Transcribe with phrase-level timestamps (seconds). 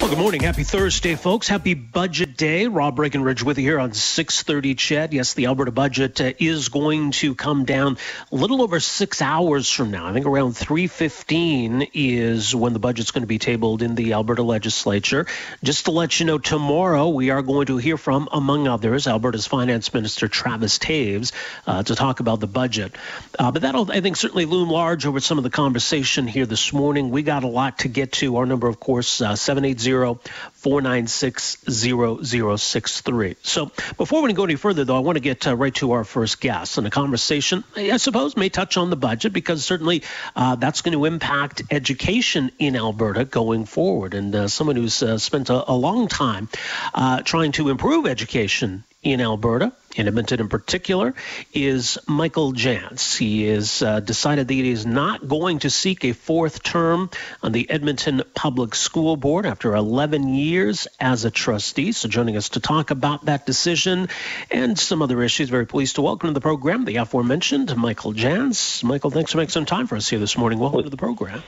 [0.00, 0.42] Well, good morning.
[0.42, 1.48] Happy Thursday, folks.
[1.48, 2.68] Happy Budget Day.
[2.68, 5.12] Rob Breckenridge with you here on 630 CHED.
[5.12, 7.98] Yes, the Alberta budget uh, is going to come down
[8.30, 10.06] a little over six hours from now.
[10.06, 14.44] I think around 3.15 is when the budget's going to be tabled in the Alberta
[14.44, 15.26] legislature.
[15.64, 19.48] Just to let you know, tomorrow we are going to hear from, among others, Alberta's
[19.48, 21.32] Finance Minister Travis Toews
[21.66, 22.94] uh, to talk about the budget.
[23.36, 26.72] Uh, but that'll, I think, certainly loom large over some of the conversation here this
[26.72, 27.10] morning.
[27.10, 28.36] We got a lot to get to.
[28.36, 33.36] Our number, of course, uh, 780 496 0063.
[33.42, 36.04] So before we go any further, though, I want to get uh, right to our
[36.04, 36.78] first guest.
[36.78, 40.02] And a conversation, I suppose, may touch on the budget because certainly
[40.34, 44.14] uh, that's going to impact education in Alberta going forward.
[44.14, 46.48] And uh, someone who's uh, spent a, a, long time
[46.94, 51.14] uh, trying to improve education in Alberta, in Edmonton in particular,
[51.52, 53.16] is Michael Janz.
[53.18, 57.10] He has uh, decided that he is not going to seek a fourth term
[57.42, 61.92] on the Edmonton Public School Board after 11 years as a trustee.
[61.92, 64.08] So, joining us to talk about that decision
[64.50, 68.84] and some other issues, very pleased to welcome to the program the aforementioned Michael Janz.
[68.84, 70.60] Michael, thanks for making some time for us here this morning.
[70.60, 71.42] Welcome to the program.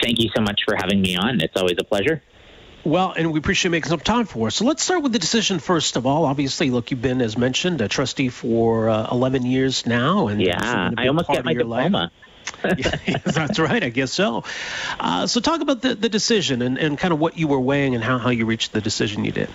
[0.00, 1.40] Thank you so much for having me on.
[1.40, 2.22] It's always a pleasure.
[2.84, 4.56] Well, and we appreciate making some time for us.
[4.56, 6.24] So let's start with the decision first of all.
[6.24, 10.90] Obviously, look, you've been, as mentioned, a trustee for uh, 11 years now, and yeah,
[10.96, 12.10] I almost got my diploma.
[12.64, 13.82] yeah, that's right.
[13.82, 14.44] I guess so.
[14.98, 17.94] Uh, so talk about the, the decision and, and kind of what you were weighing
[17.94, 19.50] and how, how you reached the decision you did.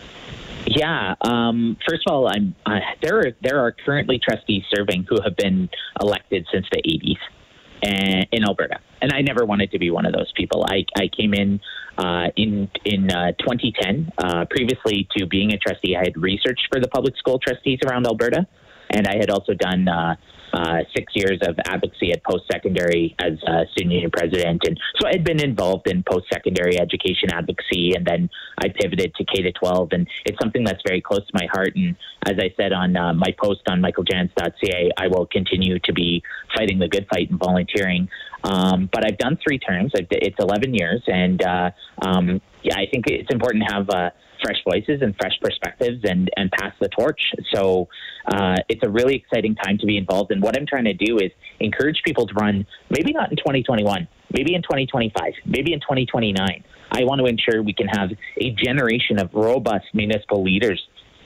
[0.68, 1.16] Yeah.
[1.22, 3.20] Um, first of all, I'm uh, there.
[3.20, 5.70] Are, there are currently trustees serving who have been
[6.02, 7.18] elected since the 80s
[7.86, 10.66] in Alberta, and I never wanted to be one of those people.
[10.67, 11.59] I, I came in
[11.97, 14.11] uh, in in uh, 2010.
[14.17, 18.06] Uh, previously to being a trustee, I had researched for the public school trustees around
[18.06, 18.47] Alberta,
[18.89, 20.16] and I had also done uh,
[20.55, 24.62] uh, six years of advocacy at post secondary as a student union president.
[24.66, 29.13] And so I had been involved in post secondary education advocacy, and then I pivoted
[29.16, 29.90] to K to 12.
[29.91, 31.75] And it's something that's very close to my heart.
[31.75, 31.95] And
[32.25, 36.24] as I said on uh, my post on michaeljanz.ca, I will continue to be
[36.56, 38.07] fighting the good fight and volunteering.
[38.45, 39.91] Um, but I've done three terms.
[39.95, 44.09] It's 11 years, and uh, um, yeah, I think it's important to have uh,
[44.45, 47.19] fresh voices and fresh perspectives and, and pass the torch.
[47.53, 47.88] So
[48.28, 50.31] uh, it's a really exciting time to be involved.
[50.31, 54.07] And what I'm trying to do is encourage people to run, maybe not in 2021,
[54.31, 56.63] maybe in 2025, maybe in 2029.
[56.91, 60.81] I want to ensure we can have a generation of robust municipal leaders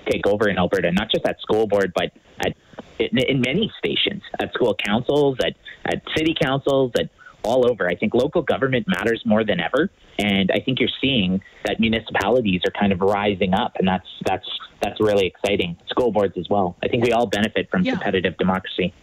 [0.10, 2.56] take over in Alberta, not just at school board, but at
[3.00, 5.56] in, in many stations, at school councils, at,
[5.86, 7.10] at city councils, at
[7.44, 7.88] all over.
[7.88, 12.62] I think local government matters more than ever, and I think you're seeing that municipalities
[12.66, 14.48] are kind of rising up, and that's that's
[14.82, 15.78] that's really exciting.
[15.90, 16.76] School boards as well.
[16.84, 17.94] I think we all benefit from yeah.
[17.94, 18.94] competitive democracy.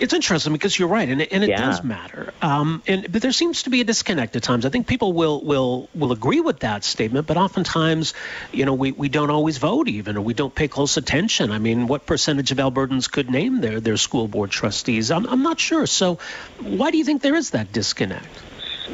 [0.00, 1.60] It's interesting because you're right, and it, and it yeah.
[1.60, 2.32] does matter.
[2.40, 4.64] Um, and but there seems to be a disconnect at times.
[4.64, 8.14] I think people will will will agree with that statement, but oftentimes,
[8.50, 11.52] you know, we, we don't always vote even, or we don't pay close attention.
[11.52, 15.10] I mean, what percentage of Albertans could name their their school board trustees?
[15.10, 15.86] I'm I'm not sure.
[15.86, 16.18] So,
[16.60, 18.26] why do you think there is that disconnect?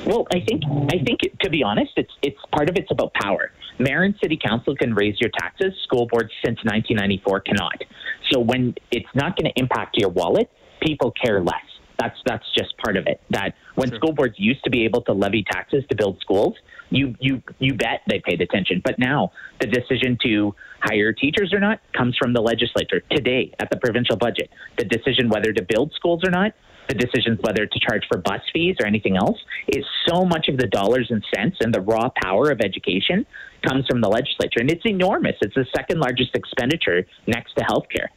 [0.05, 3.53] Well, I think I think to be honest, it's it's part of it's about power.
[3.79, 5.73] Mayor and city council can raise your taxes.
[5.85, 7.83] School boards since 1994 cannot.
[8.31, 10.51] So when it's not going to impact your wallet,
[10.87, 11.55] people care less.
[11.99, 13.21] That's that's just part of it.
[13.31, 13.99] That when sure.
[13.99, 16.55] school boards used to be able to levy taxes to build schools,
[16.91, 18.83] you you you bet they paid attention.
[18.85, 23.71] But now the decision to hire teachers or not comes from the legislature today at
[23.71, 24.51] the provincial budget.
[24.77, 26.53] The decision whether to build schools or not,
[26.89, 30.59] the decisions whether to charge for bus fees or anything else, is so much of
[30.59, 33.27] the dollars and cents and the raw power of education
[33.67, 35.35] comes from the legislature, and it's enormous.
[35.41, 38.09] It's the second largest expenditure next to healthcare.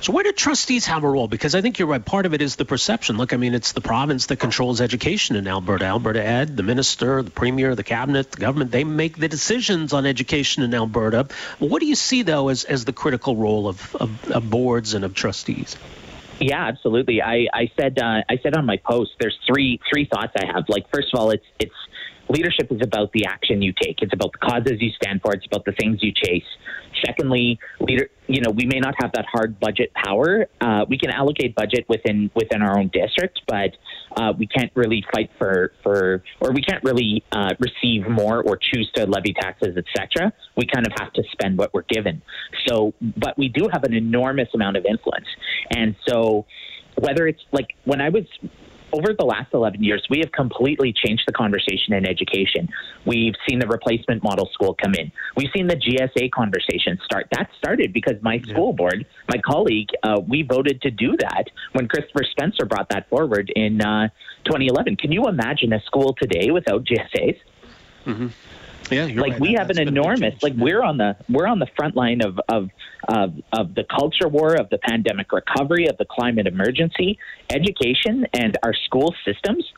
[0.00, 1.28] So where do trustees have a role?
[1.28, 2.04] Because I think you're right.
[2.04, 3.16] Part of it is the perception.
[3.16, 5.84] Look, I mean, it's the province that controls education in Alberta.
[5.84, 10.06] Alberta Ed, the minister, the premier, the cabinet, the government, they make the decisions on
[10.06, 11.28] education in Alberta.
[11.58, 15.04] What do you see, though, as, as the critical role of, of, of boards and
[15.04, 15.76] of trustees?
[16.40, 17.22] Yeah, absolutely.
[17.22, 19.12] I, I said uh, I said on my post.
[19.20, 20.64] There's three three thoughts I have.
[20.68, 21.74] Like first of all, it's it's
[22.28, 24.02] leadership is about the action you take.
[24.02, 25.32] It's about the causes you stand for.
[25.32, 26.44] It's about the things you chase.
[27.04, 30.46] Secondly, leader, you know, we may not have that hard budget power.
[30.60, 33.70] Uh, we can allocate budget within within our own district, but
[34.16, 38.56] uh, we can't really fight for for or we can't really uh, receive more or
[38.56, 40.32] choose to levy taxes, etc.
[40.56, 42.22] We kind of have to spend what we're given.
[42.66, 45.26] So, but we do have an enormous amount of influence,
[45.70, 46.46] and so
[46.96, 48.24] whether it's like when I was
[48.94, 52.68] over the last 11 years, we have completely changed the conversation in education.
[53.04, 55.10] We've seen the replacement model school come in.
[55.36, 57.26] We've seen the GSA conversation start.
[57.32, 61.88] That started because my school board, my colleague, uh, we voted to do that when
[61.88, 64.08] Christopher Spencer brought that forward in uh,
[64.44, 64.96] 2011.
[64.96, 67.38] Can you imagine a school today without GSAs?
[68.06, 68.28] Mm-hmm.
[68.90, 69.40] Yeah, like right.
[69.40, 72.70] we have an enormous like we're on the we're on the front line of, of
[73.08, 77.18] of of the culture war of the pandemic recovery of the climate emergency
[77.50, 79.72] education and our school systems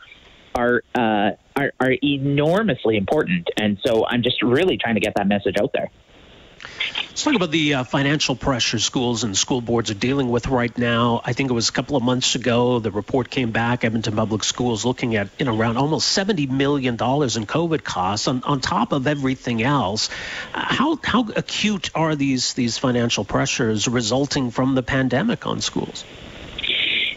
[0.55, 5.29] are uh, are, are enormously important and so I'm just really trying to get that
[5.29, 5.91] message out there.
[7.17, 10.77] Let's talk about the uh, financial pressure schools and school boards are dealing with right
[10.77, 11.23] now.
[11.25, 13.85] I think it was a couple of months ago the report came back.
[13.85, 18.29] Edmonton Public Schools looking at you know around almost seventy million dollars in COVID costs
[18.29, 20.11] on, on top of everything else.
[20.53, 26.05] Uh, how how acute are these these financial pressures resulting from the pandemic on schools?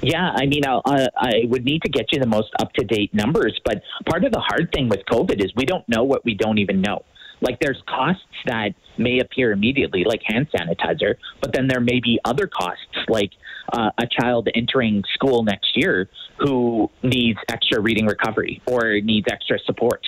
[0.01, 2.85] Yeah, I mean, I'll, uh, I would need to get you the most up to
[2.85, 6.23] date numbers, but part of the hard thing with COVID is we don't know what
[6.23, 7.03] we don't even know.
[7.41, 12.19] Like there's costs that may appear immediately, like hand sanitizer, but then there may be
[12.25, 13.31] other costs, like
[13.71, 16.09] uh, a child entering school next year
[16.39, 20.05] who needs extra reading recovery or needs extra support.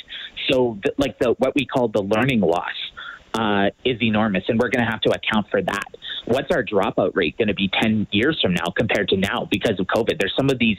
[0.50, 2.76] So, th- like the what we call the learning loss
[3.34, 5.86] uh, is enormous, and we're going to have to account for that.
[6.26, 9.80] What's our dropout rate going to be 10 years from now compared to now because
[9.80, 10.20] of COVID?
[10.20, 10.78] There's some of these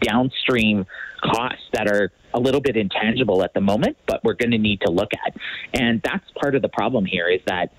[0.00, 0.86] downstream
[1.22, 4.80] costs that are a little bit intangible at the moment, but we're going to need
[4.82, 5.36] to look at.
[5.72, 7.72] And that's part of the problem here is that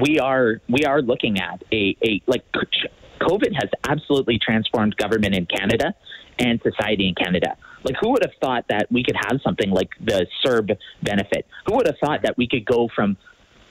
[0.00, 5.46] we are we are looking at a, a like COVID has absolutely transformed government in
[5.46, 5.94] Canada
[6.38, 7.56] and society in Canada.
[7.84, 11.46] Like, who would have thought that we could have something like the CERB benefit?
[11.66, 13.16] Who would have thought that we could go from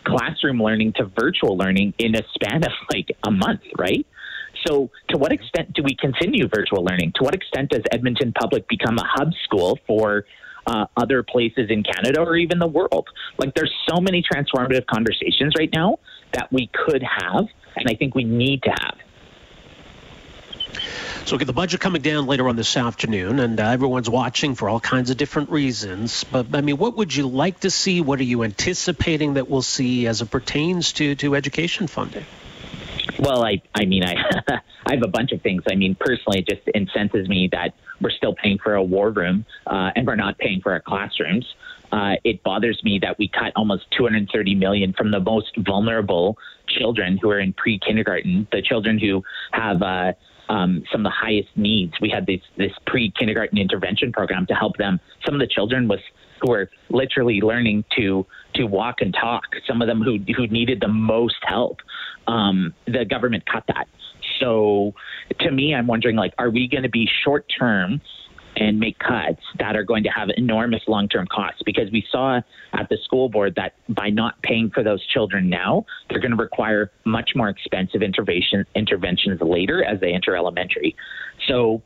[0.07, 4.05] classroom learning to virtual learning in a span of like a month, right?
[4.65, 7.13] So, to what extent do we continue virtual learning?
[7.15, 10.25] To what extent does Edmonton Public become a hub school for
[10.65, 13.07] uh, other places in Canada or even the world?
[13.37, 15.99] Like, there's so many transformative conversations right now
[16.33, 17.45] that we could have,
[17.75, 18.97] and I think we need to have.
[21.25, 24.69] So, get the budget coming down later on this afternoon, and uh, everyone's watching for
[24.69, 26.23] all kinds of different reasons.
[26.23, 27.99] But I mean, what would you like to see?
[28.01, 32.25] What are you anticipating that we'll see as it pertains to to education funding?
[33.19, 34.15] Well, I I mean, I
[34.85, 35.63] I have a bunch of things.
[35.69, 39.45] I mean, personally, it just incenses me that we're still paying for a war room
[39.65, 41.45] uh, and we're not paying for our classrooms.
[41.91, 46.37] Uh, it bothers me that we cut almost 230 million from the most vulnerable
[46.67, 50.11] children who are in pre-kindergarten, the children who have uh,
[50.49, 51.93] um, some of the highest needs.
[52.01, 54.99] We had this this pre kindergarten intervention program to help them.
[55.25, 55.99] Some of the children was
[56.41, 59.43] who were literally learning to to walk and talk.
[59.67, 61.79] Some of them who who needed the most help.
[62.27, 63.87] Um, the government cut that.
[64.39, 64.93] So
[65.39, 68.01] to me, I'm wondering like, are we going to be short term
[68.59, 71.61] and make cuts that are going to have enormous long term costs.
[71.65, 72.41] Because we saw
[72.73, 76.37] at the school board that by not paying for those children now, they're going to
[76.37, 80.95] require much more expensive intervention interventions later as they enter elementary.
[81.47, 81.81] So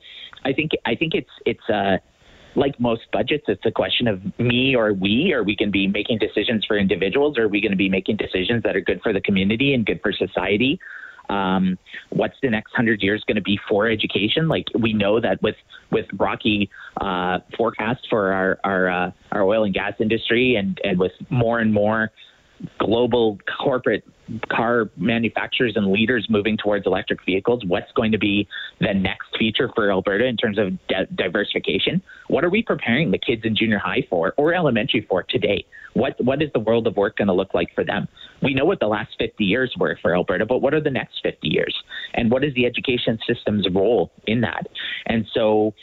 [0.46, 1.98] I think I think it's it's uh
[2.56, 5.32] like most budgets, it's a question of me or we.
[5.34, 7.38] Are we going to be making decisions for individuals?
[7.38, 9.86] Or are we going to be making decisions that are good for the community and
[9.86, 10.78] good for society?
[11.32, 11.78] Um,
[12.10, 14.48] what's the next hundred years going to be for education?
[14.48, 15.56] Like we know that with
[15.92, 16.70] with rocky
[17.00, 21.60] uh, forecasts for our our, uh, our oil and gas industry, and and with more
[21.60, 22.12] and more
[22.80, 24.04] global corporate
[24.50, 28.48] car manufacturers and leaders moving towards electric vehicles, what's going to be
[28.80, 32.02] the next feature for Alberta in terms of di- diversification?
[32.28, 35.66] What are we preparing the kids in junior high for or elementary for today?
[35.94, 38.08] What what is the world of work going to look like for them?
[38.42, 41.20] We know what the last 50 years were for Alberta, but what are the next
[41.24, 41.76] 50 years?
[42.14, 44.68] And what is the education system's role in that?
[45.08, 45.74] And so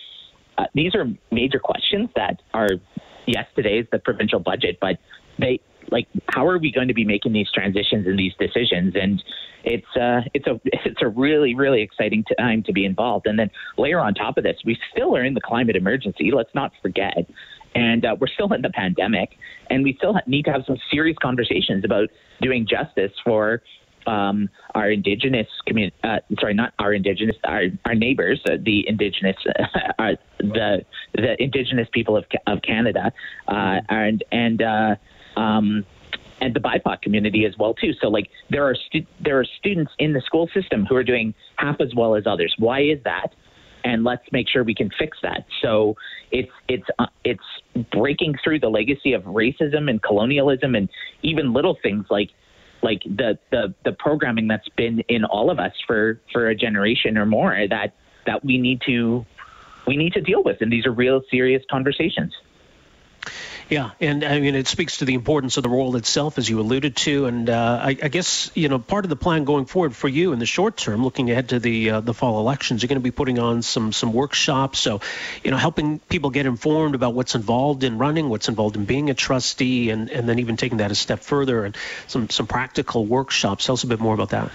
[0.56, 2.68] uh, these are major questions that are
[3.26, 4.98] yes, today is the provincial budget, but
[5.38, 8.94] they like how are we going to be making these transitions and these decisions?
[8.94, 9.22] And
[9.64, 13.26] it's uh it's a it's a really really exciting time to be involved.
[13.26, 16.54] And then layer on top of this we still are in the climate emergency let's
[16.54, 17.28] not forget.
[17.74, 19.36] And uh, we're still in the pandemic
[19.70, 22.08] and we still need to have some serious conversations about
[22.40, 23.62] doing justice for
[24.08, 29.36] um, our indigenous community, uh, sorry, not our indigenous, our, our neighbors, uh, the indigenous,
[29.98, 33.12] uh, the the indigenous people of, of Canada,
[33.48, 34.94] uh, and and uh,
[35.38, 35.86] um,
[36.40, 37.92] and the BIPOC community as well too.
[38.00, 41.34] So like there are stu- there are students in the school system who are doing
[41.56, 42.54] half as well as others.
[42.58, 43.34] Why is that?
[43.84, 45.46] And let's make sure we can fix that.
[45.62, 45.96] So
[46.30, 47.42] it's it's uh, it's
[47.90, 50.88] breaking through the legacy of racism and colonialism and
[51.22, 52.30] even little things like
[52.82, 57.16] like the the the programming that's been in all of us for for a generation
[57.16, 57.94] or more that
[58.26, 59.24] that we need to
[59.86, 60.60] we need to deal with.
[60.60, 62.34] And these are real serious conversations.
[63.68, 66.58] Yeah, and I mean, it speaks to the importance of the role itself, as you
[66.58, 67.26] alluded to.
[67.26, 70.32] And uh, I, I, guess you know part of the plan going forward for you
[70.32, 73.02] in the short term, looking ahead to the uh, the fall elections, you're going to
[73.02, 74.78] be putting on some some workshops.
[74.78, 75.02] So,
[75.44, 79.10] you know, helping people get informed about what's involved in running, what's involved in being
[79.10, 83.04] a trustee, and and then even taking that a step further and some some practical
[83.04, 83.66] workshops.
[83.66, 84.50] Tell us a bit more about that.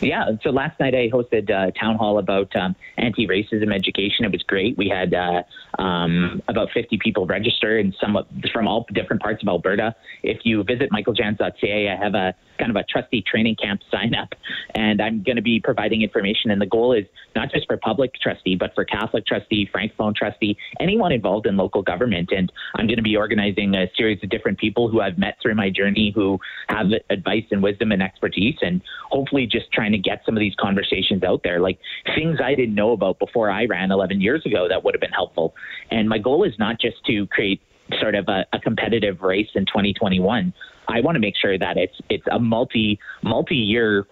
[0.00, 4.24] Yeah, so last night I hosted a town hall about um, anti-racism education.
[4.24, 4.76] It was great.
[4.78, 5.42] We had uh,
[5.80, 8.16] um, about 50 people register, and some
[8.52, 9.94] from all different parts of Alberta.
[10.22, 14.34] If you visit michaeljanz.ca, I have a kind of a trustee training camp sign up,
[14.74, 16.50] and I'm going to be providing information.
[16.50, 20.56] And the goal is not just for public trustee, but for Catholic trustee, francophone trustee,
[20.80, 22.30] anyone involved in local government.
[22.32, 25.54] And I'm going to be organizing a series of different people who I've met through
[25.54, 26.38] my journey who
[26.68, 30.54] have advice and wisdom and expertise, and hopefully just trying to get some of these
[30.58, 31.78] conversations out there, like
[32.14, 35.10] things I didn't know about before I ran 11 years ago that would have been
[35.10, 35.54] helpful.
[35.90, 37.60] And my goal is not just to create
[38.00, 40.52] sort of a, a competitive race in 2021.
[40.88, 44.06] I want to make sure that it's it's a multi multi year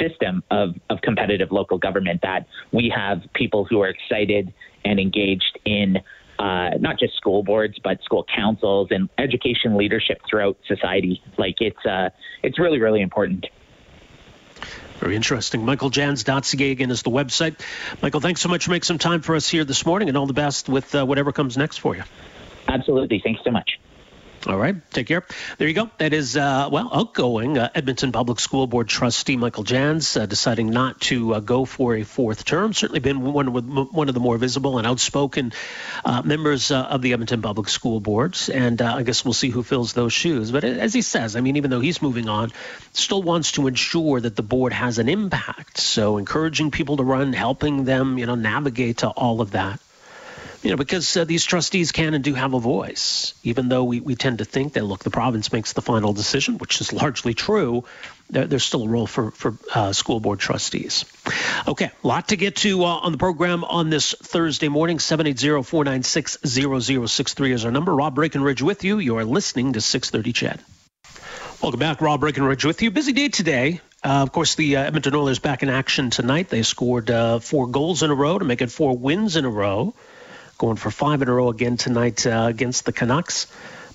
[0.00, 4.52] system of, of competitive local government that we have people who are excited
[4.84, 5.96] and engaged in
[6.40, 11.22] uh, not just school boards but school councils and education leadership throughout society.
[11.38, 12.10] Like it's uh,
[12.42, 13.46] it's really really important.
[15.00, 15.62] Very interesting.
[15.62, 17.60] MichaelJanz.ca again is the website.
[18.02, 20.26] Michael, thanks so much for making some time for us here this morning, and all
[20.26, 22.02] the best with uh, whatever comes next for you.
[22.68, 23.20] Absolutely.
[23.22, 23.78] Thanks so much.
[24.46, 25.24] All right, take care.
[25.58, 25.90] There you go.
[25.98, 30.70] That is, uh, well, outgoing uh, Edmonton Public School Board trustee Michael Janz uh, deciding
[30.70, 32.72] not to uh, go for a fourth term.
[32.72, 35.52] Certainly been one of, one of the more visible and outspoken
[36.04, 38.48] uh, members uh, of the Edmonton Public School Boards.
[38.48, 40.52] And I guess we'll see who fills those shoes.
[40.52, 42.52] But as he says, I mean, even though he's moving on,
[42.92, 45.78] still wants to ensure that the board has an impact.
[45.78, 49.80] So encouraging people to run, helping them, you know, navigate to all of that
[50.66, 54.00] you know, because uh, these trustees can and do have a voice, even though we,
[54.00, 57.34] we tend to think that, look, the province makes the final decision, which is largely
[57.34, 57.84] true.
[58.30, 61.04] There, there's still a role for, for uh, school board trustees.
[61.68, 64.98] Okay, a lot to get to uh, on the program on this Thursday morning.
[64.98, 67.94] 780-496-0063 is our number.
[67.94, 68.98] Rob Breckenridge with you.
[68.98, 70.58] You are listening to 630 CHED.
[71.62, 72.00] Welcome back.
[72.00, 72.90] Rob Breckenridge with you.
[72.90, 73.80] Busy day today.
[74.04, 76.48] Uh, of course, the uh, Edmonton Oilers back in action tonight.
[76.48, 79.48] They scored uh, four goals in a row to make it four wins in a
[79.48, 79.94] row
[80.58, 83.46] going for five in a row again tonight uh, against the Canucks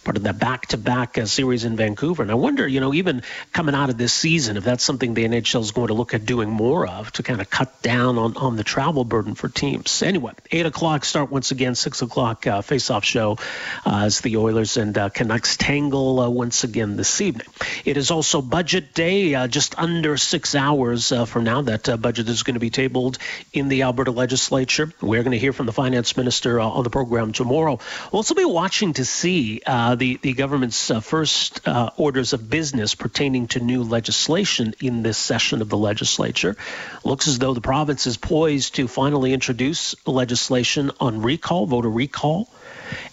[0.03, 2.24] part of that back-to-back uh, series in Vancouver.
[2.24, 5.25] And I wonder, you know, even coming out of this season, if that's something the
[5.25, 8.36] NHL is going to look at doing more of to kind of cut down on,
[8.38, 10.01] on the travel burden for teams.
[10.01, 13.38] Anyway, 8 o'clock start once again, 6 o'clock uh, face-off show
[13.86, 17.48] uh, as the Oilers and uh, Canucks tangle uh, once again this evening.
[17.86, 21.62] It is also budget day, uh, just under six hours uh, from now.
[21.62, 23.17] That budget is going to be tabled
[23.53, 24.91] in the Alberta legislature.
[25.01, 27.79] We're going to hear from the finance minister on the program tomorrow.
[28.12, 32.50] We'll also be watching to see uh, the, the government's uh, first uh, orders of
[32.50, 36.55] business pertaining to new legislation in this session of the legislature.
[37.03, 42.50] Looks as though the province is poised to finally introduce legislation on recall, voter recall,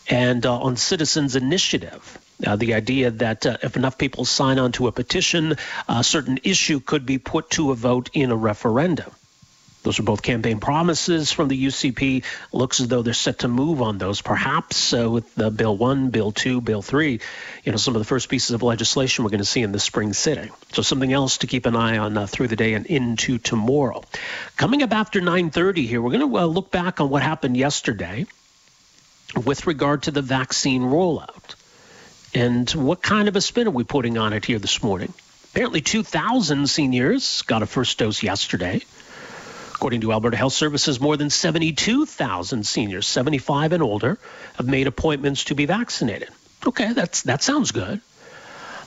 [0.08, 2.18] and uh, on citizens' initiative.
[2.47, 5.56] Uh, the idea that uh, if enough people sign on to a petition,
[5.88, 9.11] a certain issue could be put to a vote in a referendum.
[9.88, 12.23] Those are both campaign promises from the UCP.
[12.52, 16.11] Looks as though they're set to move on those, perhaps uh, with the Bill 1,
[16.11, 17.18] Bill 2, Bill 3,
[17.64, 19.80] you know, some of the first pieces of legislation we're going to see in the
[19.80, 20.50] spring sitting.
[20.75, 24.02] So something else to keep an eye on uh, through the day and into tomorrow.
[24.59, 28.26] Coming up after 9.30 here, we're going to uh, look back on what happened yesterday
[29.42, 31.54] with regard to the vaccine rollout.
[32.35, 35.14] And what kind of a spin are we putting on it here this morning?
[35.52, 38.83] Apparently 2,000 seniors got a first dose yesterday.
[39.78, 44.18] According to Alberta Health Services, more than 72,000 seniors, 75 and older,
[44.56, 46.30] have made appointments to be vaccinated.
[46.66, 48.00] Okay, that's that sounds good.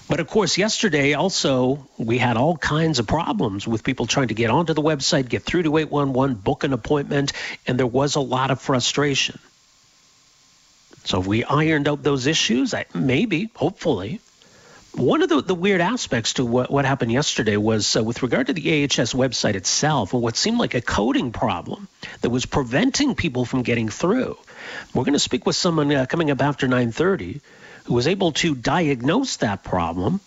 [0.10, 4.34] But of course, yesterday also we had all kinds of problems with people trying to
[4.34, 7.32] get onto the website, get through to 811, book an appointment,
[7.66, 9.40] and there was a lot of frustration.
[11.06, 14.20] So if we ironed out those issues, maybe, hopefully,
[14.94, 18.48] one of the, the weird aspects to what, what happened yesterday was uh, with regard
[18.48, 21.88] to the AHS website itself, what seemed like a coding problem
[22.22, 24.38] that was preventing people from getting through.
[24.94, 27.42] We're going to speak with someone uh, coming up after 9:30
[27.86, 30.20] who was able to diagnose that problem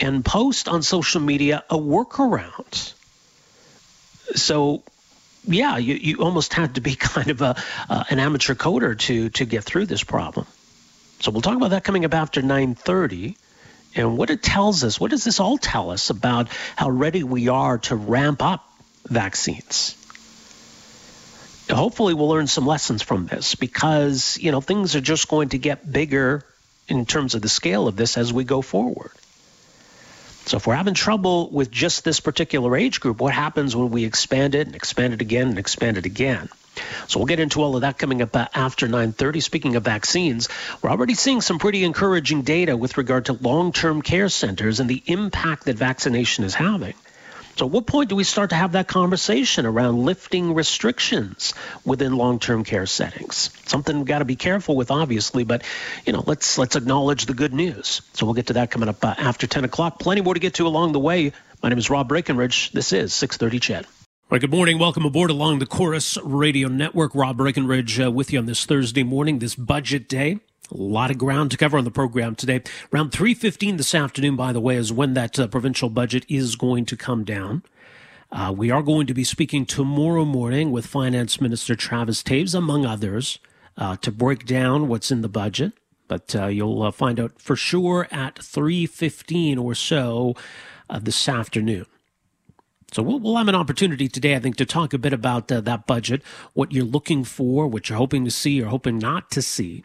[0.00, 2.94] and post on social media a workaround.
[4.34, 4.82] So
[5.46, 9.28] yeah, you, you almost had to be kind of a uh, an amateur coder to
[9.30, 10.46] to get through this problem.
[11.20, 13.36] So we'll talk about that coming up after 9:30
[13.94, 14.98] and what it tells us.
[14.98, 18.68] What does this all tell us about how ready we are to ramp up
[19.06, 19.96] vaccines?
[21.70, 25.58] hopefully we'll learn some lessons from this because, you know, things are just going to
[25.58, 26.44] get bigger
[26.88, 29.12] in terms of the scale of this as we go forward.
[30.46, 34.04] So if we're having trouble with just this particular age group, what happens when we
[34.04, 36.50] expand it and expand it again and expand it again?
[37.08, 39.42] So we'll get into all of that coming up uh, after 9:30.
[39.42, 40.48] Speaking of vaccines,
[40.82, 45.02] we're already seeing some pretty encouraging data with regard to long-term care centers and the
[45.06, 46.94] impact that vaccination is having.
[47.56, 51.54] So, at what point do we start to have that conversation around lifting restrictions
[51.84, 53.50] within long-term care settings?
[53.66, 55.62] Something we've got to be careful with, obviously, but
[56.04, 58.02] you know, let's let's acknowledge the good news.
[58.14, 60.00] So, we'll get to that coming up uh, after 10 o'clock.
[60.00, 61.32] Plenty more to get to along the way.
[61.62, 62.72] My name is Rob Breckenridge.
[62.72, 63.60] This is 6:30
[64.40, 64.80] Good morning.
[64.80, 67.14] Welcome aboard along the Corus Radio Network.
[67.14, 70.40] Rob Breckenridge uh, with you on this Thursday morning, this budget day.
[70.72, 72.60] A lot of ground to cover on the program today.
[72.92, 76.84] Around 3.15 this afternoon, by the way, is when that uh, provincial budget is going
[76.86, 77.62] to come down.
[78.32, 82.84] Uh, we are going to be speaking tomorrow morning with Finance Minister Travis Toews, among
[82.84, 83.38] others,
[83.78, 85.74] uh, to break down what's in the budget.
[86.08, 90.34] But uh, you'll uh, find out for sure at 3.15 or so
[91.00, 91.86] this afternoon.
[92.94, 95.60] So we'll, we'll, have an opportunity today, I think, to talk a bit about uh,
[95.62, 96.22] that budget,
[96.52, 99.82] what you're looking for, what you're hoping to see or hoping not to see.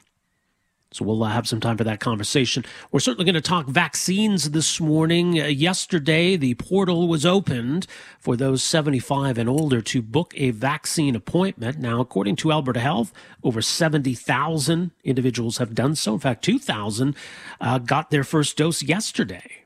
[0.92, 2.64] So we'll uh, have some time for that conversation.
[2.92, 5.42] We're certainly going to talk vaccines this morning.
[5.42, 7.88] Uh, yesterday, the portal was opened
[8.20, 11.80] for those 75 and older to book a vaccine appointment.
[11.80, 13.12] Now, according to Alberta Health,
[13.44, 16.14] over 70,000 individuals have done so.
[16.14, 17.16] In fact, 2,000
[17.60, 19.66] uh, got their first dose yesterday.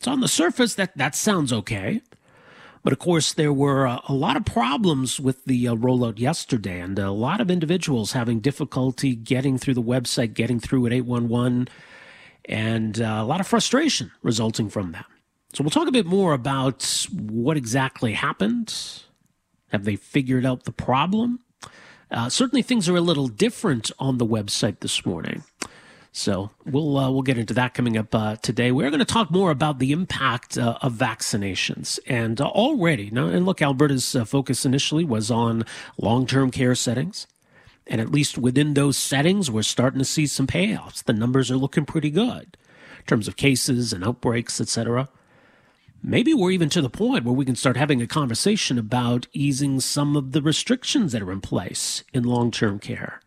[0.00, 2.02] So on the surface, that, that sounds okay.
[2.82, 6.80] But of course, there were uh, a lot of problems with the uh, rollout yesterday,
[6.80, 11.68] and a lot of individuals having difficulty getting through the website, getting through at 811,
[12.44, 15.06] and uh, a lot of frustration resulting from that.
[15.52, 18.74] So we'll talk a bit more about what exactly happened.
[19.68, 21.40] Have they figured out the problem?
[22.10, 25.42] Uh, certainly, things are a little different on the website this morning.
[26.18, 28.72] So we'll uh, we'll get into that coming up uh, today.
[28.72, 33.28] We're going to talk more about the impact uh, of vaccinations, and uh, already now,
[33.28, 35.64] and look, Alberta's uh, focus initially was on
[35.96, 37.28] long-term care settings,
[37.86, 41.04] and at least within those settings, we're starting to see some payoffs.
[41.04, 42.56] The numbers are looking pretty good
[42.98, 45.08] in terms of cases and outbreaks, etc.
[46.02, 49.78] Maybe we're even to the point where we can start having a conversation about easing
[49.78, 53.20] some of the restrictions that are in place in long-term care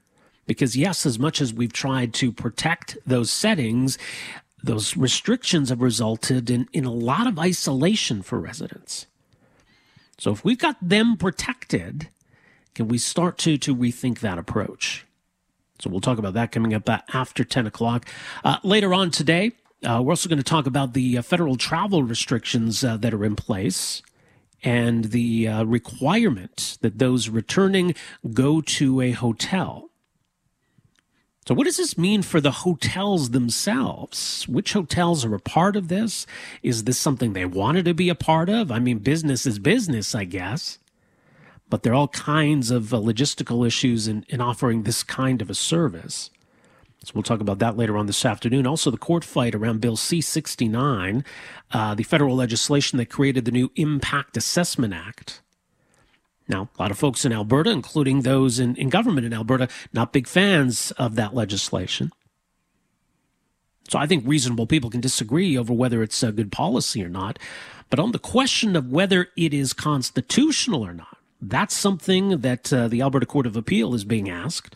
[0.52, 3.98] because, yes, as much as we've tried to protect those settings,
[4.62, 9.08] those restrictions have resulted in, in a lot of isolation for residents.
[10.18, 12.10] So, if we've got them protected,
[12.76, 15.06] can we start to, to rethink that approach?
[15.80, 18.06] So, we'll talk about that coming up uh, after 10 o'clock.
[18.44, 19.54] Uh, later on today,
[19.86, 23.24] uh, we're also going to talk about the uh, federal travel restrictions uh, that are
[23.24, 24.02] in place
[24.64, 27.96] and the uh, requirement that those returning
[28.34, 29.91] go to a hotel.
[31.48, 34.48] So, what does this mean for the hotels themselves?
[34.48, 36.28] Which hotels are a part of this?
[36.62, 38.72] Is this something they wanted to be a part of?
[38.72, 40.78] I mean, business is business, I guess.
[41.68, 45.50] But there are all kinds of uh, logistical issues in, in offering this kind of
[45.50, 46.30] a service.
[47.04, 48.68] So we'll talk about that later on this afternoon.
[48.68, 51.26] Also, the court fight around Bill C 69,
[51.72, 55.42] uh, the federal legislation that created the new Impact Assessment Act.
[56.52, 60.12] Now, a lot of folks in Alberta, including those in, in government in Alberta, not
[60.12, 62.12] big fans of that legislation.
[63.88, 67.40] So I think reasonable people can disagree over whether it's a good policy or not.
[67.90, 72.90] But on the question of whether it is constitutional or not, that's something that uh,
[72.90, 74.76] the Alberta Court of Appeal is being asked.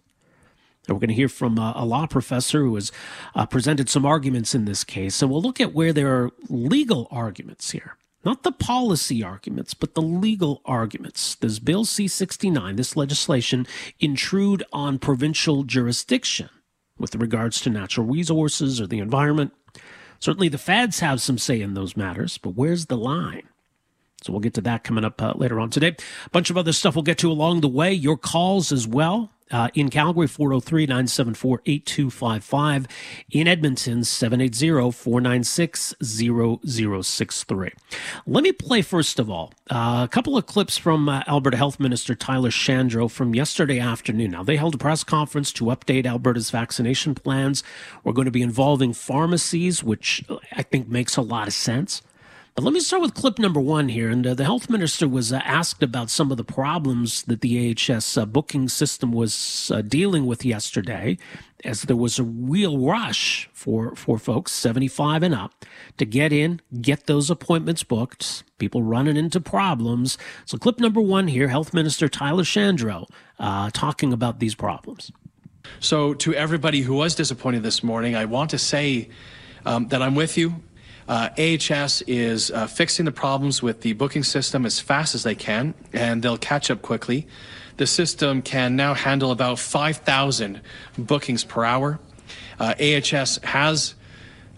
[0.88, 2.94] And we're going to hear from uh, a law professor who has
[3.36, 5.22] uh, presented some arguments in this case.
[5.22, 7.98] And we'll look at where there are legal arguments here.
[8.26, 11.36] Not the policy arguments, but the legal arguments.
[11.36, 13.68] Does Bill C 69, this legislation,
[14.00, 16.50] intrude on provincial jurisdiction
[16.98, 19.54] with regards to natural resources or the environment?
[20.20, 23.44] Certainly the feds have some say in those matters, but where's the line?
[24.24, 25.96] So we'll get to that coming up uh, later on today.
[26.26, 27.94] A bunch of other stuff we'll get to along the way.
[27.94, 29.30] Your calls as well.
[29.52, 32.88] Uh, in Calgary, 403 974 8255.
[33.32, 37.70] In Edmonton, 780 496 0063.
[38.26, 41.80] Let me play, first of all, uh, a couple of clips from uh, Alberta Health
[41.80, 44.32] Minister Tyler Shandro from yesterday afternoon.
[44.32, 47.64] Now, they held a press conference to update Alberta's vaccination plans.
[48.04, 52.02] We're going to be involving pharmacies, which I think makes a lot of sense
[52.56, 54.10] But let me start with clip number one here.
[54.10, 57.76] And uh, the health minister was uh, asked about some of the problems that the
[57.78, 61.18] AHS uh, booking system was uh, dealing with yesterday,
[61.66, 65.66] as there was a real rush for, for folks 75 and up
[65.98, 70.18] to get in, get those appointments booked, people running into problems.
[70.46, 75.12] So, clip number one here Health Minister Tyler Shandro uh, talking about these problems.
[75.82, 79.10] So, to everybody who was disappointed this morning, I want to say
[79.66, 80.64] um, that I'm with you.
[81.08, 85.36] Uh, AHS is uh, fixing the problems with the booking system as fast as they
[85.36, 87.28] can, and they'll catch up quickly.
[87.78, 90.62] The system can now handle about 5,000
[90.98, 92.00] bookings per hour.
[92.60, 93.96] Uh, AHS has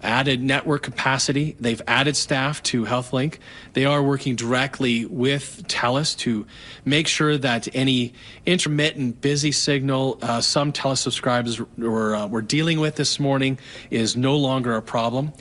[0.03, 1.55] added network capacity.
[1.59, 3.39] They've added staff to HealthLink.
[3.73, 6.45] They are working directly with TELUS to
[6.85, 8.13] make sure that any
[8.45, 13.57] intermittent busy signal uh, some TELUS subscribers were, uh, were dealing with this morning
[13.89, 15.33] is no longer a problem.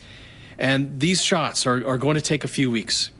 [0.58, 3.10] And these shots are, are going to take a few weeks.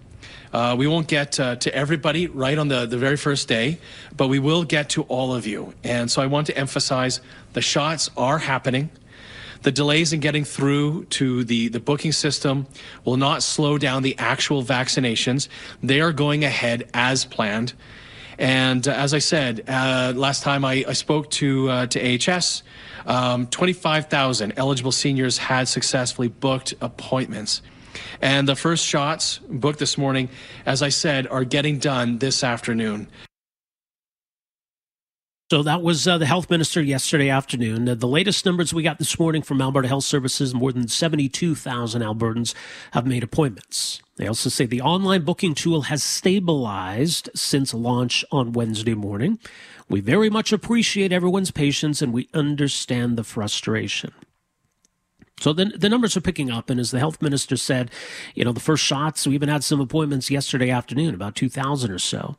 [0.53, 3.79] Uh, we won't get uh, to everybody right on the, the very first day,
[4.17, 5.75] but we will get to all of you.
[5.85, 7.21] And so I want to emphasize
[7.53, 8.91] the shots are happening.
[9.63, 12.67] The delays in getting through to the, the booking system
[13.05, 15.49] will not slow down the actual vaccinations.
[15.83, 17.73] They are going ahead as planned.
[18.39, 22.63] And uh, as I said, uh, last time I, I spoke to, uh, to AHS,
[23.07, 27.63] um, 25,000 eligible seniors had successfully booked appointments.
[28.21, 30.29] And the first shots booked this morning,
[30.67, 33.09] as I said, are getting done this afternoon.
[35.51, 37.89] So that was uh, the health minister yesterday afternoon.
[37.89, 42.03] Uh, the latest numbers we got this morning from Alberta Health Services more than 72,000
[42.03, 42.53] Albertans
[42.91, 44.03] have made appointments.
[44.17, 49.39] They also say the online booking tool has stabilized since launch on Wednesday morning.
[49.89, 54.13] We very much appreciate everyone's patience and we understand the frustration.
[55.39, 56.71] So the, the numbers are picking up.
[56.71, 57.91] And as the health minister said,
[58.35, 61.99] you know, the first shots, we even had some appointments yesterday afternoon, about 2,000 or
[61.99, 62.37] so.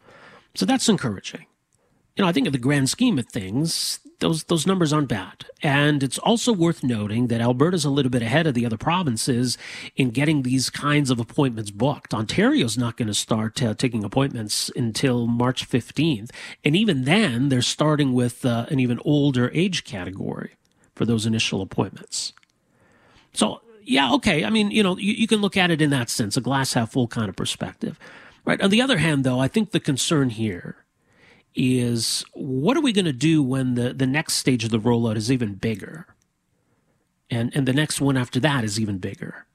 [0.55, 1.45] So that's encouraging
[2.17, 5.45] you know, I think in the grand scheme of things, those those numbers aren't bad.
[5.61, 9.55] And it's also worth noting that Alberta's a little bit ahead of the other provinces
[9.95, 12.15] in getting these kinds of appointments booked.
[12.15, 16.31] Ontario's not going to start uh, taking appointments until March 15th,
[16.65, 20.55] and even then, they're starting with uh, an even older age category
[20.95, 22.33] for those initial appointments.
[23.33, 24.43] So, yeah, okay.
[24.43, 26.73] I mean, you know, you, you can look at it in that sense, a glass
[26.73, 27.99] half full kind of perspective.
[28.43, 28.59] Right.
[28.61, 30.86] On the other hand, though, I think the concern here
[31.57, 35.17] is what are we going to do when the, the next stage of the rollout
[35.17, 36.05] is even bigger?
[37.29, 39.47] And, and the next one after that is even bigger.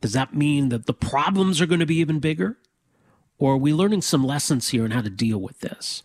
[0.00, 2.56] Does that mean that the problems are going to be even bigger?
[3.38, 6.02] Or are we learning some lessons here on how to deal with this?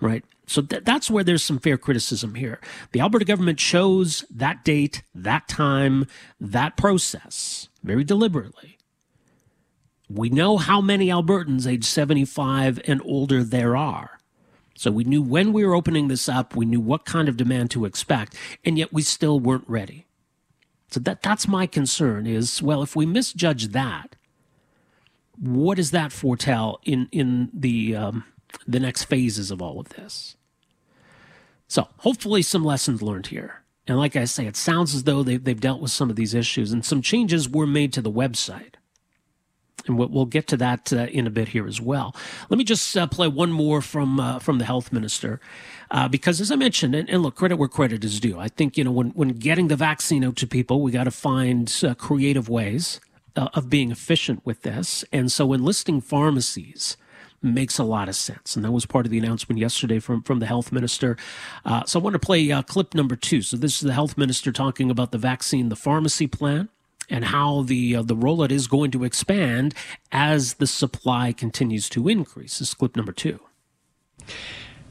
[0.00, 0.24] Right?
[0.46, 2.60] So th- that's where there's some fair criticism here.
[2.92, 6.06] The Alberta government chose that date, that time,
[6.40, 8.78] that process very deliberately.
[10.08, 14.18] We know how many Albertans age 75 and older there are.
[14.76, 17.70] So we knew when we were opening this up, we knew what kind of demand
[17.72, 18.34] to expect,
[18.64, 20.06] and yet we still weren't ready.
[20.90, 24.16] So that that's my concern is well, if we misjudge that,
[25.38, 28.24] what does that foretell in in the um,
[28.66, 30.36] the next phases of all of this?
[31.66, 33.62] So hopefully some lessons learned here.
[33.86, 36.34] And like I say, it sounds as though they've, they've dealt with some of these
[36.34, 38.74] issues and some changes were made to the website.
[39.86, 42.16] And we'll get to that uh, in a bit here as well.
[42.48, 45.40] Let me just uh, play one more from uh, from the health minister,
[45.90, 48.40] uh, because as I mentioned, and, and, look, credit where credit is due.
[48.40, 51.10] I think you know when when getting the vaccine out to people, we got to
[51.10, 52.98] find uh, creative ways
[53.36, 55.04] uh, of being efficient with this.
[55.12, 56.96] And so enlisting pharmacies
[57.42, 58.56] makes a lot of sense.
[58.56, 61.16] And that was part of the announcement yesterday from, from the health minister.
[61.64, 63.42] Uh, so I want to play uh, clip number two.
[63.42, 66.70] So this is the health minister talking about the vaccine, the pharmacy plan
[67.10, 69.74] and how the uh, the rollout is going to expand
[70.12, 72.58] as the supply continues to increase.
[72.58, 73.40] This is clip number two.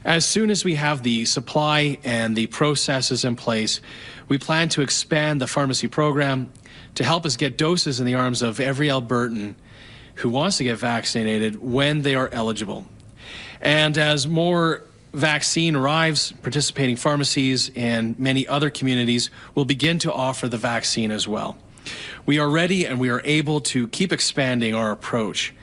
[0.04, 3.80] As soon as we have the supply and the processes in place,
[4.28, 6.52] we plan to expand the pharmacy program
[6.96, 9.54] to help us get doses in the arms of every Albertan
[10.16, 12.86] who wants to get vaccinated when they are eligible.
[13.60, 14.82] And as more
[15.14, 21.26] vaccine arrives, participating pharmacies and many other communities will begin to offer the vaccine as
[21.26, 21.56] well.
[22.26, 25.54] We are ready and we are able to keep expanding our approach.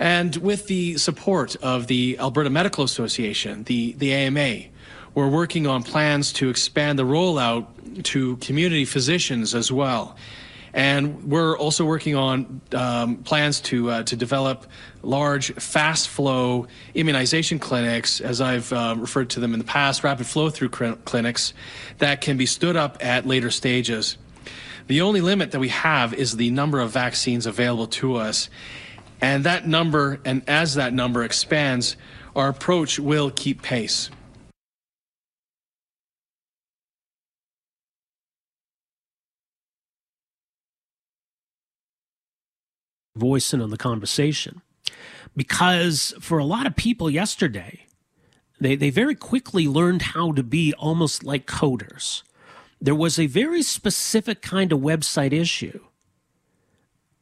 [0.00, 4.64] And with the support of the Alberta Medical Association, the, the AMA,
[5.14, 10.16] we're working on plans to expand the rollout to community physicians as well.
[10.74, 14.66] And we're also working on um, plans to uh, to develop
[15.02, 20.26] large, fast flow immunization clinics, as I've uh, referred to them in the past, rapid
[20.26, 21.52] flow through clinics
[21.98, 24.16] that can be stood up at later stages.
[24.86, 28.48] The only limit that we have is the number of vaccines available to us.
[29.20, 31.96] And that number, and as that number expands,
[32.34, 34.10] our approach will keep pace.
[43.14, 44.62] voice in on the conversation.
[45.36, 47.86] Because for a lot of people yesterday,
[48.60, 52.22] they, they very quickly learned how to be almost like coders.
[52.82, 55.84] There was a very specific kind of website issue,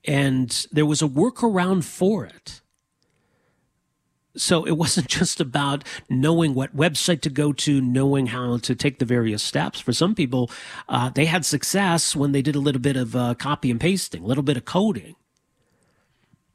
[0.06, 2.62] and there was a workaround for it.
[4.34, 9.00] So it wasn't just about knowing what website to go to, knowing how to take
[9.00, 9.80] the various steps.
[9.80, 10.50] For some people,
[10.88, 14.24] uh, they had success when they did a little bit of uh, copy and pasting,
[14.24, 15.14] a little bit of coding.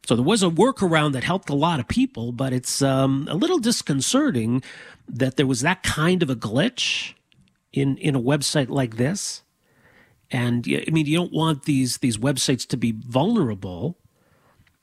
[0.08, 3.36] So there was a workaround that helped a lot of people, but it's um, a
[3.36, 4.64] little disconcerting
[5.08, 7.15] that there was that kind of a glitch
[7.76, 9.44] in in a website like this.
[10.32, 13.98] And I mean, you don't want these these websites to be vulnerable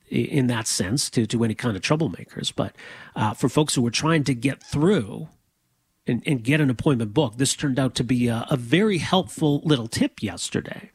[0.09, 2.53] in that sense to to any kind of troublemakers.
[2.55, 2.77] But
[3.17, 5.29] uh, for folks who were trying to get through
[6.07, 9.63] and, and get an appointment booked, this turned out to be a, a very helpful
[9.65, 10.91] little tip yesterday.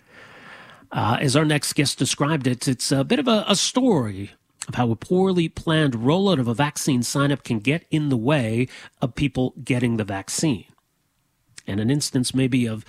[0.92, 4.32] Uh, as our next guest described it, it's a bit of a, a story
[4.70, 8.68] of how a poorly planned rollout of a vaccine signup can get in the way
[9.02, 10.66] of people getting the vaccine.
[11.68, 12.86] And an instance maybe of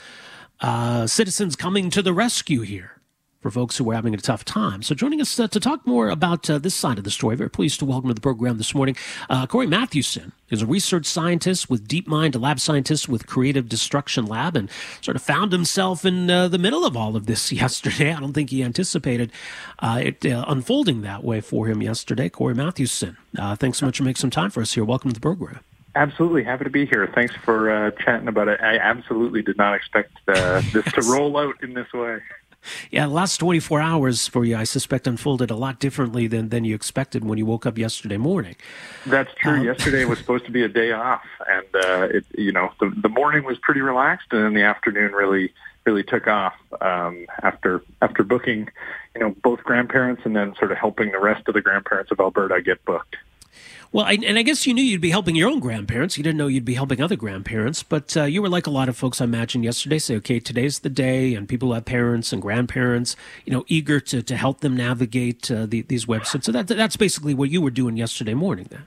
[0.61, 2.99] uh, citizens coming to the rescue here
[3.41, 4.83] for folks who are having a tough time.
[4.83, 7.51] So, joining us uh, to talk more about uh, this side of the story, very
[7.51, 8.97] pleased to welcome to the program this morning
[9.31, 14.27] uh, Kory Mathewson, is a research scientist with DeepMind, a lab scientist with Creative Destruction
[14.27, 14.69] Lab, and
[15.01, 18.13] sort of found himself in uh, the middle of all of this yesterday.
[18.13, 19.31] I don't think he anticipated
[19.79, 22.29] uh, it uh, unfolding that way for him yesterday.
[22.29, 23.17] Kory Mathewson,
[23.57, 24.85] thanks so much for making some time for us here.
[24.85, 25.61] Welcome to the program.
[25.99, 27.11] Absolutely happy to be here.
[27.13, 28.61] Thanks for uh, chatting about it.
[28.61, 32.21] I absolutely did not expect uh, this to roll out in this way.
[32.93, 36.65] Yeah, the last 24 hours for you, I suspect, unfolded a lot differently than, than
[36.65, 38.55] you expected when you woke up yesterday morning.
[39.07, 39.55] That's true.
[39.55, 42.93] Um, yesterday was supposed to be a day off, and uh, it, you know, the,
[43.03, 45.53] the morning was pretty relaxed, and then the afternoon really
[45.85, 48.69] really took off um, after after booking,
[49.17, 52.21] you know, both grandparents, and then sort of helping the rest of the grandparents of
[52.21, 53.17] Alberta get booked.
[53.91, 56.19] Well, I, and I guess you knew you'd be helping your own grandparents.
[56.19, 58.89] You didn't know you'd be helping other grandparents, but uh, you were like a lot
[58.89, 59.99] of folks I imagine yesterday.
[59.99, 64.23] Say, okay, today's the day, and people have parents and grandparents, you know, eager to,
[64.23, 66.45] to help them navigate uh, the, these websites.
[66.45, 68.87] So that that's basically what you were doing yesterday morning, then.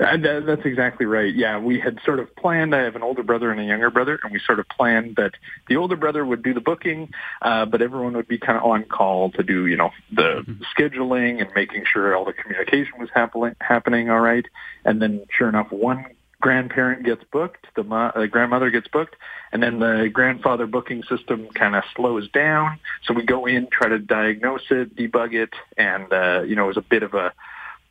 [0.00, 1.34] Uh, that's exactly right.
[1.34, 2.74] Yeah, we had sort of planned.
[2.74, 5.32] I have an older brother and a younger brother, and we sort of planned that
[5.68, 8.84] the older brother would do the booking, uh, but everyone would be kind of on
[8.84, 10.62] call to do, you know, the mm-hmm.
[10.76, 13.54] scheduling and making sure all the communication was happening.
[13.60, 14.46] Happening all right,
[14.84, 16.06] and then sure enough, one
[16.40, 19.16] grandparent gets booked, the, mo- the grandmother gets booked,
[19.52, 22.78] and then the grandfather booking system kind of slows down.
[23.04, 26.68] So we go in, try to diagnose it, debug it, and uh, you know, it
[26.68, 27.32] was a bit of a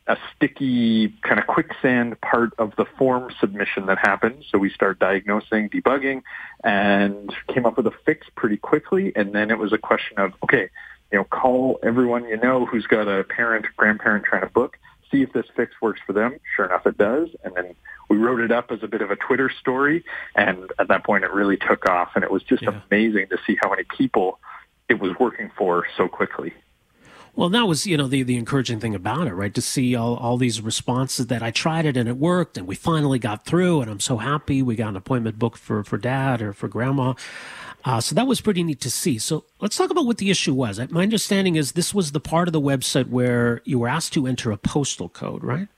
[0.06, 4.44] a sticky kind of quicksand part of the form submission that happened.
[4.50, 6.22] So we start diagnosing, debugging,
[6.64, 9.12] and came up with a fix pretty quickly.
[9.14, 10.68] And then it was a question of, okay,
[11.12, 14.78] you know, call everyone you know who's got a parent, grandparent trying to book,
[15.10, 16.38] see if this fix works for them.
[16.56, 17.28] Sure enough, it does.
[17.44, 17.74] And then
[18.08, 20.04] we wrote it up as a bit of a Twitter story.
[20.34, 22.10] And at that point, it really took off.
[22.14, 22.80] And it was just yeah.
[22.90, 24.38] amazing to see how many people
[24.88, 26.52] it was working for so quickly.
[27.36, 29.54] Well, that was, you know, the, the encouraging thing about it, right?
[29.54, 32.74] To see all, all these responses that I tried it and it worked and we
[32.74, 36.42] finally got through and I'm so happy we got an appointment booked for, for dad
[36.42, 37.14] or for grandma.
[37.84, 39.18] Uh, so that was pretty neat to see.
[39.18, 40.78] So let's talk about what the issue was.
[40.90, 44.26] My understanding is this was the part of the website where you were asked to
[44.26, 45.68] enter a postal code, right?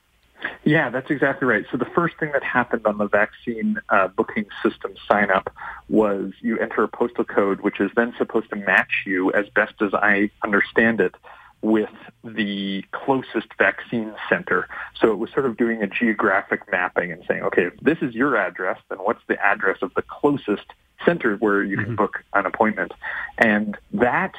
[0.65, 1.65] Yeah, that's exactly right.
[1.71, 5.53] So the first thing that happened on the vaccine uh, booking system sign up
[5.89, 9.73] was you enter a postal code, which is then supposed to match you, as best
[9.81, 11.15] as I understand it,
[11.63, 11.89] with
[12.23, 14.67] the closest vaccine center.
[14.99, 18.13] So it was sort of doing a geographic mapping and saying, okay, if this is
[18.13, 20.65] your address, then what's the address of the closest
[21.05, 21.95] center where you can mm-hmm.
[21.95, 22.91] book an appointment?
[23.37, 24.35] And that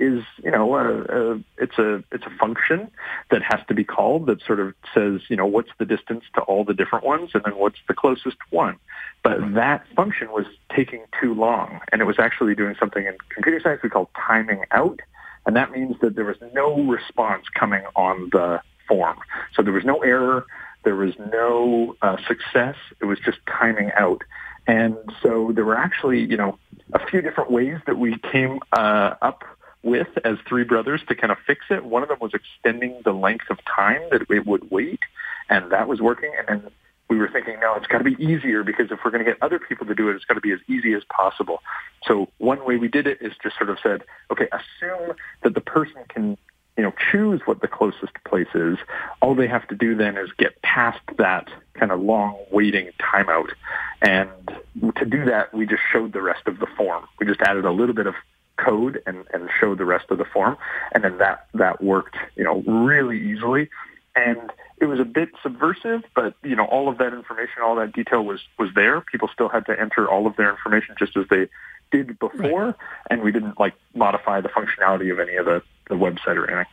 [0.00, 2.90] is, you know, a, a, it's a it's a function
[3.30, 6.40] that has to be called that sort of says, you know, what's the distance to
[6.42, 8.76] all the different ones, and then what's the closest one.
[9.22, 13.60] But that function was taking too long, and it was actually doing something in computer
[13.60, 14.98] science we call timing out
[15.46, 19.18] and that means that there was no response coming on the form.
[19.54, 20.46] So there was no error,
[20.84, 22.76] there was no uh, success.
[23.00, 24.22] It was just timing out.
[24.66, 26.58] And so there were actually, you know,
[26.92, 29.44] a few different ways that we came uh, up
[29.82, 31.84] with as three brothers to kind of fix it.
[31.84, 35.00] One of them was extending the length of time that it would wait,
[35.50, 36.32] and that was working.
[36.38, 36.70] And then
[37.14, 39.40] we were thinking, no, it's got to be easier because if we're going to get
[39.40, 41.62] other people to do it, it's got to be as easy as possible.
[42.06, 45.60] So one way we did it is just sort of said, okay, assume that the
[45.60, 46.36] person can
[46.76, 48.78] you know, choose what the closest place is.
[49.22, 53.50] All they have to do then is get past that kind of long waiting timeout.
[54.02, 54.28] And
[54.96, 57.06] to do that, we just showed the rest of the form.
[57.20, 58.14] We just added a little bit of
[58.56, 60.56] code and, and showed the rest of the form.
[60.92, 63.70] And then that, that worked, you know, really easily.
[64.16, 67.92] And it was a bit subversive, but you know, all of that information, all that
[67.92, 69.00] detail was, was there.
[69.00, 71.48] People still had to enter all of their information just as they
[71.90, 72.74] did before, right.
[73.10, 76.72] and we didn't like modify the functionality of any of the, the website or anything.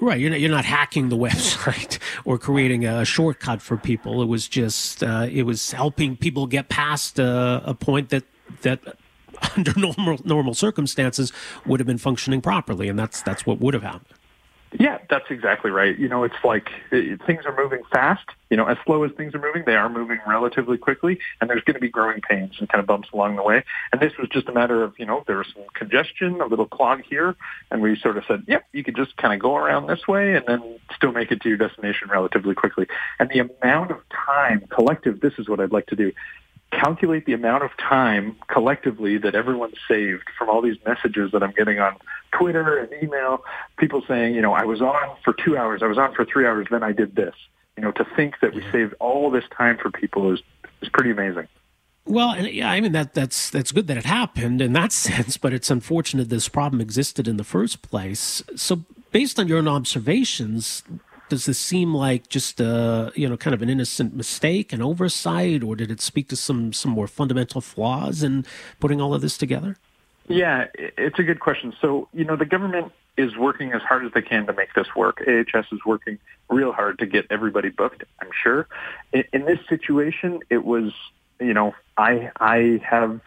[0.00, 4.22] Right, you're not, you're not hacking the website or creating a shortcut for people.
[4.22, 8.24] It was just uh, it was helping people get past uh, a point that
[8.62, 8.80] that
[9.56, 11.32] under normal normal circumstances
[11.66, 14.17] would have been functioning properly, and that's that's what would have happened.
[14.72, 15.98] Yeah, that's exactly right.
[15.98, 18.24] You know, it's like it, things are moving fast.
[18.50, 21.62] You know, as slow as things are moving, they are moving relatively quickly, and there's
[21.62, 23.64] going to be growing pains and kind of bumps along the way.
[23.92, 26.66] And this was just a matter of, you know, there was some congestion, a little
[26.66, 27.34] clog here,
[27.70, 30.34] and we sort of said, yep, you could just kind of go around this way
[30.34, 32.86] and then still make it to your destination relatively quickly.
[33.18, 36.12] And the amount of time collective, this is what I'd like to do
[36.70, 41.52] calculate the amount of time collectively that everyone saved from all these messages that I'm
[41.52, 41.96] getting on
[42.32, 43.42] Twitter and email,
[43.78, 46.46] people saying, you know, I was on for two hours, I was on for three
[46.46, 47.34] hours, then I did this.
[47.76, 50.40] You know, to think that we saved all this time for people is
[50.82, 51.48] is pretty amazing.
[52.04, 55.36] Well, and yeah, I mean that that's that's good that it happened in that sense,
[55.36, 58.42] but it's unfortunate this problem existed in the first place.
[58.56, 60.82] So, based on your own observations,
[61.28, 65.62] does this seem like just a you know kind of an innocent mistake, an oversight,
[65.62, 68.44] or did it speak to some some more fundamental flaws in
[68.80, 69.76] putting all of this together?
[70.28, 71.72] Yeah, it's a good question.
[71.80, 74.94] So you know the government is working as hard as they can to make this
[74.94, 75.20] work.
[75.26, 78.04] AHS is working real hard to get everybody booked.
[78.20, 78.68] I'm sure.
[79.12, 80.92] In, in this situation, it was
[81.40, 83.20] you know I I have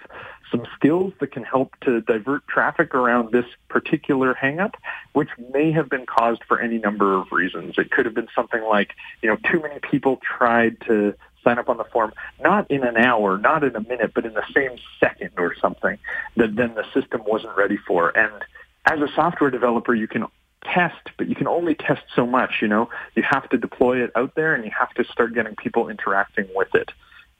[0.52, 4.74] some skills that can help to divert traffic around this particular hangup,
[5.14, 7.76] which may have been caused for any number of reasons.
[7.78, 11.70] It could have been something like, you know, too many people tried to sign up
[11.70, 14.78] on the form, not in an hour, not in a minute, but in the same
[15.00, 15.98] second or something
[16.36, 18.16] that then the system wasn't ready for.
[18.16, 18.44] And
[18.86, 20.28] as a software developer, you can
[20.64, 22.90] test, but you can only test so much, you know.
[23.16, 26.48] You have to deploy it out there and you have to start getting people interacting
[26.56, 26.92] with it.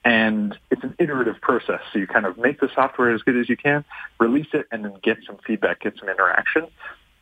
[0.04, 1.82] And it's an iterative process.
[1.94, 3.86] So you kind of make the software as good as you can,
[4.20, 6.68] release it, and then get some feedback, get some interaction.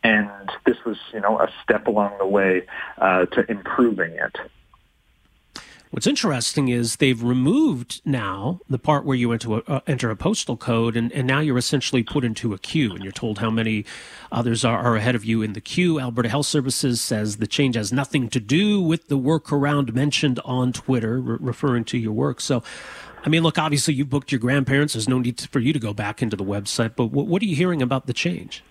[0.02, 2.62] And this was, you know, a step along the way
[2.98, 4.38] uh, to improving it.
[5.90, 10.14] What's interesting is they've removed now the part where you enter a, uh, enter a
[10.14, 13.50] postal code, and, and now you're essentially put into a queue, and you're told how
[13.50, 13.84] many
[14.30, 15.98] others are, are ahead of you in the queue.
[15.98, 20.72] Alberta Health Services says the change has nothing to do with the workaround mentioned on
[20.72, 22.40] Twitter, re- referring to your work.
[22.40, 22.62] So,
[23.24, 24.92] I mean, look, obviously you've booked your grandparents.
[24.92, 27.56] There's no need for you to go back into the website, but what are you
[27.56, 28.62] hearing about the change?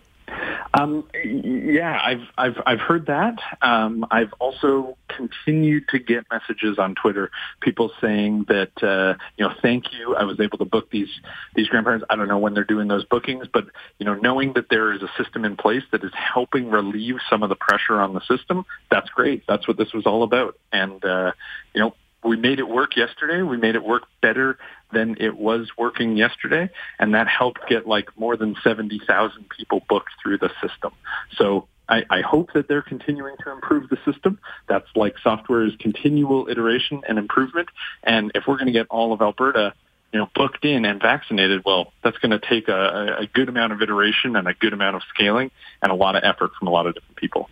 [0.73, 3.39] Um, yeah, I've I've I've heard that.
[3.61, 9.53] Um, I've also continued to get messages on Twitter, people saying that uh, you know,
[9.61, 10.15] thank you.
[10.15, 11.09] I was able to book these
[11.55, 12.05] these grandparents.
[12.09, 13.65] I don't know when they're doing those bookings, but
[13.97, 17.41] you know, knowing that there is a system in place that is helping relieve some
[17.41, 19.43] of the pressure on the system, that's great.
[19.47, 20.55] That's what this was all about.
[20.71, 21.31] And uh,
[21.73, 23.41] you know, we made it work yesterday.
[23.41, 24.57] We made it work better
[24.91, 30.11] than it was working yesterday, and that helped get like more than 70,000 people booked
[30.21, 30.93] through the system.
[31.35, 34.39] So I, I hope that they're continuing to improve the system.
[34.67, 37.69] That's like software's continual iteration and improvement.
[38.03, 39.73] And if we're going to get all of Alberta
[40.13, 43.73] you know, booked in and vaccinated, well, that's going to take a, a good amount
[43.73, 46.71] of iteration and a good amount of scaling and a lot of effort from a
[46.71, 47.49] lot of different people.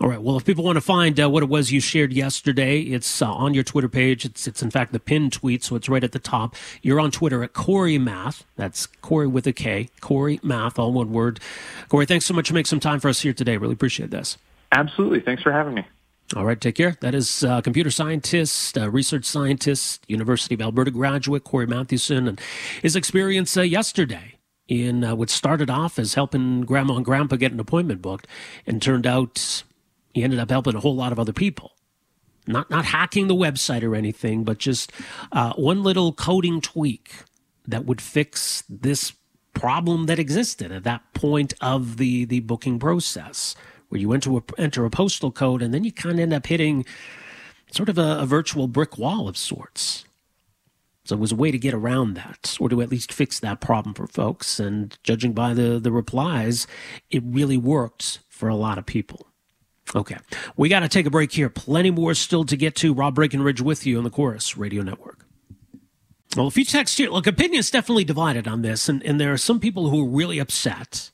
[0.00, 0.20] All right.
[0.20, 3.32] Well, if people want to find uh, what it was you shared yesterday, it's uh,
[3.32, 4.24] on your Twitter page.
[4.24, 6.54] It's it's in fact the pinned tweet, so it's right at the top.
[6.82, 8.44] You're on Twitter at Kory Math.
[8.56, 9.88] That's Kory with a K.
[10.00, 11.40] Kory Math, all one word.
[11.88, 13.56] Kory, thanks so much for making some time for us here today.
[13.56, 14.38] Really appreciate this.
[14.72, 15.20] Absolutely.
[15.20, 15.86] Thanks for having me.
[16.34, 16.96] All right, take care.
[17.02, 22.40] That is uh, computer scientist, uh, research scientist, University of Alberta graduate Kory Mathewson, and
[22.82, 24.35] his experience uh, yesterday
[24.68, 28.26] in uh, what started off as helping grandma and grandpa get an appointment booked
[28.66, 29.62] and turned out
[30.16, 31.72] he ended up helping a whole lot of other people.
[32.46, 34.90] Not, not hacking the website or anything, but just
[35.30, 37.12] uh, one little coding tweak
[37.66, 39.12] that would fix this
[39.52, 43.54] problem that existed at that point of the, the booking process,
[43.90, 46.46] where you enter a, enter a postal code and then you kind of end up
[46.46, 46.86] hitting
[47.70, 50.05] sort of a, a virtual brick wall of sorts.
[51.06, 53.60] So it was a way to get around that, or to at least fix that
[53.60, 54.58] problem for folks.
[54.58, 56.66] And judging by the, the replies,
[57.10, 59.28] it really worked for a lot of people.
[59.94, 60.16] Okay.
[60.56, 61.48] We got to take a break here.
[61.48, 62.92] Plenty more still to get to.
[62.92, 65.24] Rob Breckenridge with you on the Corus Radio Network.
[66.36, 69.38] Well, if you text here, look, opinions definitely divided on this, and, and there are
[69.38, 71.10] some people who are really upset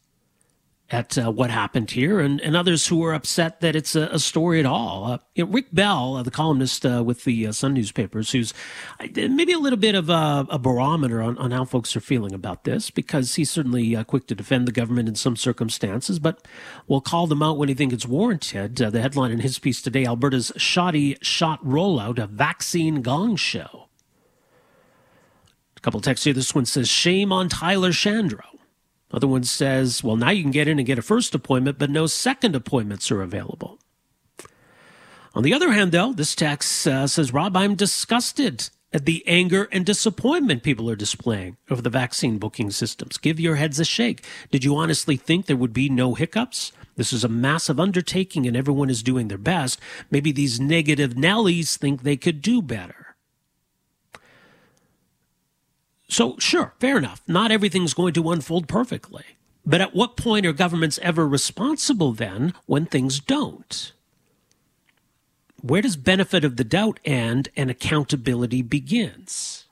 [0.93, 4.19] at uh, what happened here, and, and others who are upset that it's a, a
[4.19, 5.07] story at all.
[5.07, 8.53] Uh, you know, Rick Bell, uh, the columnist uh, with the uh, Sun newspapers, who's
[9.01, 12.35] uh, maybe a little bit of a, a barometer on, on, how folks are feeling
[12.35, 16.47] about this, because he's certainly quick to defend the government in some circumstances, but
[16.87, 18.77] will call them out when he thinks it's warranted.
[18.77, 23.89] the headline in his piece today Alberta's shoddy shot rollout, a vaccine gong show.
[25.77, 26.35] A couple texts here.
[26.35, 28.52] This one says, Shame on Tyler Shandro.
[29.13, 31.91] Other one says, well, now you can get in and get a first appointment, but
[31.91, 33.79] no second appointments are available.
[35.35, 39.69] On the other hand, though, this text uh, says, Rob, I'm disgusted at the anger
[39.73, 43.17] and disappointment people are displaying over the vaccine booking systems.
[43.17, 44.25] Give your heads a shake.
[44.51, 46.73] Did you honestly think there would be no hiccups?
[46.97, 49.81] This is a massive undertaking and everyone is doing their best.
[50.11, 53.02] Maybe these negative Nellies think they could do better.
[56.13, 57.23] So, sure, fair enough.
[57.27, 59.25] Not everything's going to unfold perfectly.
[59.65, 63.93] But at what point are governments ever responsible then when things don't?
[65.63, 69.65] Where does benefit of the doubt end and accountability begins?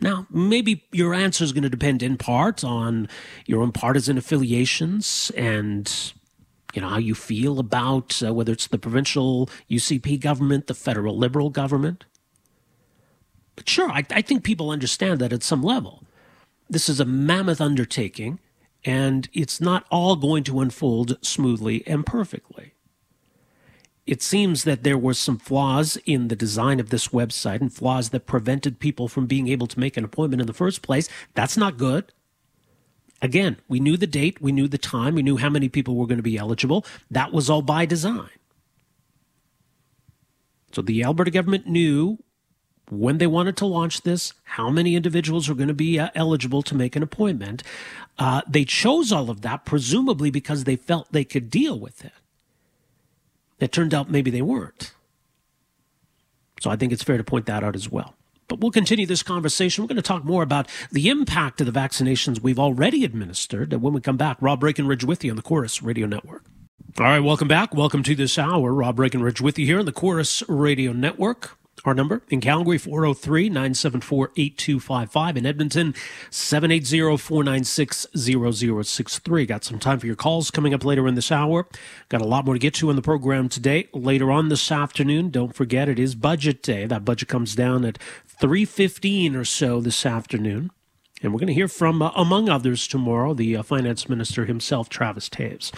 [0.00, 3.08] Now, maybe your answer is going to depend in part on
[3.46, 6.12] your own partisan affiliations and
[6.74, 11.18] you know how you feel about uh, whether it's the provincial UCP government, the federal
[11.18, 12.04] Liberal government.
[13.66, 16.04] Sure, I, I think people understand that at some level.
[16.68, 18.38] This is a mammoth undertaking,
[18.84, 22.74] and it's not all going to unfold smoothly and perfectly.
[24.06, 28.10] It seems that there were some flaws in the design of this website and flaws
[28.10, 31.08] that prevented people from being able to make an appointment in the first place.
[31.34, 32.12] That's not good.
[33.22, 36.06] Again, we knew the date, we knew the time, we knew how many people were
[36.06, 36.86] going to be eligible.
[37.10, 38.30] That was all by design.
[40.72, 42.18] So the Alberta government knew
[42.90, 46.62] when they wanted to launch this, how many individuals are going to be uh, eligible
[46.62, 47.62] to make an appointment.
[48.18, 52.12] Uh, they chose all of that, presumably because they felt they could deal with it.
[53.58, 54.92] It turned out maybe they weren't.
[56.60, 58.14] So I think it's fair to point that out as well.
[58.48, 59.84] But we'll continue this conversation.
[59.84, 63.72] We're going to talk more about the impact of the vaccinations we've already administered.
[63.72, 66.44] And when we come back, Rob Breckenridge with you on the Corus Radio Network.
[66.98, 67.74] All right, welcome back.
[67.74, 68.74] Welcome to this hour.
[68.74, 71.56] Rob Breckenridge with you here on the Corus Radio Network.
[71.84, 75.36] Our number in Calgary, 403 974 8255.
[75.36, 75.94] In Edmonton,
[76.30, 79.46] 780 496 0063.
[79.46, 81.66] Got some time for your calls coming up later in this hour.
[82.08, 83.88] Got a lot more to get to in the program today.
[83.94, 86.84] Later on this afternoon, don't forget it is budget day.
[86.86, 90.70] That budget comes down at 315 or so this afternoon.
[91.22, 94.88] And we're going to hear from, uh, among others, tomorrow, the uh, finance minister himself,
[94.88, 95.70] Travis Toews.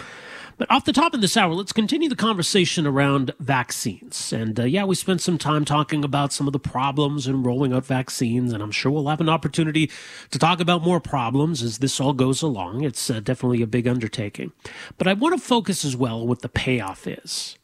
[0.57, 4.31] But off the top of this hour, let's continue the conversation around vaccines.
[4.31, 7.73] And uh, yeah, we spent some time talking about some of the problems in rolling
[7.73, 9.89] out vaccines, and I'm sure we'll have an opportunity
[10.29, 12.83] to talk about more problems as this all goes along.
[12.83, 14.51] It's uh, definitely a big undertaking.
[14.97, 17.57] But I want to focus as well what the payoff is.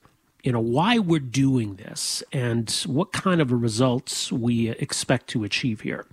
[0.44, 5.82] You know, why we're doing this and what kind of results we expect to achieve
[5.82, 6.06] here.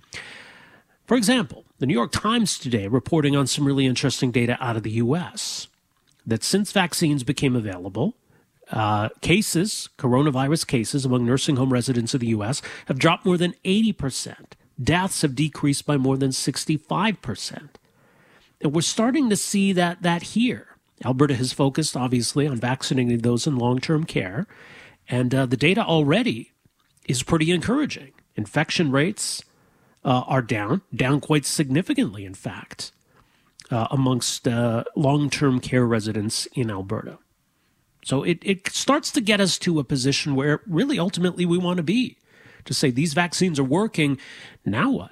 [1.05, 4.83] For example, the New York Times today reporting on some really interesting data out of
[4.83, 5.69] the U.S
[6.27, 8.15] that since vaccines became available,
[8.69, 13.55] uh, cases, coronavirus cases among nursing home residents of the U.S., have dropped more than
[13.63, 14.35] 80%.
[14.81, 17.69] Deaths have decreased by more than 65%.
[18.59, 20.67] And we're starting to see that, that here.
[21.05, 24.47] Alberta has focused, obviously, on vaccinating those in long term care.
[25.07, 26.51] And uh, the data already
[27.07, 28.11] is pretty encouraging.
[28.35, 29.43] Infection rates
[30.03, 32.91] uh, are down, down quite significantly, in fact
[33.71, 37.19] uh, amongst uh, long term care residents in Alberta.
[38.03, 41.77] So it, it starts to get us to a position where really ultimately we want
[41.77, 42.17] to be
[42.65, 44.17] to say these vaccines are working.
[44.65, 45.11] Now what?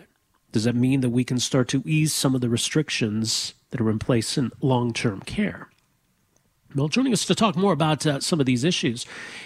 [0.52, 3.90] Does that mean that we can start to ease some of the restrictions that are
[3.90, 5.70] in place in long term care?
[6.74, 9.06] Well, joining us to talk more about uh, some of these issues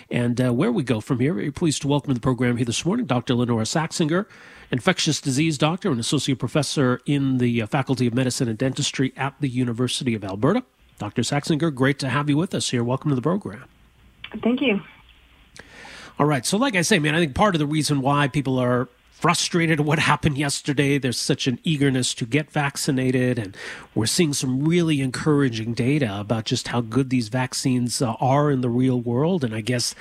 [0.10, 2.66] and uh, where we go from here, very pleased to welcome to the program here
[2.66, 3.36] this morning Dr.
[3.36, 4.26] Lynora Saxinger,
[4.72, 9.36] infectious disease doctor and associate professor in the uh, Faculty of Medicine and Dentistry at
[9.40, 10.64] the University of Alberta.
[10.98, 11.22] Dr.
[11.22, 12.84] Saxinger, great to have you with us here.
[12.84, 13.66] Welcome to the program.
[14.44, 14.82] Thank you.
[16.20, 16.46] All right.
[16.46, 18.90] So, like I say, man, I think part of the reason why people are
[19.20, 20.98] frustrated at what happened yesterday.
[20.98, 23.56] There's such an eagerness to get vaccinated, and
[23.96, 28.62] we're seeing some really encouraging data about just how good these vaccines uh, are in
[28.62, 29.44] the real world.
[29.44, 29.96] And I guess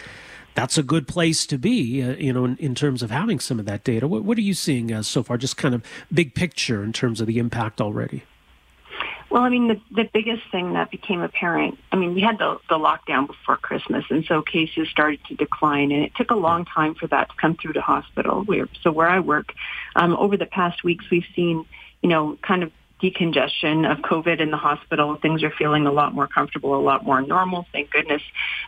[0.59, 3.61] that's a good place to be, uh, you know, in, in, terms of having some
[3.61, 4.09] of that data.
[4.09, 5.39] What, what are you seeing uh, so far?
[5.39, 8.25] Just kind of big picture in terms of the impact already.
[9.31, 12.59] Well, I mean, the, the biggest thing that became apparent, I mean, we had the,
[12.69, 16.65] the lockdown before Christmas, and so cases started to decline, and it took a long
[16.65, 18.45] time for that to come through to hospital.
[18.83, 19.53] So where I work,
[19.95, 21.67] um, over the past weeks, we've seen,
[22.03, 22.73] you know, kind of
[23.03, 25.17] decongestion of COVID in the hospital.
[25.17, 28.23] Things are feeling a lot more comfortable, a lot more normal, thank goodness.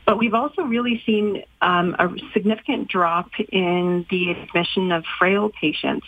[0.06, 6.06] But we've also really seen um, a significant drop in the admission of frail patients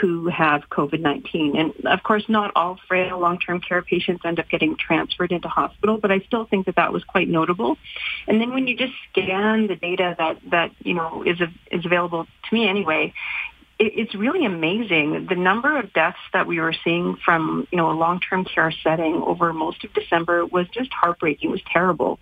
[0.00, 1.58] who have COVID-19.
[1.58, 5.98] And of course, not all frail long-term care patients end up getting transferred into hospital,
[5.98, 7.76] but I still think that that was quite notable.
[8.26, 11.38] And then when you just scan the data that, that you know, is,
[11.70, 13.12] is available to me anyway,
[13.78, 15.26] it, it's really amazing.
[15.28, 19.14] The number of deaths that we were seeing from, you know, a long-term care setting
[19.14, 21.50] over most of December was just heartbreaking.
[21.50, 22.18] It was terrible.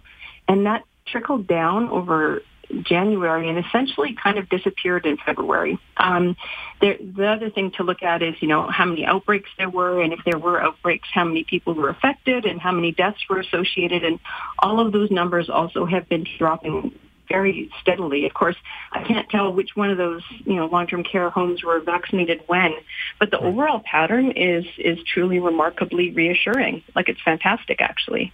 [0.49, 2.43] And that trickled down over
[2.83, 5.79] January and essentially kind of disappeared in February.
[5.97, 6.37] Um,
[6.81, 10.01] there, the other thing to look at is, you know, how many outbreaks there were,
[10.01, 13.41] and if there were outbreaks, how many people were affected, and how many deaths were
[13.41, 14.21] associated, and
[14.59, 16.95] all of those numbers also have been dropping
[17.31, 18.27] very steadily.
[18.27, 18.57] Of course,
[18.93, 22.75] I can't tell which one of those, you know, long-term care homes were vaccinated when,
[23.19, 26.83] but the overall pattern is is truly remarkably reassuring.
[26.95, 28.33] Like it's fantastic, actually.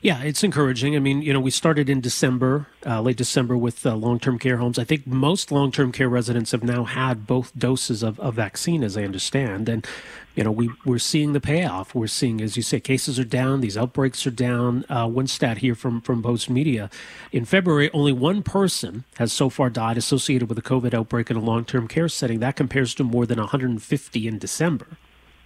[0.00, 0.96] Yeah, it's encouraging.
[0.96, 4.38] I mean, you know, we started in December, uh, late December, with uh, long term
[4.38, 4.78] care homes.
[4.78, 8.82] I think most long term care residents have now had both doses of, of vaccine,
[8.82, 9.68] as I understand.
[9.68, 9.86] And,
[10.34, 11.94] you know, we, we're seeing the payoff.
[11.94, 14.86] We're seeing, as you say, cases are down, these outbreaks are down.
[14.88, 16.88] Uh, one stat here from, from Post Media
[17.30, 21.36] in February, only one person has so far died associated with a COVID outbreak in
[21.36, 22.40] a long term care setting.
[22.40, 24.86] That compares to more than 150 in December.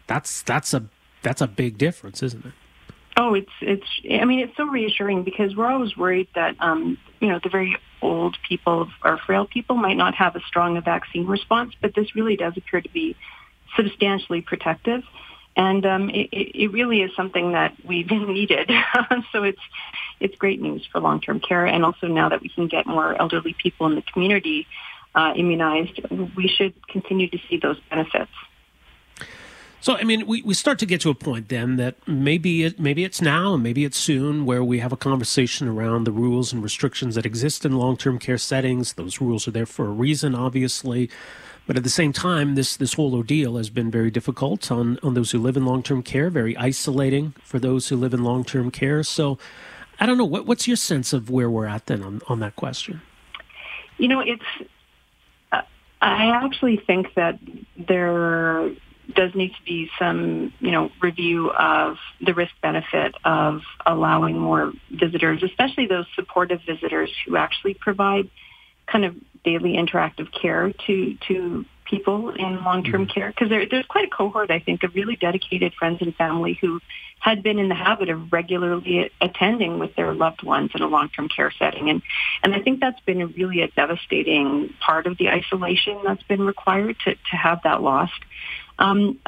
[0.07, 0.85] That's, that's, a,
[1.23, 2.53] that's a big difference, isn't it?
[3.17, 3.87] Oh, it's it's.
[4.11, 7.77] I mean, it's so reassuring because we're always worried that um, you know the very
[8.03, 12.37] old people or frail people might not have a strong vaccine response, but this really
[12.37, 13.17] does appear to be
[13.75, 15.03] substantially protective,
[15.57, 18.71] and um, it, it really is something that we've needed.
[19.33, 19.63] so it's
[20.21, 23.57] it's great news for long-term care, and also now that we can get more elderly
[23.63, 24.67] people in the community
[25.15, 25.99] uh, immunized,
[26.37, 28.31] we should continue to see those benefits.
[29.87, 32.81] So, I mean, we, we start to get to a point then that maybe it,
[32.81, 36.53] maybe it's now and maybe it's soon where we have a conversation around the rules
[36.53, 38.95] and restrictions that exist in long term care settings.
[38.95, 41.09] Those rules are there for a reason, obviously.
[41.69, 45.15] But at the same time, this, this whole ordeal has been very difficult on, on
[45.15, 48.43] those who live in long term care, very isolating for those who live in long
[48.43, 49.05] term care.
[49.05, 49.39] So,
[50.01, 50.25] I don't know.
[50.25, 53.03] What, what's your sense of where we're at then on, on that question?
[53.99, 54.43] You know, it's.
[55.53, 55.63] Uh,
[56.01, 57.39] I actually think that
[57.77, 58.73] there
[59.15, 64.73] does need to be some, you know, review of the risk benefit of allowing more
[64.91, 68.29] visitors, especially those supportive visitors who actually provide
[68.87, 73.13] kind of daily interactive care to to people in long-term mm-hmm.
[73.13, 73.29] care.
[73.29, 76.81] Because there, there's quite a cohort I think of really dedicated friends and family who
[77.21, 81.29] had been in the habit of regularly attending with their loved ones in a long-term
[81.29, 81.89] care setting.
[81.89, 82.03] And
[82.43, 86.97] and I think that's been really a devastating part of the isolation that's been required
[87.05, 88.21] to to have that lost
[88.79, 89.19] um,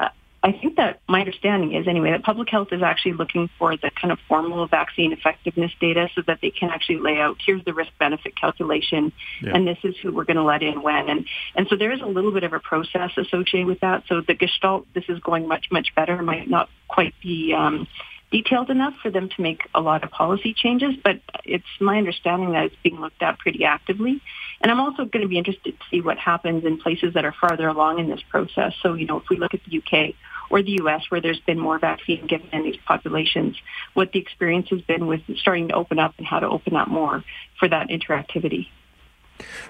[0.41, 3.91] I think that my understanding is anyway that public health is actually looking for the
[3.99, 7.73] kind of formal vaccine effectiveness data so that they can actually lay out here's the
[7.73, 9.51] risk benefit calculation yeah.
[9.53, 11.25] and this is who we're going to let in when and
[11.55, 14.33] and so there is a little bit of a process associated with that so the
[14.33, 17.85] gestalt this is going much much better might not quite be um,
[18.31, 22.51] detailed enough for them to make a lot of policy changes, but it's my understanding
[22.51, 24.21] that it's being looked at pretty actively.
[24.61, 27.33] And I'm also going to be interested to see what happens in places that are
[27.39, 28.73] farther along in this process.
[28.81, 30.15] So, you know, if we look at the UK
[30.49, 33.55] or the US where there's been more vaccine given in these populations,
[33.93, 36.87] what the experience has been with starting to open up and how to open up
[36.87, 37.23] more
[37.57, 38.67] for that interactivity.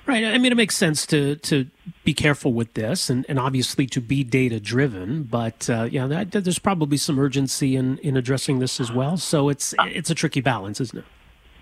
[0.08, 0.26] Right.
[0.26, 1.68] I mean, it makes sense to to
[2.04, 5.24] be careful with this, and, and obviously to be data driven.
[5.24, 9.18] But uh, yeah, that, there's probably some urgency in, in addressing this as well.
[9.18, 11.06] So it's it's a tricky balance, isn't it?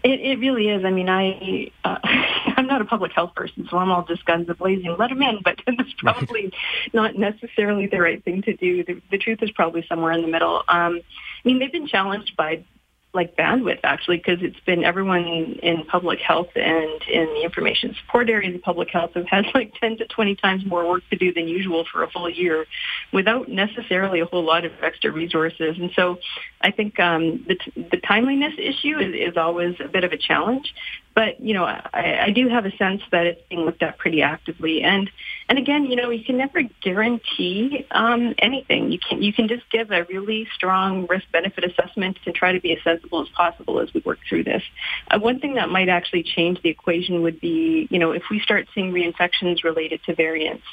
[0.03, 0.85] It, it really is.
[0.85, 1.97] I mean, I uh,
[2.67, 4.93] I'm not a public health person, so I'm all just guns blazing.
[4.99, 6.51] Let them in, but it's probably
[6.93, 8.83] not necessarily the right thing to do.
[8.83, 10.57] The, the truth is probably somewhere in the middle.
[10.67, 12.65] Um, I mean, they've been challenged by
[13.13, 15.23] like bandwidth actually because it's been everyone
[15.63, 19.73] in public health and in the information support areas of public health have had like
[19.79, 22.65] 10 to 20 times more work to do than usual for a full year
[23.11, 25.77] without necessarily a whole lot of extra resources.
[25.79, 26.19] And so
[26.61, 30.17] I think um, the, t- the timeliness issue is, is always a bit of a
[30.17, 30.73] challenge.
[31.17, 34.21] But you know, I, I do have a sense that it's being looked at pretty
[34.21, 34.83] actively.
[34.83, 35.09] And
[35.49, 38.91] and again, you know, you can never guarantee um, anything.
[38.91, 42.61] You can you can just give a really strong risk benefit assessment and try to
[42.61, 44.61] be as sensible as possible as we work through this.
[45.09, 48.39] Uh, one thing that might actually change the equation would be, you know, if we
[48.39, 50.65] start seeing reinfections related to variants.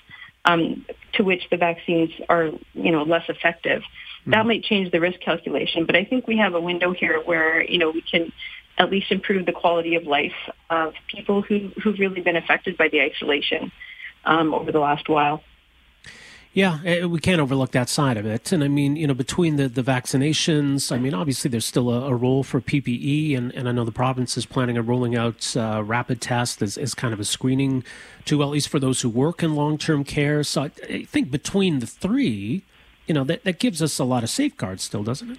[0.47, 0.84] Um,
[1.14, 3.82] to which the vaccines are, you know, less effective
[4.26, 4.49] that mm-hmm.
[4.49, 5.84] might change the risk calculation.
[5.86, 8.32] But I think we have a window here where, you know, we can
[8.78, 10.34] at least improve the quality of life
[10.70, 13.70] of people who, who've really been affected by the isolation
[14.24, 15.42] um, over the last while.
[16.54, 18.52] Yeah, eh, we can't overlook that side of it.
[18.52, 22.06] And I mean, you know, between the, the vaccinations, I mean, obviously there's still a,
[22.06, 25.56] a role for PPE, and, and I know the province is planning on rolling out
[25.56, 27.82] uh, rapid tests as, as kind of a screening
[28.26, 30.44] to at least for those who work in long term care.
[30.44, 32.62] So I, I think between the three,
[33.08, 35.38] you know, that, that gives us a lot of safeguards still, doesn't it?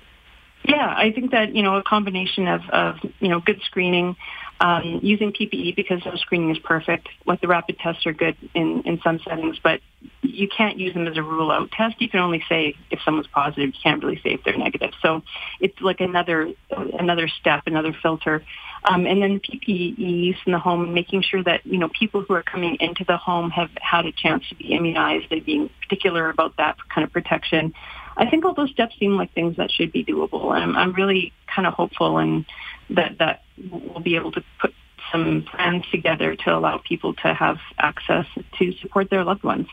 [0.68, 4.16] Yeah, I think that, you know, a combination of, of you know, good screening,
[4.60, 7.10] um, using PPE because no screening is perfect.
[7.26, 9.82] Like the rapid tests are good in, in some settings, but
[10.22, 12.02] you can't use them as a rule out test.
[12.02, 13.68] You can only say if someone's positive.
[13.68, 14.92] You can't really say if they're negative.
[15.02, 15.24] So
[15.60, 18.44] it's like another another step, another filter.
[18.84, 22.34] Um, and then PPE use in the home, making sure that you know people who
[22.34, 26.30] are coming into the home have had a chance to be immunized and being particular
[26.30, 27.74] about that kind of protection.
[28.18, 30.54] I think all those steps seem like things that should be doable.
[30.56, 32.46] And I'm, I'm really kind of hopeful and
[32.90, 34.74] that that we'll be able to put
[35.12, 38.26] some plans together to allow people to have access
[38.60, 39.68] to support their loved ones.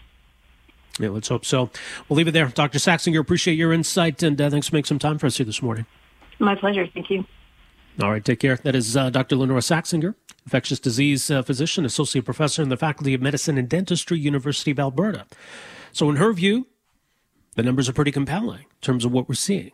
[0.98, 1.70] Yeah, let's hope so.
[2.08, 2.46] We'll leave it there.
[2.48, 2.78] Dr.
[2.78, 5.62] Saxinger, appreciate your insight and uh, thanks for making some time for us here this
[5.62, 5.86] morning.
[6.38, 6.86] My pleasure.
[6.92, 7.24] Thank you.
[8.00, 8.56] All right, take care.
[8.56, 9.36] That is uh, Dr.
[9.36, 10.14] Lynora Saxinger,
[10.44, 14.78] infectious disease uh, physician, associate professor in the Faculty of Medicine and Dentistry, University of
[14.78, 15.26] Alberta.
[15.92, 16.66] So, in her view,
[17.56, 19.72] the numbers are pretty compelling in terms of what we're seeing.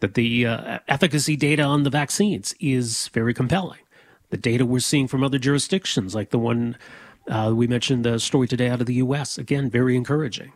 [0.00, 3.80] That the uh, efficacy data on the vaccines is very compelling.
[4.30, 6.76] The data we're seeing from other jurisdictions, like the one
[7.28, 10.52] uh, we mentioned the story today out of the U.S., again, very encouraging.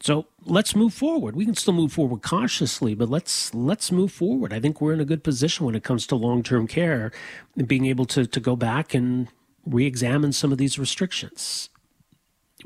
[0.00, 1.36] So let's move forward.
[1.36, 4.52] We can still move forward cautiously, but let's let's move forward.
[4.52, 7.12] I think we're in a good position when it comes to long term care
[7.56, 9.28] and being able to to go back and
[9.64, 11.70] re-examine some of these restrictions.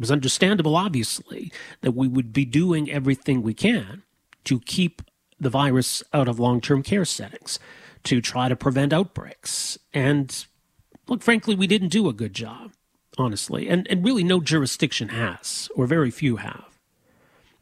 [0.01, 4.03] It was understandable, obviously, that we would be doing everything we can
[4.45, 5.03] to keep
[5.39, 7.59] the virus out of long term care settings,
[8.05, 9.77] to try to prevent outbreaks.
[9.93, 10.47] And
[11.07, 12.73] look, frankly, we didn't do a good job,
[13.19, 13.69] honestly.
[13.69, 16.79] And, and really, no jurisdiction has, or very few have.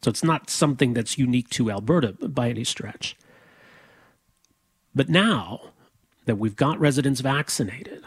[0.01, 3.17] So it's not something that's unique to Alberta by any stretch.
[4.95, 5.73] But now
[6.23, 8.05] that we've got residents vaccinated,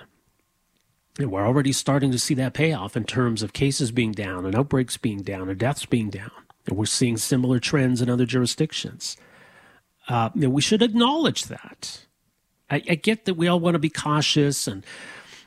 [1.19, 4.55] and we're already starting to see that payoff in terms of cases being down and
[4.55, 6.31] outbreaks being down and deaths being down.
[6.67, 9.17] And we're seeing similar trends in other jurisdictions.
[10.09, 12.07] Uh, we should acknowledge that.
[12.71, 14.85] I, I get that we all want to be cautious and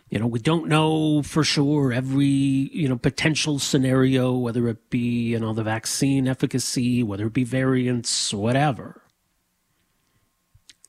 [0.09, 5.29] you know we don't know for sure every you know potential scenario whether it be
[5.29, 9.01] you know the vaccine efficacy whether it be variants whatever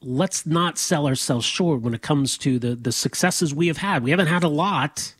[0.06, 4.02] let's not sell ourselves short when it comes to the the successes we have had.
[4.02, 5.14] We haven't had a lot,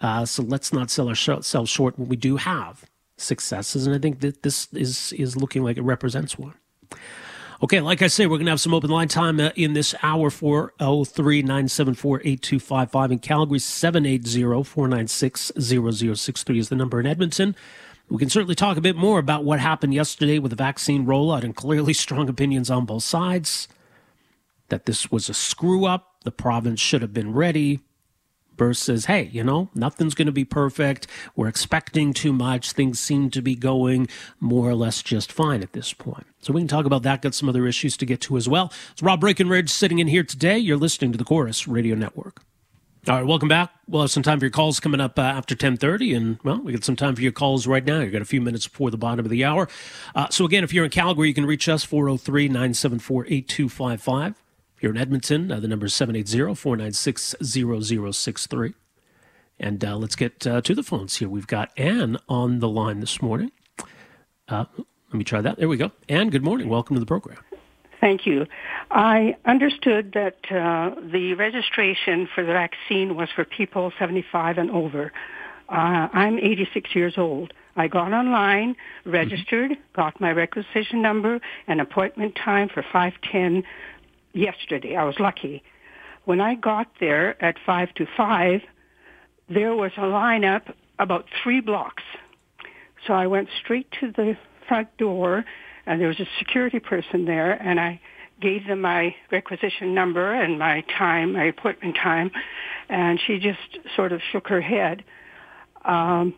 [0.00, 2.84] uh, so let's not sell ourselves short when we do have
[3.16, 3.86] successes.
[3.86, 6.54] And I think that this is is looking like it represents one.
[7.62, 9.94] Okay, like I say, we're going to have some open line time uh, in this
[10.02, 17.56] hour 403 974 8255 in Calgary, 780 496 0063 is the number in Edmonton.
[18.10, 21.44] We can certainly talk a bit more about what happened yesterday with the vaccine rollout
[21.44, 23.68] and clearly strong opinions on both sides.
[24.68, 27.80] That this was a screw up, the province should have been ready,
[28.56, 31.06] Burr says, hey, you know, nothing's going to be perfect.
[31.34, 32.72] We're expecting too much.
[32.72, 34.08] Things seem to be going
[34.40, 36.26] more or less just fine at this point.
[36.40, 38.72] So we can talk about that, got some other issues to get to as well.
[38.92, 40.58] It's Rob Breckenridge sitting in here today.
[40.58, 42.42] You're listening to the Corus Radio Network.
[43.08, 43.70] All right, welcome back.
[43.86, 46.14] We'll have some time for your calls coming up uh, after 1030.
[46.14, 48.00] And, well, we got some time for your calls right now.
[48.00, 49.68] You've got a few minutes before the bottom of the hour.
[50.16, 54.30] Uh, so, again, if you're in Calgary, you can reach us 403 974 8255.
[54.30, 54.45] If
[54.86, 58.74] you're in Edmonton, uh, the number is 780 496 0063.
[59.58, 61.28] And uh, let's get uh, to the phones here.
[61.28, 63.50] We've got Anne on the line this morning.
[64.48, 65.58] Uh, let me try that.
[65.58, 65.90] There we go.
[66.08, 66.68] Anne, good morning.
[66.68, 67.38] Welcome to the program.
[68.00, 68.46] Thank you.
[68.92, 75.10] I understood that uh, the registration for the vaccine was for people 75 and over.
[75.68, 77.52] Uh, I'm 86 years old.
[77.74, 79.80] I got online, registered, mm-hmm.
[79.94, 83.64] got my requisition number, and appointment time for 510
[84.36, 84.96] yesterday.
[84.96, 85.62] I was lucky.
[86.24, 88.60] When I got there at 5 to 5,
[89.48, 92.02] there was a lineup about three blocks.
[93.06, 94.36] So I went straight to the
[94.68, 95.44] front door
[95.86, 98.00] and there was a security person there, and I
[98.40, 102.32] gave them my requisition number and my time, my appointment time,
[102.88, 105.04] and she just sort of shook her head.
[105.84, 106.34] Um,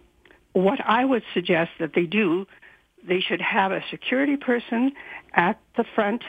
[0.52, 2.46] what I would suggest that they do,
[3.06, 4.92] they should have a security person
[5.32, 6.22] at the front,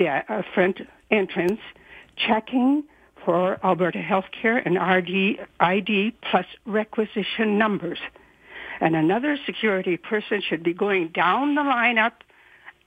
[0.00, 0.80] de- uh, front
[1.10, 1.60] entrance
[2.16, 2.82] checking
[3.24, 7.98] for Alberta Healthcare and RD ID plus requisition numbers.
[8.80, 12.12] And another security person should be going down the lineup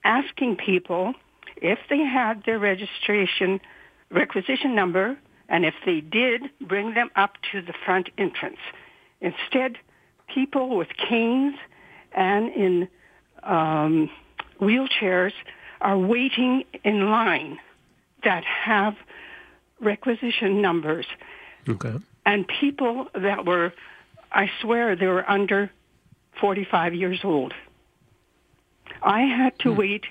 [0.02, 1.14] asking people
[1.56, 3.60] if they had their registration
[4.10, 5.16] requisition number,
[5.48, 8.58] and if they did, bring them up to the front entrance.
[9.20, 9.78] Instead,
[10.34, 11.54] people with canes
[12.12, 12.88] and in
[13.44, 14.10] um,
[14.60, 15.32] wheelchairs
[15.84, 17.58] are waiting in line
[18.24, 18.94] that have
[19.80, 21.06] requisition numbers.
[21.68, 21.92] Okay.
[22.24, 23.72] And people that were,
[24.32, 25.70] I swear, they were under
[26.40, 27.52] 45 years old.
[29.02, 29.78] I had to hmm.
[29.78, 30.04] wait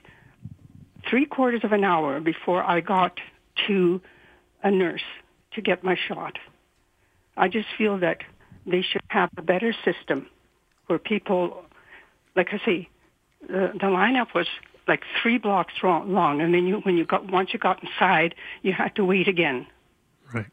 [1.09, 3.19] three quarters of an hour before I got
[3.67, 3.99] to
[4.61, 5.01] a nurse
[5.53, 6.37] to get my shot.
[7.35, 8.19] I just feel that
[8.65, 10.27] they should have a better system
[10.85, 11.63] where people,
[12.35, 12.89] like I say,
[13.41, 14.47] the, the lineup was
[14.87, 18.73] like three blocks long, and then you, when you got once you got inside, you
[18.73, 19.67] had to wait again.
[20.33, 20.47] Right.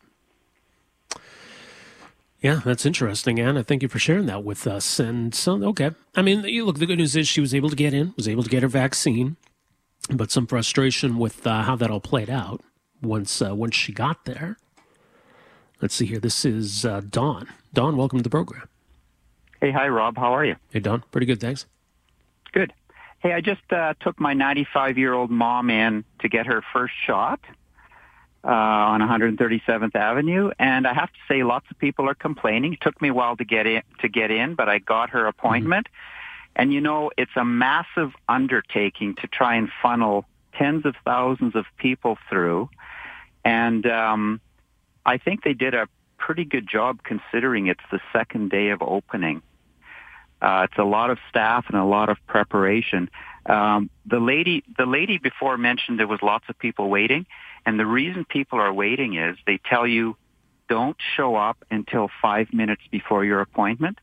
[2.41, 3.63] Yeah, that's interesting, Anna.
[3.63, 4.99] Thank you for sharing that with us.
[4.99, 7.93] And so, okay, I mean, look, the good news is she was able to get
[7.93, 9.37] in, was able to get her vaccine,
[10.11, 12.63] but some frustration with uh, how that all played out
[13.03, 14.57] once uh, once she got there.
[15.83, 16.21] Let's see here.
[16.21, 17.49] This is uh, Don.
[17.73, 18.69] Don, welcome to the program.
[19.61, 20.17] Hey, hi, Rob.
[20.17, 20.57] How are you?
[20.71, 21.03] Hey, Don.
[21.11, 21.67] Pretty good, thanks.
[23.21, 26.95] Hey, I just uh, took my 95 year old mom in to get her first
[27.07, 27.39] shot
[28.43, 32.73] uh, on 137th Avenue, and I have to say, lots of people are complaining.
[32.73, 35.27] It took me a while to get in, to get in, but I got her
[35.27, 35.87] appointment.
[35.87, 36.63] Mm-hmm.
[36.63, 41.67] And you know, it's a massive undertaking to try and funnel tens of thousands of
[41.77, 42.71] people through,
[43.45, 44.41] and um,
[45.05, 49.43] I think they did a pretty good job considering it's the second day of opening.
[50.41, 53.11] Uh, it's a lot of staff and a lot of preparation.
[53.47, 57.27] Um, the lady, the lady before mentioned there was lots of people waiting,
[57.67, 60.17] and the reason people are waiting is they tell you
[60.69, 63.99] don't show up until five minutes before your appointment,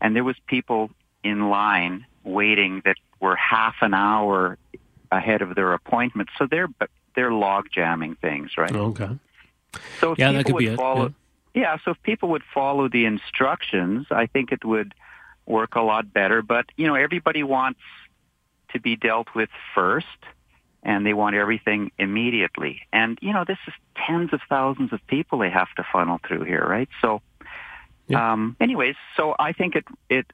[0.00, 0.90] and there was people
[1.24, 4.58] in line waiting that were half an hour
[5.10, 6.68] ahead of their appointment, so they're
[7.16, 8.74] they're log jamming things, right?
[8.74, 9.08] Okay.
[10.00, 11.12] So if yeah, people would follow, it,
[11.54, 11.62] yeah.
[11.62, 14.94] yeah, so if people would follow the instructions, I think it would
[15.46, 16.42] work a lot better.
[16.42, 17.80] But, you know, everybody wants
[18.72, 20.06] to be dealt with first
[20.82, 22.82] and they want everything immediately.
[22.92, 23.74] And, you know, this is
[24.06, 26.88] tens of thousands of people they have to funnel through here, right?
[27.02, 27.20] So,
[28.08, 28.32] yeah.
[28.32, 30.26] um, anyways, so I think it, it,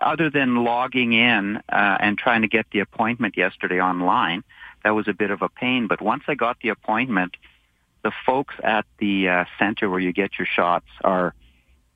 [0.00, 4.42] other than logging in uh, and trying to get the appointment yesterday online,
[4.82, 5.86] that was a bit of a pain.
[5.86, 7.36] But once I got the appointment,
[8.02, 11.34] the folks at the uh, center where you get your shots are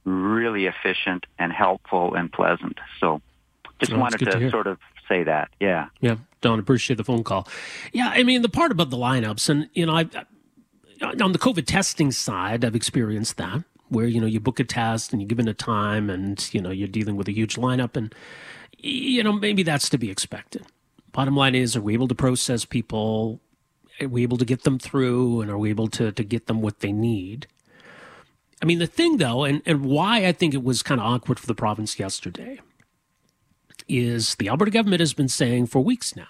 [0.05, 2.79] really efficient and helpful and pleasant.
[3.01, 3.21] So
[3.81, 4.79] just wanted to, to sort of
[5.09, 5.51] say that.
[5.61, 5.89] Yeah.
[6.01, 6.17] Yeah.
[6.41, 7.49] Don, appreciate the phone call.
[7.93, 8.11] Yeah.
[8.13, 10.09] I mean, the part about the lineups and, you know, I,
[11.21, 15.13] on the COVID testing side, I've experienced that where, you know, you book a test
[15.13, 17.97] and you give it a time and, you know, you're dealing with a huge lineup
[17.97, 18.15] and,
[18.79, 20.65] you know, maybe that's to be expected.
[21.13, 23.41] Bottom line is, are we able to process people?
[24.01, 26.63] Are we able to get them through and are we able to, to get them
[26.63, 27.47] what they need?
[28.63, 31.41] I mean, the thing though, and, and why I think it was kind of awkward
[31.41, 32.61] for the province yesterday
[33.89, 36.29] is the Alberta government has been saying for weeks now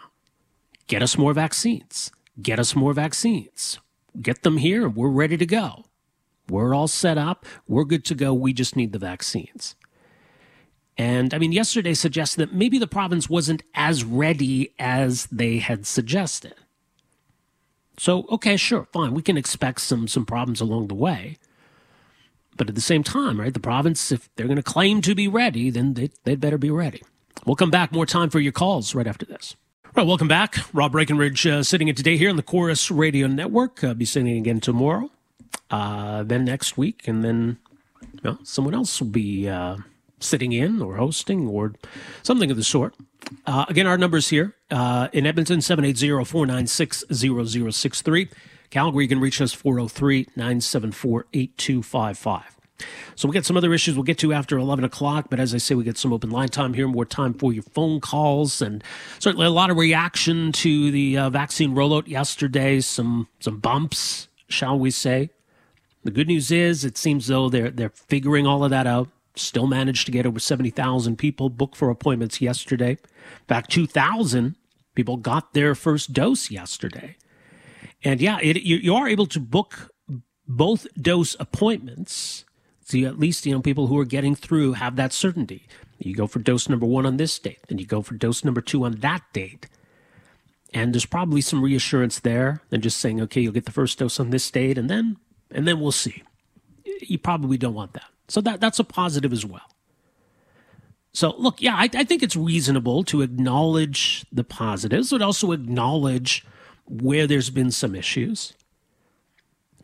[0.87, 2.11] get us more vaccines,
[2.41, 3.78] get us more vaccines,
[4.20, 5.85] get them here, we're ready to go.
[6.49, 9.76] We're all set up, we're good to go, we just need the vaccines.
[10.99, 15.87] And I mean, yesterday suggested that maybe the province wasn't as ready as they had
[15.87, 16.55] suggested.
[17.99, 19.14] So, okay, sure, fine.
[19.14, 21.37] We can expect some some problems along the way.
[22.57, 25.26] But at the same time, right, the province, if they're going to claim to be
[25.28, 27.03] ready, then they, they'd better be ready.
[27.46, 27.92] We'll come back.
[27.92, 29.57] More time for your calls right after this.
[29.94, 30.57] Right, welcome back.
[30.72, 33.82] Rob Breckenridge uh, sitting in today here on the Corus Radio Network.
[33.84, 35.11] I'll be sitting again tomorrow,
[35.70, 37.59] uh, then next week, and then
[38.22, 39.76] well, someone else will be uh,
[40.18, 41.74] sitting in or hosting or
[42.22, 42.94] something of the sort.
[43.46, 48.28] Uh, again, our numbers here uh, in Edmonton 780 496 0063.
[48.73, 52.57] Calgary, you can reach us 403 974 8255.
[53.14, 55.59] So we got some other issues we'll get to after 11 o'clock, but as I
[55.59, 58.83] say, we get some open line time here, more time for your phone calls, and
[59.18, 64.79] certainly a lot of reaction to the uh, vaccine rollout yesterday, some, some bumps, shall
[64.79, 65.29] we say.
[66.03, 69.09] The good news is it seems though they're, they're figuring all of that out.
[69.37, 72.93] Still managed to get over 70,000 people booked for appointments yesterday.
[72.93, 74.57] In fact, 2,000
[74.95, 77.16] people got their first dose yesterday.
[78.05, 79.92] And yeah, it, you, you are able to book
[80.46, 82.44] both dose appointments.
[82.84, 85.66] So you, at least, you know, people who are getting through have that certainty.
[85.98, 88.61] You go for dose number one on this date, and you go for dose number
[88.61, 89.68] two on that date.
[90.74, 94.18] And there's probably some reassurance there than just saying, okay, you'll get the first dose
[94.18, 95.18] on this date and then,
[95.50, 96.22] and then we'll see.
[97.03, 98.07] You probably don't want that.
[98.28, 99.68] So that, that's a positive as well.
[101.12, 106.44] So, look, yeah, I, I think it's reasonable to acknowledge the positives, but also acknowledge
[106.87, 108.55] where there's been some issues.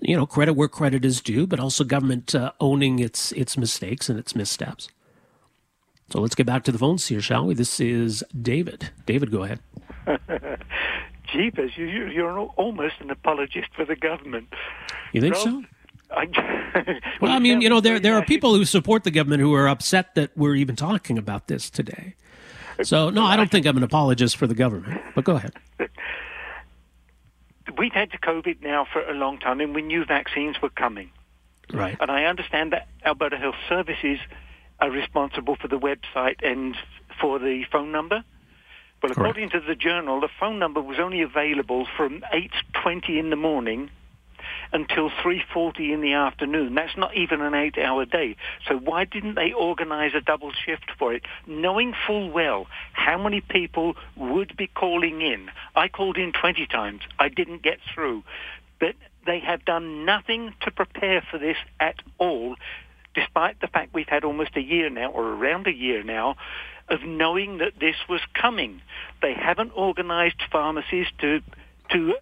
[0.01, 4.09] You know, credit where credit is due, but also government uh, owning its its mistakes
[4.09, 4.89] and its missteps.
[6.11, 7.55] So let's get back to the phones here, shall we?
[7.55, 8.91] This is David.
[9.05, 9.61] David, go ahead.
[11.33, 14.49] Jeepers, you, you're almost an apologist for the government.
[15.13, 15.65] You think Rob, so?
[16.11, 19.53] I, well, I mean, you know, there there are people who support the government who
[19.55, 22.15] are upset that we're even talking about this today.
[22.83, 25.01] So, no, I don't think I'm an apologist for the government.
[25.15, 25.53] But go ahead.
[27.77, 31.11] We've had to COVID now for a long time, and we knew vaccines were coming.
[31.73, 31.97] Right.
[32.01, 34.19] And I understand that Alberta Health Services
[34.81, 36.77] are responsible for the website and
[37.21, 38.25] for the phone number.
[39.03, 39.67] Well, according Correct.
[39.67, 43.91] to the journal, the phone number was only available from 8.20 in the morning
[44.73, 46.75] until 3.40 in the afternoon.
[46.75, 48.37] That's not even an eight-hour day.
[48.69, 53.41] So why didn't they organize a double shift for it, knowing full well how many
[53.41, 55.51] people would be calling in?
[55.75, 57.03] I called in 20 times.
[57.19, 58.25] I didn't get through.
[58.81, 58.95] But
[59.27, 62.57] they have done nothing to prepare for this at all,
[63.15, 66.37] despite the fact we've had almost a year now, or around a year now,
[66.89, 68.81] of knowing that this was coming.
[69.21, 71.41] They haven't organized pharmacies to
[71.91, 72.15] to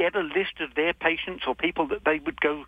[0.00, 2.64] get a list of their patients or people that they would go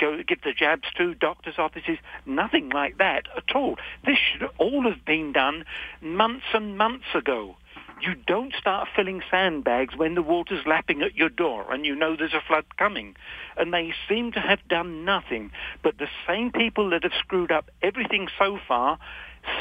[0.00, 3.76] go give the jabs to, doctors' offices, nothing like that at all.
[4.04, 5.64] This should all have been done
[6.00, 7.56] months and months ago.
[8.02, 12.16] You don't start filling sandbags when the water's lapping at your door and you know
[12.16, 13.14] there's a flood coming.
[13.56, 15.52] And they seem to have done nothing.
[15.82, 18.98] But the same people that have screwed up everything so far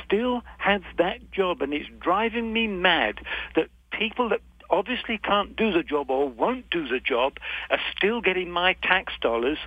[0.04, 1.62] still have that job.
[1.62, 3.20] And it's driving me mad
[3.56, 7.34] that people that obviously can't do the job or won't do the job
[7.70, 9.58] are still getting my tax dollars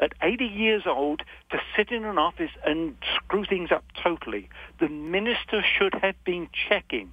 [0.00, 4.48] at 80 years old to sit in an office and screw things up totally.
[4.80, 7.12] The minister should have been checking.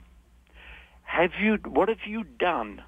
[1.04, 2.82] Have you, what have you done?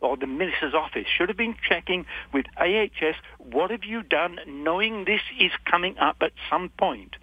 [0.00, 5.04] Or the minister's office should have been checking with AHS, what have you done knowing
[5.04, 7.16] this is coming up at some point?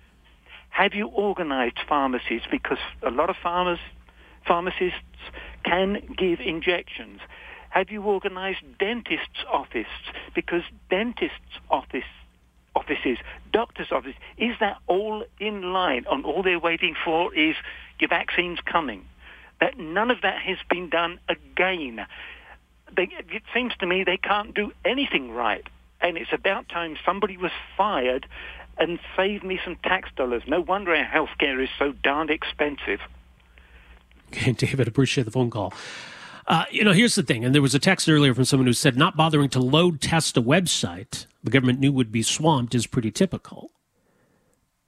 [0.69, 2.41] Have you organized pharmacies?
[2.49, 3.79] Because a lot of farmers,
[4.47, 4.99] pharmacists
[5.63, 7.19] can give injections.
[7.69, 9.85] Have you organized dentists' offices?
[10.35, 12.03] Because dentists' office
[12.75, 13.17] offices,
[13.51, 16.05] doctors' offices, is that all in line?
[16.09, 17.55] And all they're waiting for is
[17.99, 19.05] your vaccine's coming.
[19.59, 22.05] That none of that has been done again.
[22.95, 25.65] They, it seems to me they can't do anything right.
[26.01, 28.25] And it's about time somebody was fired
[28.77, 30.43] and saved me some tax dollars.
[30.47, 32.99] No wonder our healthcare is so darned expensive.
[34.31, 35.73] Okay, David, appreciate the phone call.
[36.47, 38.73] Uh, you know, here's the thing, and there was a text earlier from someone who
[38.73, 42.87] said not bothering to load test a website the government knew would be swamped is
[42.87, 43.71] pretty typical.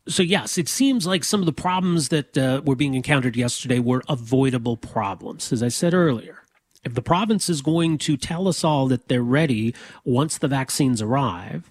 [0.08, 3.80] So, yes, it seems like some of the problems that uh, were being encountered yesterday
[3.80, 5.54] were avoidable problems.
[5.54, 6.44] As I said earlier,
[6.84, 9.74] if the province is going to tell us all that they're ready
[10.04, 11.70] once the vaccines arrive,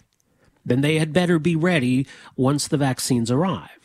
[0.64, 3.82] then they had better be ready once the vaccines arrive.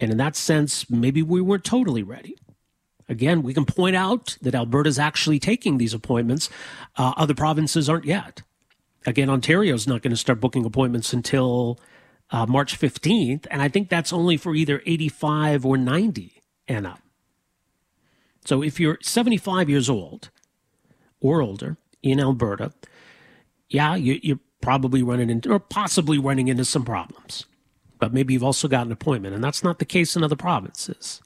[0.00, 2.36] And in that sense, maybe we weren't totally ready.
[3.08, 6.48] Again, we can point out that Alberta's actually taking these appointments.
[6.96, 8.42] Uh, other provinces aren't yet.
[9.06, 11.78] Again, Ontario's not going to start booking appointments until
[12.30, 13.46] uh, March 15th.
[13.50, 17.00] And I think that's only for either 85 or 90 and up.
[18.46, 20.30] So if you're 75 years old
[21.20, 22.72] or older in Alberta,
[23.68, 27.44] yeah, you, are probably running into, or possibly running into some problems
[28.04, 31.22] but maybe you've also got an appointment, and that's not the case in other provinces.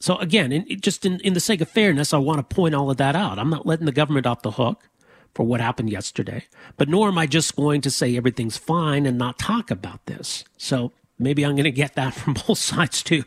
[0.00, 2.90] So again, in, just in, in the sake of fairness, I want to point all
[2.90, 3.38] of that out.
[3.38, 4.88] I'm not letting the government off the hook
[5.34, 6.44] for what happened yesterday,
[6.78, 10.44] but nor am I just going to say everything's fine and not talk about this.
[10.56, 13.24] So maybe I'm going to get that from both sides too,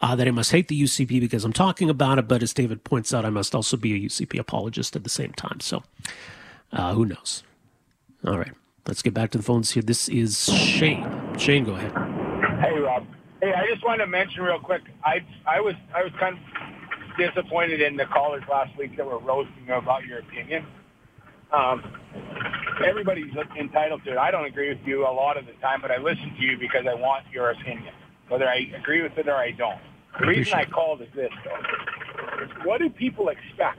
[0.00, 2.84] uh, that I must hate the UCP because I'm talking about it, but as David
[2.84, 5.58] points out, I must also be a UCP apologist at the same time.
[5.58, 5.82] So
[6.72, 7.42] uh, who knows?
[8.24, 8.52] All right,
[8.86, 9.82] let's get back to the phones here.
[9.82, 11.04] This is Shane.
[11.36, 12.09] Shane, go ahead.
[13.40, 14.82] Hey, I just wanted to mention real quick.
[15.04, 19.18] I I was I was kind of disappointed in the callers last week that were
[19.18, 20.66] roasting about your opinion.
[21.52, 21.82] Um,
[22.86, 24.18] everybody's entitled to it.
[24.18, 26.58] I don't agree with you a lot of the time, but I listen to you
[26.58, 27.92] because I want your opinion,
[28.28, 29.80] whether I agree with it or I don't.
[30.20, 32.68] The reason I called is this, though.
[32.68, 33.78] What do people expect?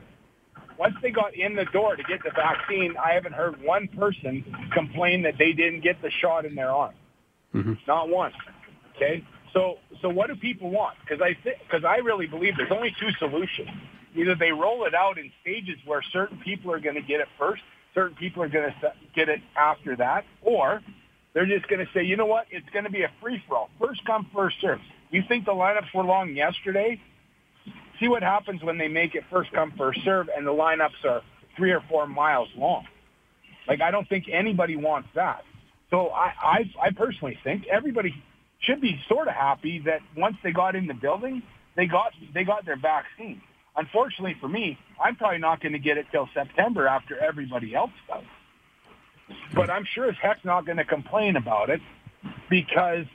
[0.77, 4.43] Once they got in the door to get the vaccine, I haven't heard one person
[4.73, 6.95] complain that they didn't get the shot in their arm.
[7.53, 7.73] Mm-hmm.
[7.87, 8.31] Not one.
[8.95, 10.97] Okay, so so what do people want?
[11.01, 13.69] Because I think because I really believe there's only two solutions.
[14.15, 17.27] Either they roll it out in stages where certain people are going to get it
[17.39, 17.63] first,
[17.95, 20.81] certain people are going to get it after that, or
[21.33, 22.47] They're just going to say, you know what?
[22.51, 24.79] It's going to be a free for all, first come, first serve.
[25.11, 26.99] You think the lineups were long yesterday?
[27.99, 31.21] See what happens when they make it first come, first serve, and the lineups are
[31.57, 32.85] three or four miles long.
[33.67, 35.43] Like I don't think anybody wants that.
[35.91, 38.13] So I, I, I personally think everybody
[38.61, 41.41] should be sort of happy that once they got in the building,
[41.75, 43.41] they got they got their vaccine.
[43.75, 47.91] Unfortunately for me, I'm probably not going to get it till September after everybody else
[48.07, 48.23] does.
[49.53, 51.81] But I'm sure as heck not going to complain about it
[52.49, 53.05] because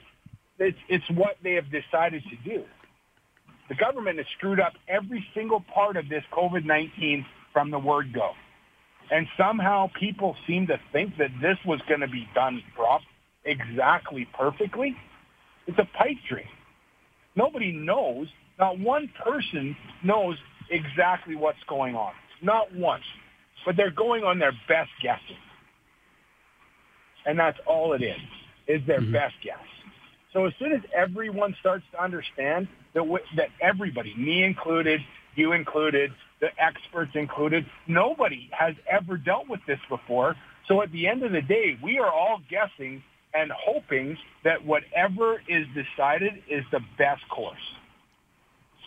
[0.59, 2.63] it's it's what they have decided to do.
[3.69, 8.31] The government has screwed up every single part of this COVID-19 from the word go.
[9.11, 13.01] And somehow people seem to think that this was going to be done prop
[13.43, 14.95] exactly perfectly.
[15.67, 16.47] It's a pipe dream.
[17.35, 18.27] Nobody knows.
[18.57, 20.37] Not one person knows
[20.71, 22.13] exactly what's going on.
[22.41, 23.03] Not once.
[23.65, 25.37] But they're going on their best guessing.
[27.25, 28.17] And that's all it is,
[28.67, 29.11] is their mm-hmm.
[29.11, 29.57] best guess.
[30.33, 35.01] So as soon as everyone starts to understand that, w- that everybody, me included,
[35.35, 40.35] you included, the experts included, nobody has ever dealt with this before.
[40.67, 43.03] So at the end of the day, we are all guessing
[43.33, 47.57] and hoping that whatever is decided is the best course.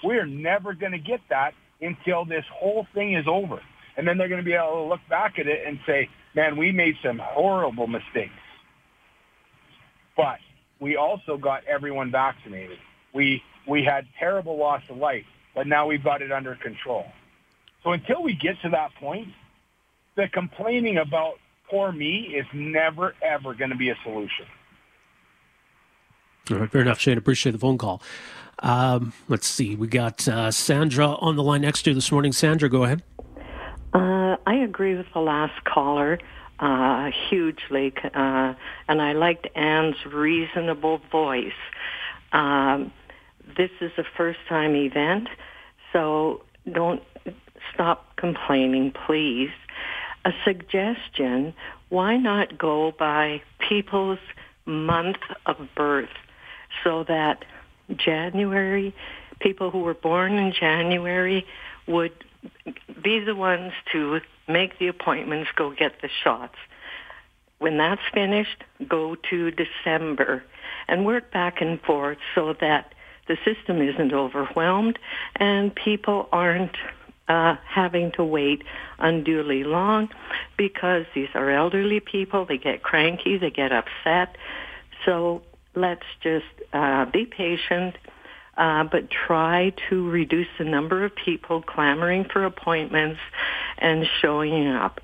[0.03, 3.61] We're never going to get that until this whole thing is over.
[3.97, 6.57] And then they're going to be able to look back at it and say, man,
[6.57, 8.33] we made some horrible mistakes.
[10.17, 10.39] But
[10.81, 12.79] we also got everyone vaccinated.
[13.15, 17.07] We, we had terrible loss of life, but now we've got it under control.
[17.85, 19.29] So until we get to that point,
[20.17, 21.35] the complaining about
[21.71, 24.47] poor me is never, ever going to be a solution.
[26.51, 27.17] All right, fair enough, Shane.
[27.17, 28.03] Appreciate the phone call.
[28.59, 29.77] Um, let's see.
[29.77, 32.33] We got uh, Sandra on the line next to you this morning.
[32.33, 33.03] Sandra, go ahead.
[33.95, 36.19] Uh, I agree with the last caller
[36.59, 38.55] uh, hugely, uh,
[38.89, 41.53] and I liked Anne's reasonable voice.
[42.33, 42.93] Um,
[43.57, 45.29] this is a first-time event,
[45.93, 47.03] so don't
[47.73, 49.51] stop complaining, please.
[50.25, 51.55] A suggestion,
[51.89, 54.19] why not go by people's
[54.67, 55.17] month
[55.47, 56.11] of birth
[56.85, 57.45] so that
[57.97, 58.95] January,
[59.41, 61.47] people who were born in January
[61.87, 62.13] would
[63.03, 66.57] be the ones to make the appointments, go get the shots.
[67.59, 70.43] When that's finished, go to December
[70.89, 72.93] and work back and forth so that
[73.29, 74.99] the system isn't overwhelmed
[75.37, 76.77] and people aren't
[77.31, 78.63] uh, having to wait
[78.99, 80.09] unduly long
[80.57, 82.45] because these are elderly people.
[82.45, 84.37] They get cranky, they get upset.
[85.05, 85.43] So
[85.75, 87.95] let's just uh, be patient
[88.57, 93.21] uh, but try to reduce the number of people clamoring for appointments
[93.79, 95.01] and showing up.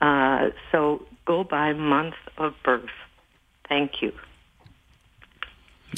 [0.00, 2.88] Uh, so go by month of birth.
[3.68, 4.12] Thank you.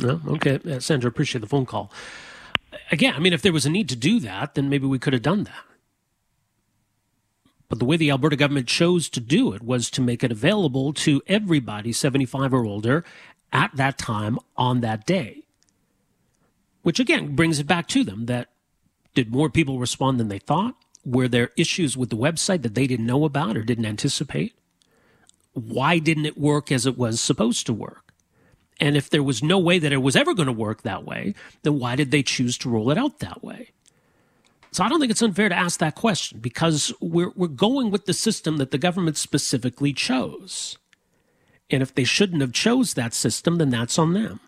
[0.02, 1.92] Well, okay, uh, Sandra, appreciate the phone call.
[2.90, 5.12] Again, I mean, if there was a need to do that, then maybe we could
[5.12, 5.65] have done that.
[7.68, 10.92] But the way the Alberta government chose to do it was to make it available
[10.92, 13.04] to everybody 75 or older
[13.52, 15.46] at that time on that day
[16.86, 18.48] which again brings it back to them that
[19.12, 20.76] did more people respond than they thought?
[21.04, 24.54] Were there issues with the website that they didn't know about or didn't anticipate?
[25.52, 28.14] Why didn't it work as it was supposed to work?
[28.78, 31.34] And if there was no way that it was ever going to work that way,
[31.64, 33.72] then why did they choose to roll it out that way?
[34.76, 38.04] So I don't think it's unfair to ask that question because we're, we're going with
[38.04, 40.76] the system that the government specifically chose.
[41.70, 44.38] And if they shouldn't have chose that system, then that's on them.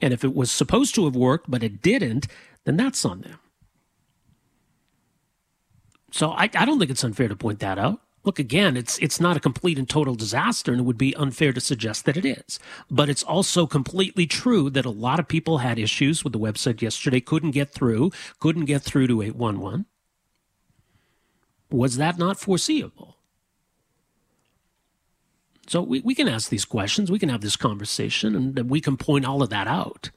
[0.00, 2.26] And if it was supposed to have worked, but it didn't,
[2.64, 3.38] then that's on them.
[6.10, 8.00] So I, I don't think it's unfair to point that out.
[8.24, 11.52] Look, again, it's it's not a complete and total disaster, and it would be unfair
[11.52, 12.58] to suggest that it is.
[12.90, 16.80] But it's also completely true that a lot of people had issues with the website
[16.80, 19.84] yesterday, couldn't get through, couldn't get through to 811.
[21.70, 23.18] Was that not foreseeable?
[25.66, 28.96] So we, we can ask these questions, we can have this conversation, and we can
[28.96, 30.10] point all of that out.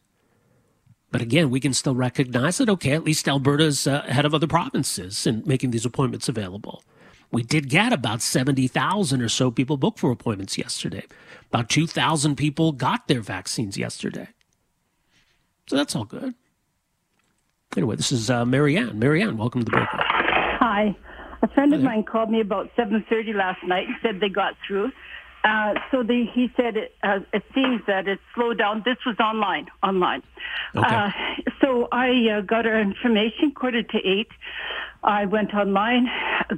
[1.09, 4.47] But again, we can still recognize that, okay, at least Alberta's uh, ahead of other
[4.47, 6.83] provinces in making these appointments available.
[7.31, 11.05] We did get about 70,000 or so people booked for appointments yesterday.
[11.51, 14.29] About 2,000 people got their vaccines yesterday.
[15.67, 16.33] So that's all good.
[17.75, 18.97] Anyway, this is uh, Marianne.
[18.97, 19.87] Marianne, welcome to the break.
[19.91, 20.95] Hi.
[21.41, 24.91] A friend of mine called me about 7.30 last night and said they got through.
[25.43, 28.81] Uh, so the, he said it, uh, it seems that it slowed down.
[28.83, 30.23] This was online, online.
[30.75, 30.95] Okay.
[30.95, 31.09] Uh,
[31.61, 34.27] so I uh, got our information quarter to eight.
[35.03, 36.07] I went online,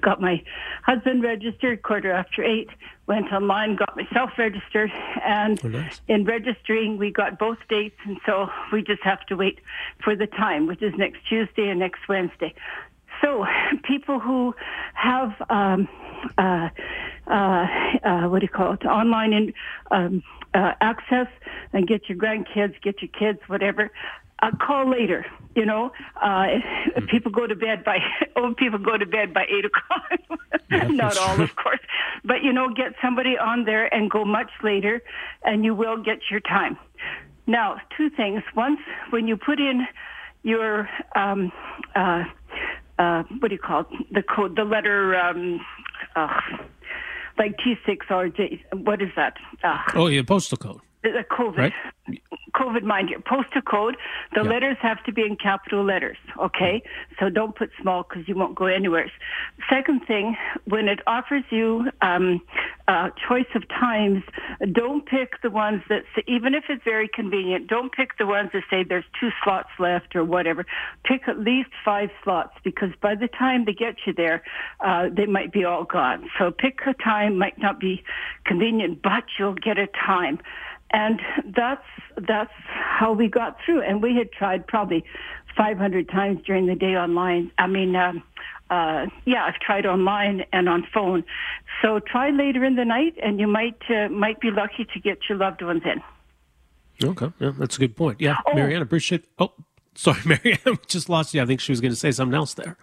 [0.01, 0.41] got my
[0.83, 2.69] husband registered quarter after eight,
[3.07, 4.91] went online, got myself registered,
[5.23, 6.01] and Oh, nice.
[6.07, 9.59] in registering, we got both dates, and so we just have to wait
[10.03, 12.53] for the time, which is next Tuesday and next Wednesday.
[13.21, 13.45] So
[13.83, 14.55] people who
[14.93, 15.87] have um,
[16.37, 16.69] uh,
[17.27, 17.67] uh,
[18.03, 18.85] uh, what do you call it?
[18.85, 19.53] Online in,
[19.91, 20.23] um,
[20.53, 21.27] uh, access
[21.73, 23.91] and get your grandkids, get your kids, whatever.
[24.41, 25.25] Uh, call later.
[25.55, 26.47] You know, uh,
[27.09, 27.97] people go to bed by
[28.37, 30.39] old people go to bed by eight o'clock.
[30.89, 31.79] Not all, of course,
[32.23, 35.01] but you know, get somebody on there and go much later,
[35.43, 36.77] and you will get your time.
[37.47, 38.43] Now, two things.
[38.55, 38.79] Once,
[39.09, 39.87] when you put in
[40.43, 41.51] your um,
[41.95, 42.23] uh,
[42.99, 43.87] uh, what do you call it?
[44.11, 45.59] The code, the letter, um,
[46.15, 46.39] uh,
[47.37, 49.33] like T6 or J, what is that?
[49.63, 50.81] Uh, Oh, yeah, postal code.
[51.04, 51.58] The COVID.
[51.58, 51.74] Right.
[52.56, 53.95] COVID, mind you, postal code.
[54.34, 54.50] The Yeah.
[54.50, 56.82] letters have to be in capital letters, okay?
[57.20, 59.10] So don't put small because you won't go anywhere.
[59.70, 60.36] Second thing,
[60.66, 62.41] when it offers you um,
[62.88, 64.24] uh, choice of times,
[64.72, 68.50] don't pick the ones that, say, even if it's very convenient, don't pick the ones
[68.54, 70.66] that say there's two slots left or whatever.
[71.04, 74.41] Pick at least five slots because by the time they get you there,
[74.80, 76.30] uh, they might be all gone.
[76.39, 78.04] So pick a time, might not be
[78.45, 80.39] convenient, but you'll get a time
[80.91, 81.19] and
[81.55, 81.85] that's
[82.27, 83.81] that's how we got through.
[83.81, 85.03] And we had tried probably
[85.57, 87.51] 500 times during the day online.
[87.57, 88.23] I mean, um,
[88.69, 91.23] uh, yeah, I've tried online and on phone.
[91.81, 95.17] So try later in the night, and you might uh, might be lucky to get
[95.29, 96.01] your loved ones in.
[97.07, 98.19] Okay, yeah, that's a good point.
[98.19, 98.53] Yeah, Oh.
[98.55, 99.25] Marianne, appreciate.
[99.39, 99.53] Oh,
[99.95, 101.41] sorry, Marianne, just lost you.
[101.41, 102.77] I think she was going to say something else there.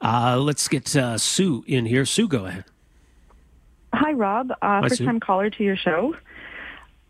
[0.00, 2.04] Uh, let's get uh, Sue in here.
[2.04, 2.64] Sue, go ahead.
[3.94, 4.50] Hi, Rob.
[4.52, 5.04] Uh, Hi, first Sue.
[5.04, 6.14] time caller to your show.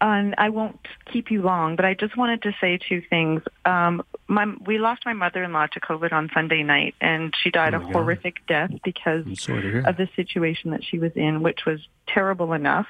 [0.03, 0.81] And I won't
[1.13, 3.41] keep you long, but I just wanted to say two things.
[3.65, 7.79] Um, my, we lost my mother-in-law to COVID on Sunday night, and she died Oh,
[7.79, 7.93] a God.
[7.93, 9.85] horrific death because I'm sorry to hear.
[9.87, 11.79] of the situation that she was in, which was
[12.09, 12.89] terrible enough.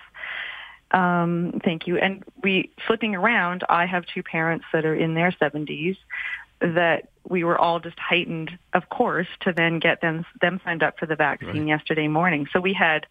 [0.91, 1.99] Um, thank you.
[1.99, 5.97] And we flipping around, I have two parents that are in their 70s
[6.61, 10.99] that we were all just heightened, of course, to then get them them signed up
[10.99, 12.47] for the vaccine yesterday morning.
[12.53, 13.07] So we had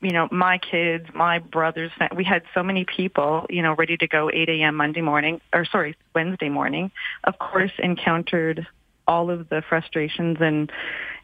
[0.00, 4.08] you know, my kids, my brothers, we had so many people, you know, ready to
[4.08, 4.76] go 8 a.m.
[4.76, 6.90] Monday morning, or sorry, Wednesday morning.
[7.24, 8.66] Of course, encountered
[9.06, 10.70] all of the frustrations and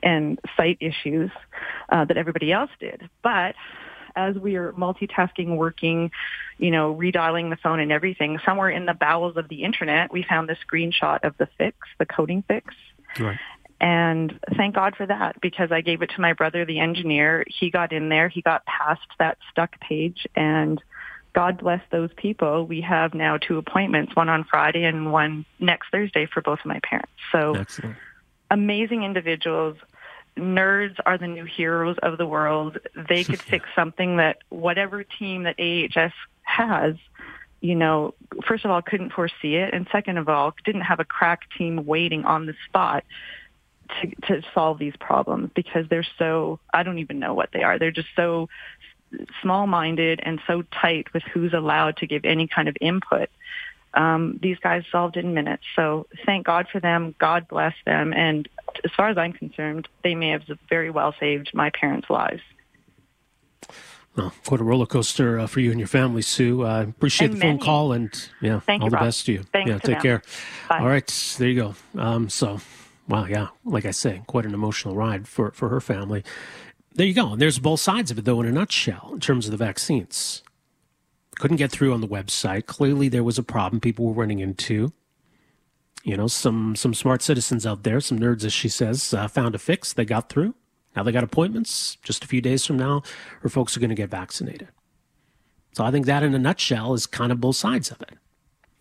[0.02, 1.30] and site issues
[1.88, 3.08] uh, that everybody else did.
[3.22, 3.54] But
[4.14, 6.10] as we are multitasking, working,
[6.58, 10.22] you know, redialing the phone and everything, somewhere in the bowels of the internet, we
[10.22, 12.74] found the screenshot of the fix, the coding fix.
[13.18, 13.38] Right.
[13.80, 17.44] And thank God for that because I gave it to my brother, the engineer.
[17.46, 18.28] He got in there.
[18.28, 20.82] He got past that stuck page and
[21.34, 22.64] God bless those people.
[22.64, 26.64] We have now two appointments, one on Friday and one next Thursday for both of
[26.64, 27.12] my parents.
[27.30, 27.96] So Excellent.
[28.50, 29.76] amazing individuals.
[30.38, 32.78] Nerds are the new heroes of the world.
[33.10, 36.94] They could fix something that whatever team that AHS has,
[37.60, 38.14] you know,
[38.46, 39.74] first of all, couldn't foresee it.
[39.74, 43.04] And second of all, didn't have a crack team waiting on the spot
[44.01, 47.78] to, to solve these problems because they're so, I don't even know what they are.
[47.78, 48.49] They're just so
[49.43, 53.28] small-minded and so tight with who's allowed to give any kind of input.
[53.95, 55.62] Um, these guys solved it in minutes.
[55.74, 57.14] So thank God for them.
[57.18, 58.12] God bless them.
[58.12, 58.49] And
[58.84, 62.43] as far as I'm concerned, they may have very well saved my parents' lives.
[64.16, 66.64] Well, quite a roller coaster uh, for you and your family, Sue.
[66.64, 69.05] I appreciate And the phone call and yeah, Thank all you, the Rob.
[69.05, 69.43] best to you.
[69.53, 70.03] Thanks yeah, to take them.
[70.03, 70.22] care.
[70.68, 70.78] Bye.
[70.80, 71.74] All right, there you go.
[72.01, 72.61] Um, so,
[73.09, 76.24] wow, yeah, like I say, quite an emotional ride for for her family.
[76.94, 77.32] There you go.
[77.32, 80.42] And there's both sides of it, though, in a nutshell, in terms of the vaccines.
[81.38, 82.64] Couldn't get through on the website.
[82.64, 84.92] Clearly, there was a problem people were running into.
[86.02, 89.54] You know, some some smart citizens out there, some nerds, as she says, uh, found
[89.54, 89.92] a fix.
[89.92, 90.54] They got through.
[90.94, 91.98] Now they got appointments.
[92.02, 93.02] Just a few days from now,
[93.40, 94.68] her folks are going to get vaccinated.
[95.72, 98.14] So I think that, in a nutshell, is kind of both sides of it.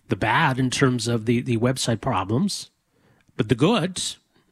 [0.07, 2.71] The bad in terms of the the website problems,
[3.38, 4.01] but the good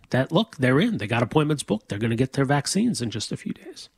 [0.09, 0.97] that look they're in.
[0.97, 1.89] They got appointments booked.
[1.89, 3.89] They're going to get their vaccines in just a few days.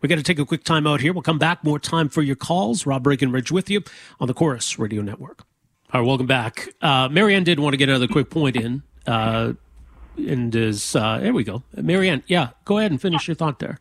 [0.00, 1.12] We got to take a quick time out here.
[1.12, 1.64] We'll come back.
[1.64, 2.84] More time for your calls.
[2.86, 3.82] Rob Breckenridge with you
[4.20, 5.44] on the Corus Radio Network.
[5.92, 6.68] All right, welcome back.
[6.82, 8.82] Uh, Marianne did want to get another quick point in.
[9.06, 9.54] Uh,
[10.16, 11.62] and is uh, there we go.
[11.74, 13.78] Marianne, yeah, go ahead and finish your thought there.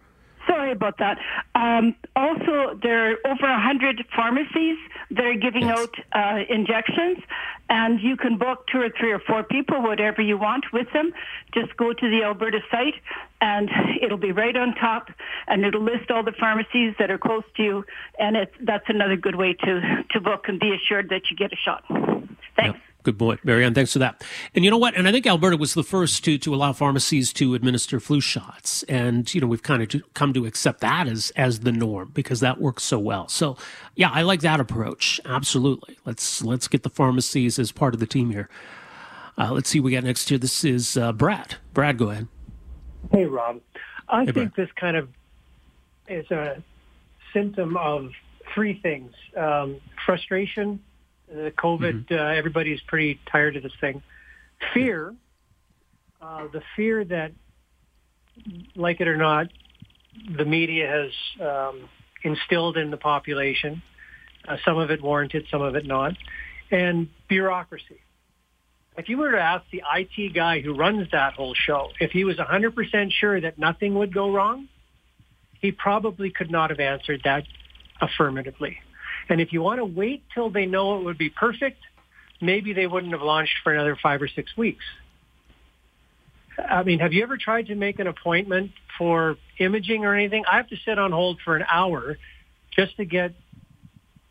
[0.74, 1.18] About that.
[1.56, 4.78] Um, also, there are over a hundred pharmacies
[5.12, 7.20] that are giving out uh, injections,
[7.70, 11.14] and you can book two or three or four people, whatever you want, with them.
[11.54, 12.95] Just go to the Alberta site,
[13.40, 13.70] and
[14.02, 15.10] it'll be right on top,
[15.48, 17.86] and it'll list all the pharmacies that are close to you,
[18.20, 21.54] and it's that's another good way to to book and be assured that you get
[21.54, 21.84] a shot.
[22.56, 22.80] Thanks.
[23.04, 23.74] Good point, Marianne.
[23.74, 24.24] Thanks for that.
[24.56, 24.96] And you know what?
[24.96, 28.84] And I think Alberta was the first to to allow pharmacies to administer flu shots,
[28.84, 32.40] and you know we've kind of come to accept that as as the norm because
[32.40, 33.28] that works so well.
[33.28, 33.58] So,
[33.96, 35.20] yeah, I like that approach.
[35.26, 35.98] Absolutely.
[36.06, 38.50] Let's let's get the pharmacies as part of the team here.
[39.38, 40.38] Uh, let's see what we got next here.
[40.38, 41.56] This is uh, Brad.
[41.74, 42.28] Brad, go ahead.
[43.12, 43.60] Hey, Rob.
[44.08, 44.54] I Hey, think Brad.
[44.56, 45.10] this kind of
[46.08, 46.64] is a
[47.34, 48.12] symptom of
[48.54, 50.80] three things: um, frustration,
[51.34, 52.11] the COVID.
[52.11, 54.01] Uh, everybody's pretty tired of this thing.
[54.73, 55.15] Fear,
[56.22, 57.31] uh, the fear that,
[58.76, 59.47] like it or not,
[60.38, 61.89] the media has um,
[62.23, 63.81] instilled in the population.
[64.47, 66.14] Uh, some of it warranted, some of it not,
[66.72, 67.99] and bureaucracy.
[68.95, 72.26] If you were to ask the IT guy who runs that whole show, if he
[72.26, 74.68] was 100% sure that nothing would go wrong,
[75.60, 77.43] he probably could not have answered that
[78.01, 78.77] affirmatively.
[79.30, 81.80] And if you want to wait till they know it would be perfect,
[82.41, 84.84] maybe they wouldn't have launched for another five or six weeks.
[86.58, 90.44] I mean, have you ever tried to make an appointment for imaging or anything?
[90.50, 92.18] I have to sit on hold for an hour
[92.76, 93.34] just to get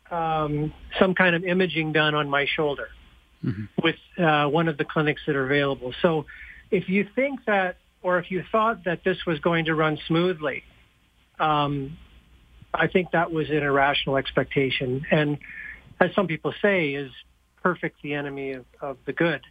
[0.09, 2.89] um, some kind of imaging done on my shoulder
[3.83, 5.93] with uh, one of the clinics that are available.
[6.01, 6.25] So
[6.71, 10.63] if you think that, or if you thought that this was going to run smoothly,
[11.39, 11.97] um,
[12.73, 15.05] I think that was an irrational expectation.
[15.11, 15.37] And
[15.99, 17.11] as some people say, is
[17.61, 19.41] perfect the enemy of, of the good.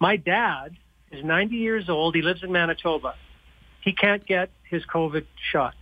[0.00, 0.76] My dad
[1.10, 2.14] is 90 years old.
[2.14, 3.14] He lives in Manitoba.
[3.80, 5.74] He can't get his COVID shot.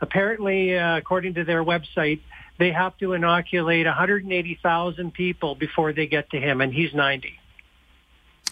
[0.00, 2.20] Apparently, uh, according to their website,
[2.58, 7.32] they have to inoculate 180,000 people before they get to him, and he's 90.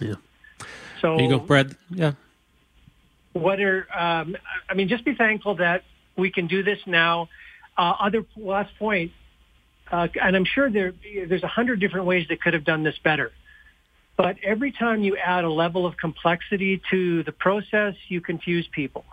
[0.01, 0.15] Yeah.
[1.01, 1.77] So There you go, Brad.
[1.91, 2.13] Yeah.
[3.33, 4.37] what are um,
[4.69, 5.83] I mean, just be thankful that
[6.17, 7.29] we can do this now.
[7.81, 9.11] Uh, other last point,
[9.91, 10.93] uh, and I'm sure there
[11.27, 13.33] there's a hundred different ways they could have done this better.
[14.19, 19.07] But every time you add a level of complexity to the process, you confuse people.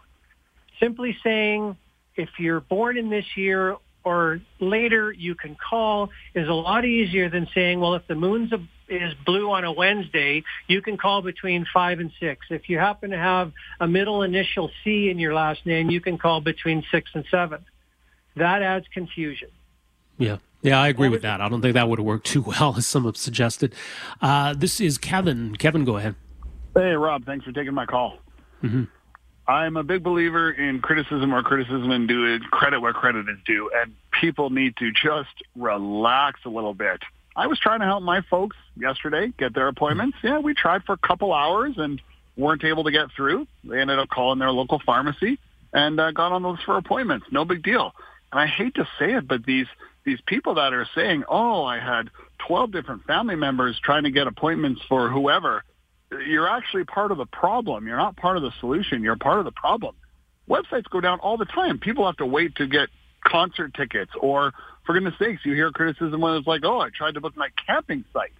[0.81, 1.77] Simply saying
[2.18, 7.30] if you're born in this year or later, you can call is a lot easier
[7.30, 11.22] than saying, well, if the moon's a, is blue on a Wednesday, you can call
[11.22, 12.48] between five and six.
[12.49, 16.18] If you happen to have a middle initial C in your last name, you can
[16.18, 17.64] call between six and seven.
[18.38, 19.49] That adds confusion.
[20.18, 20.38] Yeah.
[20.64, 21.39] Yeah, I agree with that.
[21.39, 23.73] I don't think that would have worked too well, as some have suggested.
[24.22, 25.55] Uh, this is Kevin.
[25.55, 26.15] Kevin, go ahead.
[26.73, 28.18] Hey, Rob, thanks for taking my call.
[28.61, 28.84] hmm
[29.47, 33.38] I'm a big believer in criticism where criticism and do it, credit where credit is
[33.45, 37.01] due, and people need to just relax a little bit.
[37.34, 40.18] I was trying to help my folks yesterday get their appointments.
[40.22, 42.01] Yeah, we tried for a couple hours and
[42.35, 43.47] weren't able to get through.
[43.64, 45.39] They ended up calling their local pharmacy
[45.72, 47.27] and uh, got on those for appointments.
[47.31, 47.93] No big deal.
[48.32, 49.68] And I hate to say it, but these
[50.06, 52.10] these people that are saying, "Oh, I had
[52.48, 55.64] 12 different family members trying to get appointments for whoever,"
[56.26, 57.88] you're actually part of the problem.
[57.88, 59.04] You're not part of the solution.
[59.04, 59.95] You're part of the problem.
[60.49, 61.78] Websites go down all the time.
[61.78, 62.90] People have to wait to get
[63.26, 64.54] concert tickets or,
[64.86, 67.49] for goodness sakes, you hear criticism when it's like, oh, I tried to book my
[67.66, 68.32] camping site.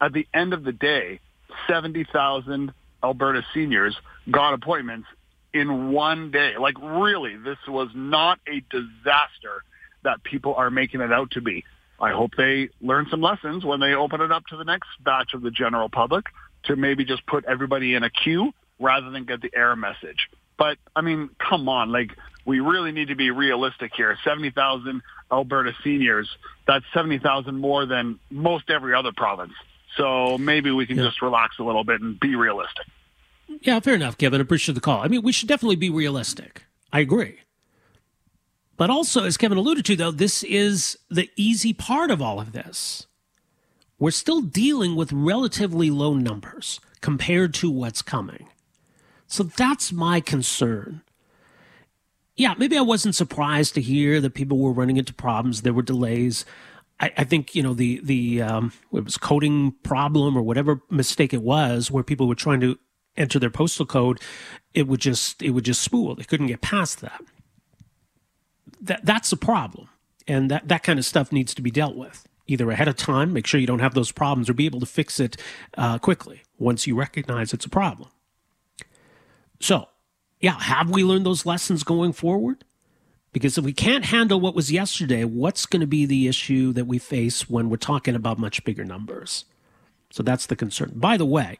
[0.00, 1.20] At the end of the day,
[1.68, 2.72] 70,000
[3.04, 3.96] Alberta seniors
[4.30, 5.06] got appointments
[5.54, 6.54] in one day.
[6.58, 9.64] Like really, this was not a disaster
[10.04, 11.64] that people are making it out to be.
[12.00, 15.34] I hope they learn some lessons when they open it up to the next batch
[15.34, 16.26] of the general public
[16.64, 20.28] to maybe just put everybody in a queue rather than get the error message.
[20.58, 22.10] But I mean, come on, like
[22.44, 24.16] we really need to be realistic here.
[24.24, 26.28] 70,000 Alberta seniors,
[26.66, 29.52] that's 70,000 more than most every other province.
[29.96, 32.86] So maybe we can just relax a little bit and be realistic.
[33.60, 34.40] Yeah, fair enough, Kevin.
[34.40, 35.02] I appreciate the call.
[35.02, 36.64] I mean, we should definitely be realistic.
[36.92, 37.38] I agree.
[38.76, 42.52] But also, as Kevin alluded to, though, this is the easy part of all of
[42.52, 43.06] this.
[43.98, 48.48] We're still dealing with relatively low numbers compared to what's coming.
[49.26, 51.02] So that's my concern.
[52.34, 55.62] Yeah, maybe I wasn't surprised to hear that people were running into problems.
[55.62, 56.44] There were delays.
[56.98, 61.32] I, I think you know the the um, it was coding problem or whatever mistake
[61.32, 62.78] it was, where people were trying to
[63.16, 64.20] enter their postal code.
[64.74, 66.14] It would just it would just spool.
[66.14, 67.22] They couldn't get past that.
[68.80, 69.88] That that's a problem,
[70.26, 73.32] and that that kind of stuff needs to be dealt with either ahead of time,
[73.32, 75.36] make sure you don't have those problems, or be able to fix it
[75.78, 78.08] uh, quickly once you recognize it's a problem.
[79.60, 79.88] So,
[80.40, 82.64] yeah, have we learned those lessons going forward?
[83.32, 86.86] Because if we can't handle what was yesterday, what's going to be the issue that
[86.86, 89.46] we face when we're talking about much bigger numbers?
[90.10, 90.92] So that's the concern.
[90.96, 91.56] By the way,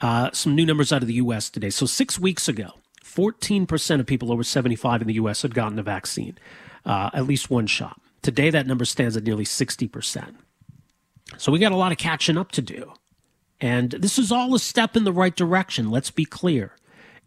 [0.00, 1.50] uh, some new numbers out of the U.S.
[1.50, 1.70] today.
[1.70, 2.72] So six weeks ago,
[3.04, 5.42] 14% of people over 75 in the U.S.
[5.42, 6.38] had gotten a vaccine,
[6.84, 8.00] uh, at least one shot.
[8.22, 10.34] Today, that number stands at nearly 60%.
[11.36, 12.92] So we got a lot of catching up to do.
[13.60, 16.72] And this is all a step in the right direction, let's be clear.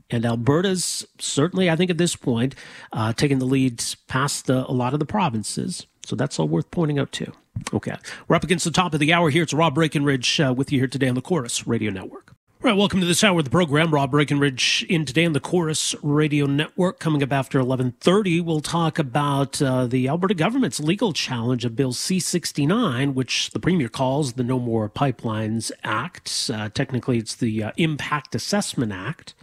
[0.10, 2.54] And Alberta's certainly, I think, at this point,
[2.92, 5.88] uh, taking the lead past the, a lot of the provinces.
[6.06, 7.32] So that's all worth pointing out, too.
[7.74, 7.96] Okay.
[8.28, 9.44] We're up against the top of the hour here.
[9.44, 12.36] It's Rob Breckenridge uh, with you here today on the Corus Radio Network.
[12.64, 13.92] All right, welcome to this hour of the program.
[13.92, 17.00] Rob Breckenridge in today on the Corus Radio Network.
[17.00, 21.92] Coming up after 11.30, we'll talk about uh, the Alberta government's legal challenge of Bill
[21.92, 26.52] C-69, which the Premier calls the No More Pipelines Act.
[26.54, 29.34] Uh, technically, it's the uh, Impact Assessment Act.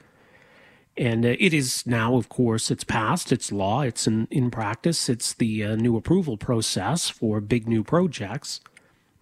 [0.96, 5.08] And uh, it is now, of course, it's passed, it's law, it's in, in practice,
[5.08, 8.60] it's the uh, new approval process for big new projects.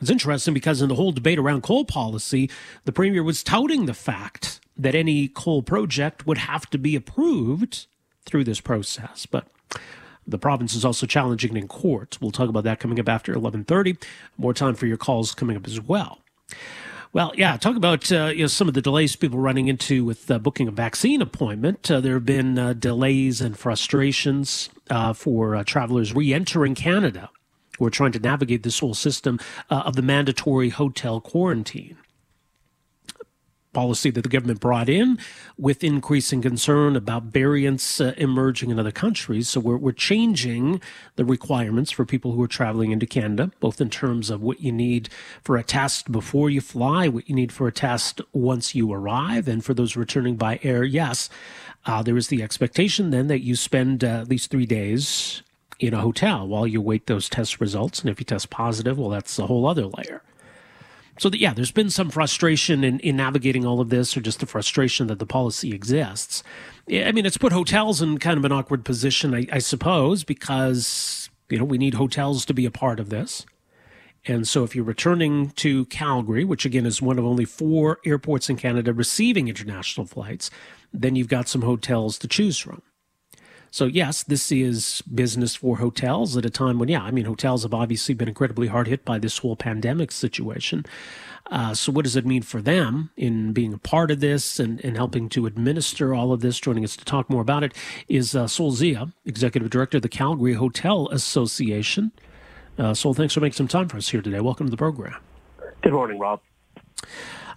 [0.00, 2.50] It's interesting because in the whole debate around coal policy,
[2.84, 7.86] the Premier was touting the fact that any coal project would have to be approved
[8.26, 9.24] through this process.
[9.24, 9.46] But
[10.26, 12.18] the province is also challenging it in court.
[12.20, 13.96] We'll talk about that coming up after 11:30.
[14.36, 16.18] More time for your calls coming up as well.
[17.12, 20.30] Well, yeah, talk about uh, you know, some of the delays people running into with
[20.30, 21.90] uh, booking a vaccine appointment.
[21.90, 27.30] Uh, there have been uh, delays and frustrations uh, for uh, travelers re entering Canada
[27.78, 29.38] who are trying to navigate this whole system
[29.70, 31.96] of the mandatory hotel quarantine
[33.76, 35.18] policy that the government brought in
[35.58, 39.50] with increasing concern about variants uh, emerging in other countries.
[39.50, 40.80] So we're, we're changing
[41.16, 44.72] the requirements for people who are traveling into Canada, both in terms of what you
[44.72, 45.10] need
[45.42, 49.46] for a test before you fly, what you need for a test once you arrive,
[49.46, 51.28] and for those returning by air, yes,
[51.84, 55.42] uh, there is the expectation then that you spend uh, at least three days
[55.78, 58.00] in a hotel while you wait those test results.
[58.00, 60.22] And if you test positive, well, that's a whole other layer.
[61.18, 64.40] So that, yeah, there's been some frustration in, in navigating all of this, or just
[64.40, 66.42] the frustration that the policy exists.
[66.90, 71.30] I mean, it's put hotels in kind of an awkward position, I, I suppose, because
[71.48, 73.46] you know we need hotels to be a part of this.
[74.26, 78.50] And so, if you're returning to Calgary, which again is one of only four airports
[78.50, 80.50] in Canada receiving international flights,
[80.92, 82.82] then you've got some hotels to choose from.
[83.76, 87.62] So, yes, this is business for hotels at a time when, yeah, I mean, hotels
[87.62, 90.86] have obviously been incredibly hard hit by this whole pandemic situation.
[91.50, 94.82] Uh, so, what does it mean for them in being a part of this and,
[94.82, 96.58] and helping to administer all of this?
[96.58, 97.74] Joining us to talk more about it
[98.08, 102.12] is uh, Sol Zia, Executive Director of the Calgary Hotel Association.
[102.78, 104.40] Uh, Sol, thanks for making some time for us here today.
[104.40, 105.20] Welcome to the program.
[105.82, 106.40] Good morning, Rob.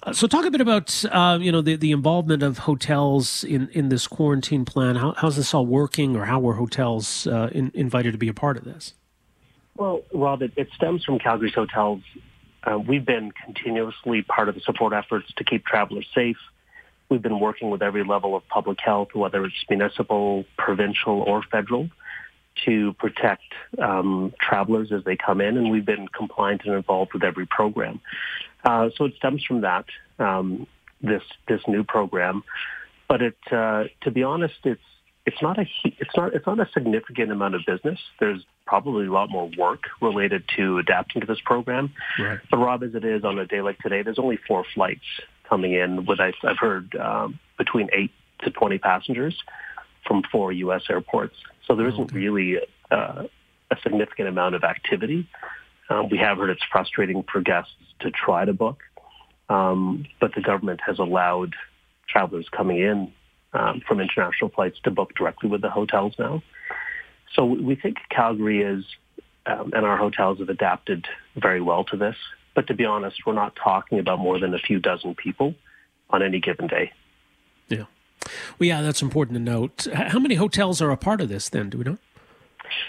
[0.03, 3.67] Uh, so, talk a bit about uh, you know the, the involvement of hotels in,
[3.73, 4.95] in this quarantine plan.
[4.95, 8.33] How, how's this all working, or how were hotels uh, in, invited to be a
[8.33, 8.93] part of this?
[9.75, 12.01] Well, Rob, it, it stems from Calgary's hotels.
[12.63, 16.37] Uh, we've been continuously part of the support efforts to keep travelers safe.
[17.09, 21.89] We've been working with every level of public health, whether it's municipal, provincial, or federal,
[22.65, 27.23] to protect um, travelers as they come in, and we've been compliant and involved with
[27.23, 27.99] every program.
[28.63, 29.85] Uh, so it stems from that,
[30.19, 30.67] um,
[31.01, 32.43] this this new program.
[33.07, 34.81] But it, uh, to be honest, it's
[35.25, 37.99] it's not a it's not it's not a significant amount of business.
[38.19, 41.93] There's probably a lot more work related to adapting to this program.
[42.19, 42.39] Right.
[42.49, 45.05] But Rob, as it is on a day like today, there's only four flights
[45.47, 48.11] coming in with I've, I've heard um, between eight
[48.43, 49.35] to twenty passengers
[50.07, 50.83] from four U.S.
[50.89, 51.35] airports.
[51.65, 52.15] So there isn't okay.
[52.15, 52.57] really
[52.89, 53.23] uh,
[53.71, 55.27] a significant amount of activity.
[55.89, 58.83] Um, we have heard it's frustrating for guests to try to book,
[59.49, 61.55] um, but the government has allowed
[62.07, 63.11] travelers coming in
[63.53, 66.43] um, from international flights to book directly with the hotels now.
[67.33, 68.85] So we think Calgary is,
[69.45, 72.15] um, and our hotels have adapted very well to this.
[72.55, 75.55] But to be honest, we're not talking about more than a few dozen people
[76.09, 76.91] on any given day.
[77.67, 77.85] Yeah.
[78.57, 79.87] Well, yeah, that's important to note.
[79.93, 81.69] How many hotels are a part of this then?
[81.69, 81.97] Do we know?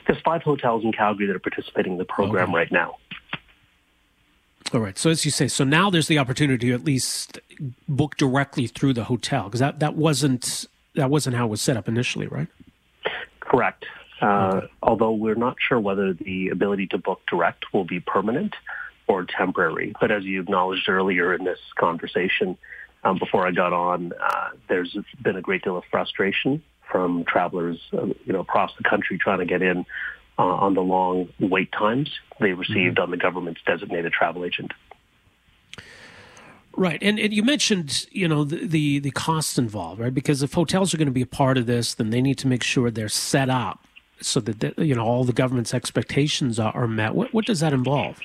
[0.07, 2.57] There's five hotels in Calgary that are participating in the program okay.
[2.57, 2.97] right now.
[4.73, 4.97] All right.
[4.97, 7.40] So as you say, so now there's the opportunity to at least
[7.89, 11.77] book directly through the hotel because that, that wasn't that wasn't how it was set
[11.77, 12.48] up initially, right?
[13.40, 13.85] Correct.
[14.20, 14.66] Uh, okay.
[14.82, 18.55] Although we're not sure whether the ability to book direct will be permanent
[19.09, 19.93] or temporary.
[20.01, 22.57] But as you acknowledged earlier in this conversation,
[23.02, 27.78] um, before I got on, uh, there's been a great deal of frustration from travelers,
[27.92, 29.84] uh, you know, across the country trying to get in
[30.38, 32.10] uh, on the long wait times
[32.40, 33.02] they received mm-hmm.
[33.02, 34.72] on the government's designated travel agent.
[36.76, 40.14] Right, and, and you mentioned you know the, the the costs involved, right?
[40.14, 42.46] Because if hotels are going to be a part of this, then they need to
[42.46, 43.84] make sure they're set up
[44.20, 47.14] so that the, you know all the government's expectations are, are met.
[47.14, 48.18] What, what does that involve?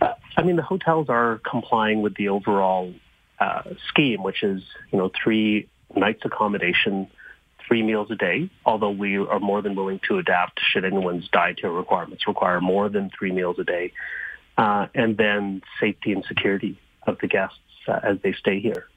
[0.00, 2.94] Uh, I mean, the hotels are complying with the overall
[3.40, 7.08] uh, scheme, which is you know three nights accommodation
[7.68, 11.72] three meals a day, although we are more than willing to adapt should anyone's dietary
[11.72, 13.92] requirements require more than three meals a day.
[14.56, 18.88] Uh, and then safety and security of the guests uh, as they stay here.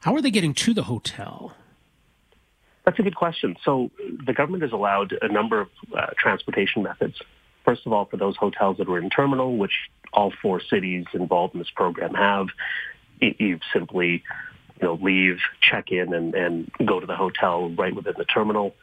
[0.00, 1.54] How are they getting to the hotel?
[2.84, 3.56] That's a good question.
[3.64, 3.90] So
[4.24, 7.20] the government has allowed a number of uh, transportation methods.
[7.64, 11.54] First of all, for those hotels that are in terminal, which all four cities involved
[11.54, 12.46] in this program have,
[13.20, 14.22] you've simply
[14.80, 18.74] you know, leave, check in, and, and go to the hotel right within the terminal.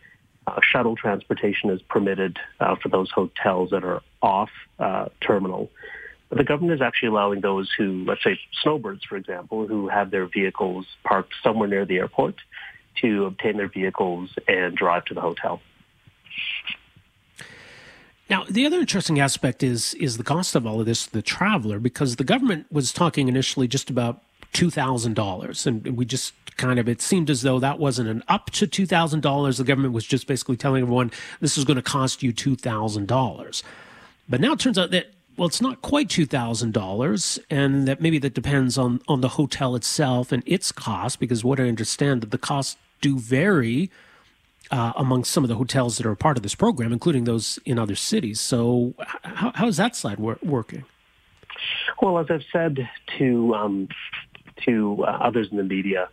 [0.45, 4.49] Uh, shuttle transportation is permitted uh, for those hotels that are off
[4.79, 5.69] uh, terminal.
[6.29, 10.11] But the government is actually allowing those who, let's say snowbirds, for example, who have
[10.11, 12.35] their vehicles parked somewhere near the airport
[13.01, 15.61] to obtain their vehicles and drive to the hotel.
[18.29, 21.21] Now, the other interesting aspect is is the cost of all of this, to the
[21.21, 24.21] traveler, because the government was talking initially just about
[24.57, 28.23] two thousand dollars, and we just kind of it seemed as though that wasn't an
[28.27, 29.59] up to two thousand dollars.
[29.59, 33.07] The government was just basically telling everyone this is going to cost you two thousand
[33.07, 33.63] dollars.
[34.27, 38.01] But now it turns out that well, it's not quite two thousand dollars, and that
[38.01, 42.21] maybe that depends on on the hotel itself and its cost, because what I understand
[42.21, 43.91] that the costs do vary
[44.71, 47.77] uh, among some of the hotels that are part of this program, including those in
[47.77, 48.41] other cities.
[48.41, 50.83] So, how, how is that side wor- working?
[52.01, 53.87] Well, as I've said to um,
[54.65, 56.09] to uh, others in the media,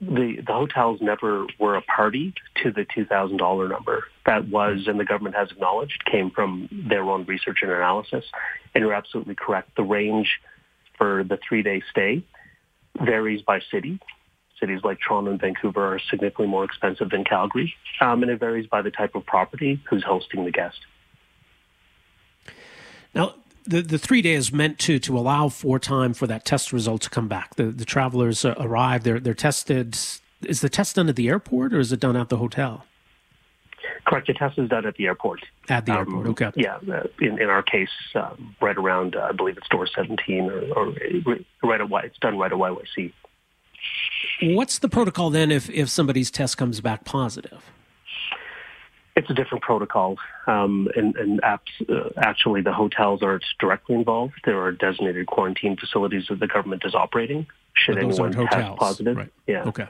[0.00, 4.04] the the hotels never were a party to the two thousand dollar number.
[4.26, 8.24] That was, and the government has acknowledged, came from their own research and analysis.
[8.74, 9.76] And you're absolutely correct.
[9.76, 10.40] The range
[10.98, 12.24] for the three day stay
[13.00, 14.00] varies by city
[14.62, 18.66] cities like Toronto and Vancouver are significantly more expensive than Calgary, um, and it varies
[18.68, 20.78] by the type of property who's hosting the guest.
[23.14, 23.34] Now,
[23.64, 27.10] the, the three days meant to to allow for time for that test result to
[27.10, 27.56] come back.
[27.56, 29.96] The the travelers uh, arrive, they're they're tested.
[30.42, 32.84] Is the test done at the airport or is it done at the hotel?
[34.04, 34.26] Correct.
[34.26, 35.44] The test is done at the airport.
[35.68, 36.50] At the um, airport, okay.
[36.56, 36.78] Yeah.
[36.92, 40.60] Uh, in, in our case, um, right around, uh, I believe it's door 17 or,
[40.76, 40.94] or
[41.62, 42.02] right at Y.
[42.02, 43.12] It's done right at YYC.
[44.42, 47.62] What's the protocol then if, if somebody's test comes back positive?
[49.14, 50.16] It's a different protocol,
[50.46, 54.34] um, and, and apps, uh, actually the hotels aren't directly involved.
[54.44, 57.46] There are designated quarantine facilities that the government is operating.
[57.74, 59.32] Should anyone test positive, right.
[59.46, 59.88] yeah, okay,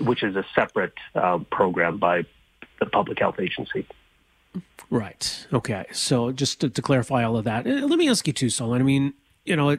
[0.00, 2.24] which is a separate uh, program by
[2.80, 3.86] the public health agency.
[4.90, 5.46] Right.
[5.52, 5.84] Okay.
[5.92, 8.80] So just to, to clarify all of that, uh, let me ask you too, Solon.
[8.80, 9.14] I mean,
[9.48, 9.78] you know,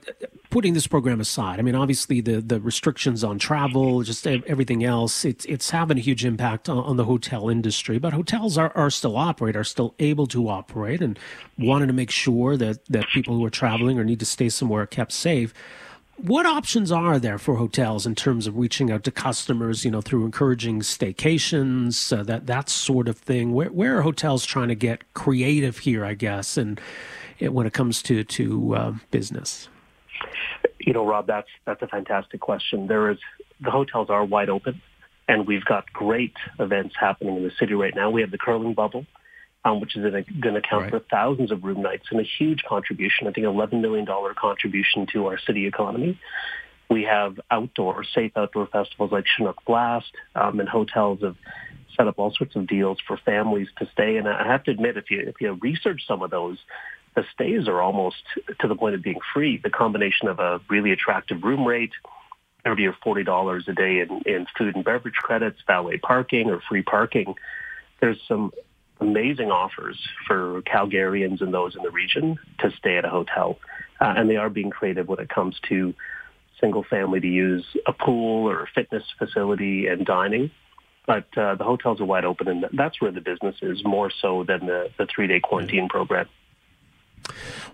[0.50, 5.24] putting this program aside, I mean, obviously the the restrictions on travel, just everything else,
[5.24, 8.00] it's it's having a huge impact on, on the hotel industry.
[8.00, 11.20] But hotels are, are still operate, are still able to operate, and
[11.58, 14.84] wanting to make sure that that people who are traveling or need to stay somewhere
[14.84, 15.54] are kept safe.
[16.18, 19.86] What options are there for hotels in terms of reaching out to customers?
[19.86, 23.54] You know, through encouraging staycations, uh, that that sort of thing.
[23.54, 26.04] Where where are hotels trying to get creative here?
[26.04, 26.82] I guess and
[27.40, 29.70] when it comes to to uh, business?
[30.80, 32.88] You know, Rob, that's that's a fantastic question.
[32.88, 33.18] There is
[33.61, 34.82] the hotels are wide open,
[35.28, 38.10] and we've got great events happening in the city right now.
[38.10, 39.06] We have the curling bubble,
[39.66, 40.91] um, which is going to count right.
[40.91, 43.28] for thousands of room nights and a huge contribution.
[43.28, 44.07] I think $11 million
[44.38, 46.20] contribution to our city economy.
[46.90, 51.36] We have outdoor, safe outdoor festivals like Chinook Blast, um, and hotels have
[51.95, 54.18] set up all sorts of deals for families to stay.
[54.18, 56.57] And I have to admit, if you if you research some of those,
[57.15, 58.23] the stays are almost
[58.60, 59.57] to the point of being free.
[59.57, 61.91] The combination of a really attractive room rate,
[62.64, 66.81] 30 or $40 a day in, in food and beverage credits, valet parking or free
[66.81, 67.36] parking.
[68.02, 68.52] There's some
[68.99, 73.57] amazing offers for Calgarians and those in the region to stay at a hotel.
[73.99, 75.94] Uh, and they are being creative when it comes to
[76.60, 80.52] single family to use a pool or a fitness facility and dining.
[81.06, 84.44] But uh, the hotels are wide open, and that's where the business is more so
[84.44, 86.27] than the, the three-day quarantine program.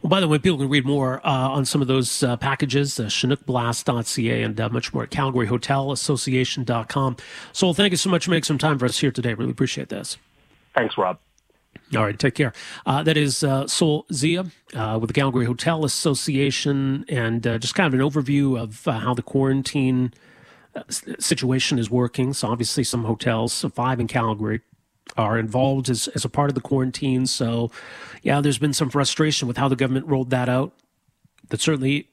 [0.01, 2.99] Well, by the way, people can read more uh, on some of those uh, packages,
[2.99, 7.17] uh, chinookblast.ca and uh, much more at calgaryhotelassociation.com.
[7.53, 9.33] So, thank you so much for making some time for us here today.
[9.33, 10.17] Really appreciate this.
[10.75, 11.19] Thanks, Rob.
[11.95, 12.51] All right, take care.
[12.85, 17.75] Uh, that is uh, Sol Zia uh, with the Calgary Hotel Association, and uh, just
[17.75, 20.11] kind of an overview of uh, how the quarantine
[20.75, 22.33] uh, situation is working.
[22.33, 24.61] So, obviously, some hotels, five in Calgary,
[25.17, 27.25] are involved as, as a part of the quarantine.
[27.25, 27.71] So,
[28.21, 30.73] yeah, there's been some frustration with how the government rolled that out.
[31.49, 32.09] That certainly,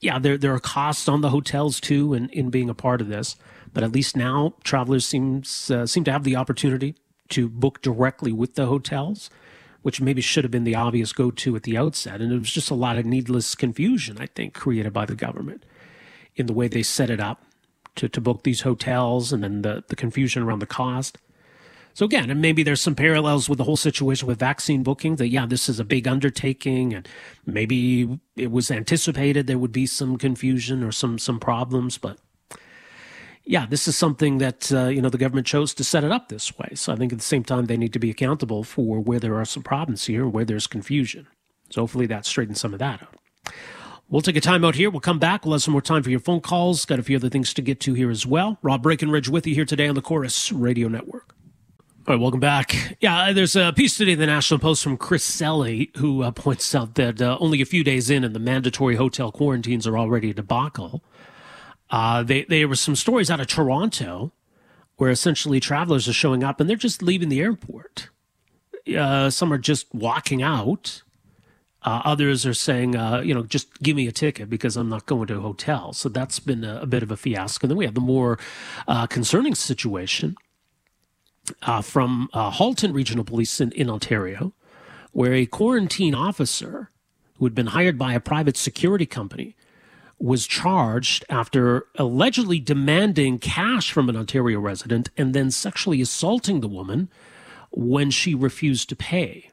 [0.00, 3.08] yeah, there there are costs on the hotels too in, in being a part of
[3.08, 3.36] this.
[3.72, 6.96] But at least now, travelers seems uh, seem to have the opportunity
[7.28, 9.30] to book directly with the hotels,
[9.82, 12.20] which maybe should have been the obvious go to at the outset.
[12.20, 15.64] And it was just a lot of needless confusion, I think, created by the government
[16.34, 17.44] in the way they set it up
[17.96, 21.18] to, to book these hotels and then the, the confusion around the cost.
[22.00, 25.28] So again, and maybe there's some parallels with the whole situation with vaccine booking that,
[25.28, 27.06] yeah, this is a big undertaking and
[27.44, 32.16] maybe it was anticipated there would be some confusion or some, some problems, but
[33.44, 36.30] yeah, this is something that, uh, you know, the government chose to set it up
[36.30, 36.70] this way.
[36.74, 39.38] So I think at the same time, they need to be accountable for where there
[39.38, 41.26] are some problems here, and where there's confusion.
[41.68, 43.52] So hopefully that straightens some of that out.
[44.08, 44.88] We'll take a time out here.
[44.88, 45.44] We'll come back.
[45.44, 46.86] We'll have some more time for your phone calls.
[46.86, 48.56] Got a few other things to get to here as well.
[48.62, 51.34] Rob Breckenridge with you here today on the Corus Radio Network.
[52.10, 52.96] All right, welcome back.
[52.98, 56.74] Yeah, there's a piece today in the National Post from Chris Selley who uh, points
[56.74, 60.30] out that uh, only a few days in and the mandatory hotel quarantines are already
[60.30, 61.04] a debacle.
[61.88, 64.32] Uh, they, there were some stories out of Toronto
[64.96, 68.08] where essentially travelers are showing up and they're just leaving the airport.
[68.92, 71.02] Uh, some are just walking out
[71.84, 75.06] uh, others are saying, uh, you know, just give me a ticket because I'm not
[75.06, 75.92] going to a hotel.
[75.92, 77.66] So that's been a, a bit of a fiasco.
[77.66, 78.36] And then we have the more
[79.08, 80.36] concerning situation
[81.62, 84.52] uh, from uh, Halton Regional Police in, in Ontario,
[85.12, 86.90] where a quarantine officer
[87.38, 89.56] who had been hired by a private security company
[90.18, 96.68] was charged after allegedly demanding cash from an Ontario resident and then sexually assaulting the
[96.68, 97.08] woman
[97.70, 99.50] when she refused to pay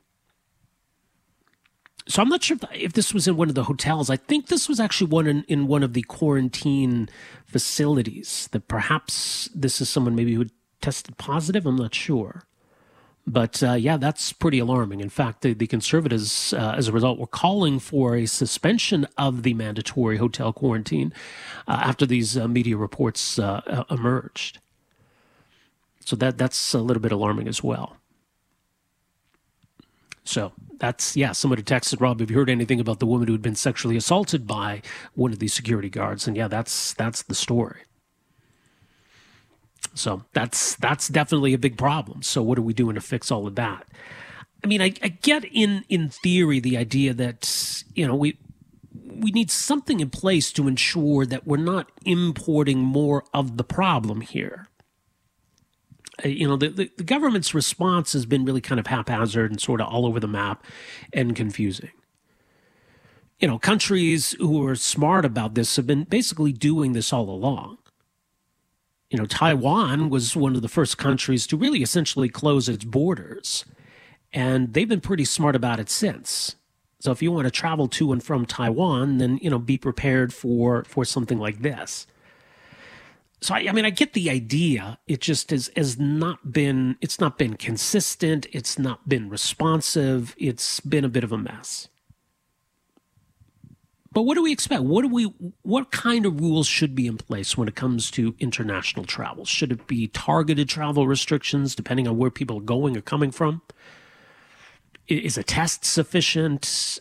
[2.07, 4.10] so I'm not sure if, if, this was in one of the hotels.
[4.10, 7.10] I think this was actually one in, in one of the quarantine
[7.45, 8.48] facilities.
[8.52, 10.45] That perhaps this is someone maybe who
[10.82, 11.66] tested positive.
[11.66, 12.44] I'm not sure.
[13.30, 15.02] But uh, yeah, that's pretty alarming.
[15.02, 19.44] In fact, the, the conservatives, uh, as a result, were calling for a suspension of
[19.44, 21.14] the mandatory hotel quarantine
[21.68, 24.60] uh, after these uh, media reports uh, uh, emerged.
[26.06, 27.98] So that that's a little bit alarming as well.
[30.24, 33.41] So that's, yeah, somebody texted Rob, have you heard anything about the woman who had
[33.41, 34.82] been sexually assaulted by
[35.16, 36.28] one of these security guards?
[36.28, 37.82] And yeah, that's, that's the story.
[39.98, 42.22] So that's, that's definitely a big problem.
[42.22, 43.86] So what are we doing to fix all of that?
[44.64, 48.38] I mean, I, I get in, in theory the idea that, you know, we,
[49.06, 54.22] we need something in place to ensure that we're not importing more of the problem
[54.22, 54.68] here.
[56.24, 59.61] Uh, you know, the, the, the government's response has been really kind of haphazard and
[59.61, 60.64] sort of all over the map
[61.14, 61.91] and confusing.
[63.40, 67.78] You know, countries who are smart about this have been basically doing this all along.
[69.10, 73.64] You know, Taiwan was one of the first countries to really essentially close its borders,
[74.34, 76.56] and they've been pretty smart about it since.
[77.00, 80.34] So if you want to travel to and from Taiwan, then you know be prepared
[80.34, 82.08] for for something like this
[83.42, 84.98] so I, I, mean, I get the idea.
[85.08, 86.98] It just has has not been.
[87.02, 88.48] It's not been consistent.
[88.52, 90.36] It's not been responsive.
[90.38, 91.88] It's been a bit of a mess.
[94.18, 94.81] But what do we expect?
[94.81, 95.26] What do we?
[95.61, 99.45] What kind of rules should be in place when it comes to international travel?
[99.45, 103.61] Should it be targeted travel restrictions, depending on where people are going or coming from?
[105.07, 106.99] Is a test sufficient?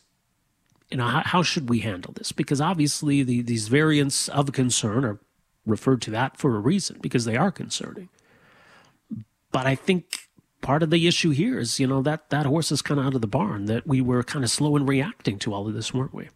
[0.90, 2.32] You know, how, how should we handle this?
[2.32, 5.18] Because obviously, the, these variants of concern are
[5.64, 8.10] referred to that for a reason because they are concerning.
[9.52, 10.28] But I think
[10.60, 13.14] part of the issue here is, you know, that that horse is kind of out
[13.14, 15.94] of the barn, that we were kind of slow in reacting to all of this,
[15.94, 16.28] weren't we?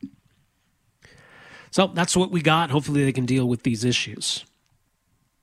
[1.70, 2.70] So that's what we got.
[2.70, 4.44] Hopefully they can deal with these issues.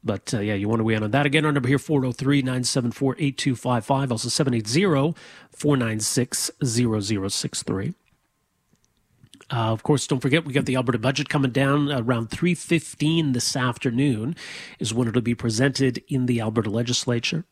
[0.04, 1.26] But uh, yeah, you want to weigh in on that.
[1.26, 5.16] Again, our number here, 403 974 8255, also 780
[5.52, 7.94] 496 0063.
[9.50, 13.56] Uh, of course, don't forget we got the Alberta budget coming down around 3:15 this
[13.56, 14.36] afternoon
[14.80, 17.46] is when it'll be presented in the Alberta legislature.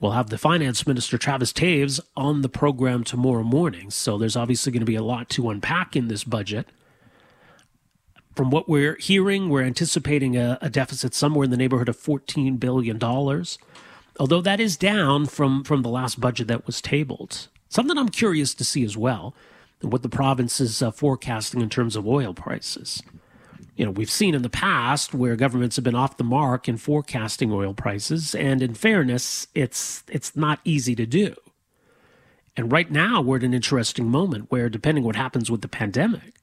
[0.00, 4.72] We'll have the finance minister Travis Toews on the program tomorrow morning, so there's obviously
[4.72, 6.68] going to be a lot to unpack in this budget.
[8.34, 12.56] From what we're hearing, we're anticipating a, a deficit somewhere in the neighborhood of 14
[12.56, 13.58] billion dollars,
[14.18, 17.48] although that is down from from the last budget that was tabled.
[17.68, 19.34] Something I'm curious to see as well
[19.80, 23.02] what the province is uh, forecasting in terms of oil prices.
[23.76, 26.76] You know, we've seen in the past where governments have been off the mark in
[26.76, 31.34] forecasting oil prices, and in fairness, it's it's not easy to do.
[32.56, 36.34] And right now, we're at an interesting moment where, depending what happens with the pandemic,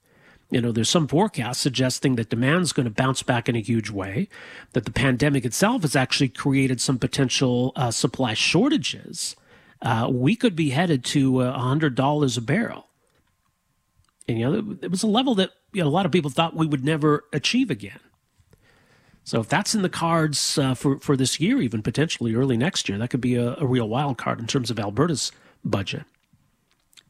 [0.51, 3.89] you know, there's some forecasts suggesting that demand's going to bounce back in a huge
[3.89, 4.27] way,
[4.73, 9.35] that the pandemic itself has actually created some potential uh, supply shortages.
[9.81, 12.87] Uh, we could be headed to uh, $100 a barrel.
[14.27, 16.55] And, you know, it was a level that you know, a lot of people thought
[16.55, 17.99] we would never achieve again.
[19.23, 22.89] So if that's in the cards uh, for for this year, even potentially early next
[22.89, 25.31] year, that could be a, a real wild card in terms of Alberta's
[25.63, 26.03] budget.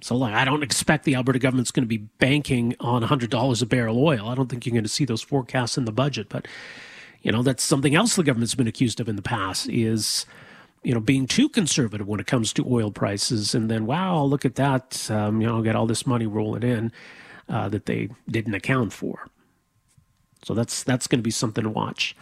[0.02, 3.66] So like, I don't expect the Alberta government's going to be banking on $100 a
[3.66, 4.28] barrel oil.
[4.28, 6.28] I don't think you're going to see those forecasts in the budget.
[6.30, 6.48] But,
[7.22, 10.26] you know, that's something else the government's been accused of in the past is
[10.84, 14.46] you know, being too conservative when it comes to oil prices, and then wow, look
[14.46, 16.92] at that, um, you know, get all this money rolling in
[17.50, 19.28] uh, that they didn't account for.
[20.44, 22.16] So that's that's going to be something to watch.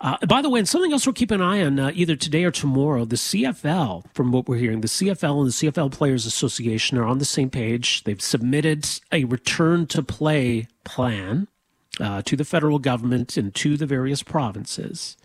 [0.00, 2.44] Uh, by the way, and something else we'll keep an eye on uh, either today
[2.44, 3.04] or tomorrow.
[3.04, 7.18] The CFL, from what we're hearing, the CFL and the CFL Players Association are on
[7.18, 8.04] the same page.
[8.04, 11.48] They've submitted a return to play plan
[12.00, 15.18] uh, to the federal government and to the various provinces.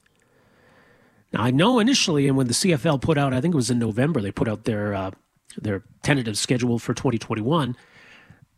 [1.32, 3.80] Now, I know initially, and when the CFL put out, I think it was in
[3.80, 5.12] November, they put out their uh,
[5.58, 7.78] their tentative schedule for 2021.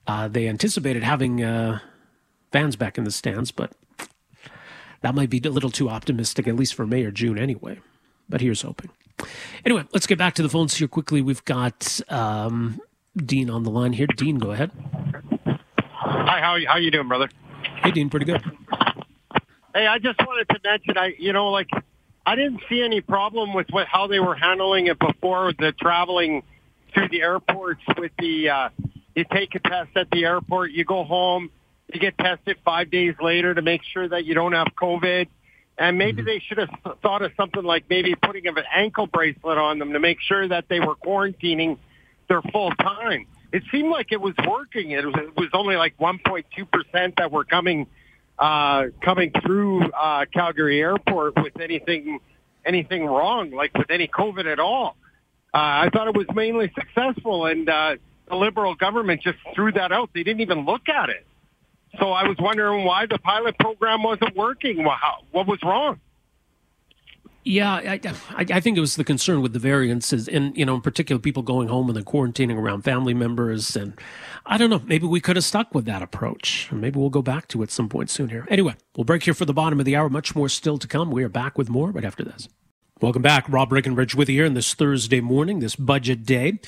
[0.08, 1.78] Uh, they anticipated having uh,
[2.52, 3.74] fans back in the stands, but
[5.02, 7.80] that might be a little too optimistic, at least for May or June anyway.
[8.30, 8.90] But here's hoping.
[9.66, 11.22] Anyway, let's get back to the phones here quickly.
[11.22, 12.80] We've got um,
[13.16, 14.08] Dean on the line here.
[14.08, 14.72] Dean, go ahead.
[15.48, 17.30] Hi, how how you doing, brother?
[17.84, 18.44] Hey, Dean, pretty good.
[19.74, 21.70] Hey, I just wanted to mention, I you know, like
[22.26, 26.44] I didn't see any problem with what how they were handling it before the traveling
[26.94, 28.70] through the airports with the uh,
[29.16, 31.50] you take a test at the airport, you go home,
[31.94, 35.28] you get tested five days later to make sure that you don't have COVID.
[35.80, 36.70] And maybe they should have
[37.02, 40.66] thought of something like maybe putting an ankle bracelet on them to make sure that
[40.70, 41.78] they were quarantining
[42.28, 43.28] their full time.
[43.54, 44.92] It seemed like it was working.
[44.92, 47.88] It was, it was only like 1.2 percent that were coming
[48.40, 52.20] uh, coming through uh, Calgary Airport with anything
[52.66, 54.98] anything wrong, like with any COVID at all.
[55.54, 57.96] Uh, I thought it was mainly successful, and uh,
[58.28, 60.10] the Liberal government just threw that out.
[60.14, 61.26] They didn't even look at it.
[62.00, 64.84] So I was wondering why the pilot program wasn't working.
[65.32, 66.00] What was wrong?
[67.48, 68.00] Yeah, I,
[68.36, 71.44] I, think it was the concern with the variances, and you know, in particular, people
[71.44, 73.98] going home and then quarantining around family members, and
[74.46, 74.82] I don't know.
[74.86, 77.88] Maybe we could have stuck with that approach, maybe we'll go back to it some
[77.88, 78.46] point soon here.
[78.50, 80.10] Anyway, we'll break here for the bottom of the hour.
[80.10, 81.10] Much more still to come.
[81.10, 82.50] We are back with more right after this.
[83.00, 86.60] Welcome back, Rob Breckenridge with you here on this Thursday morning, this budget day.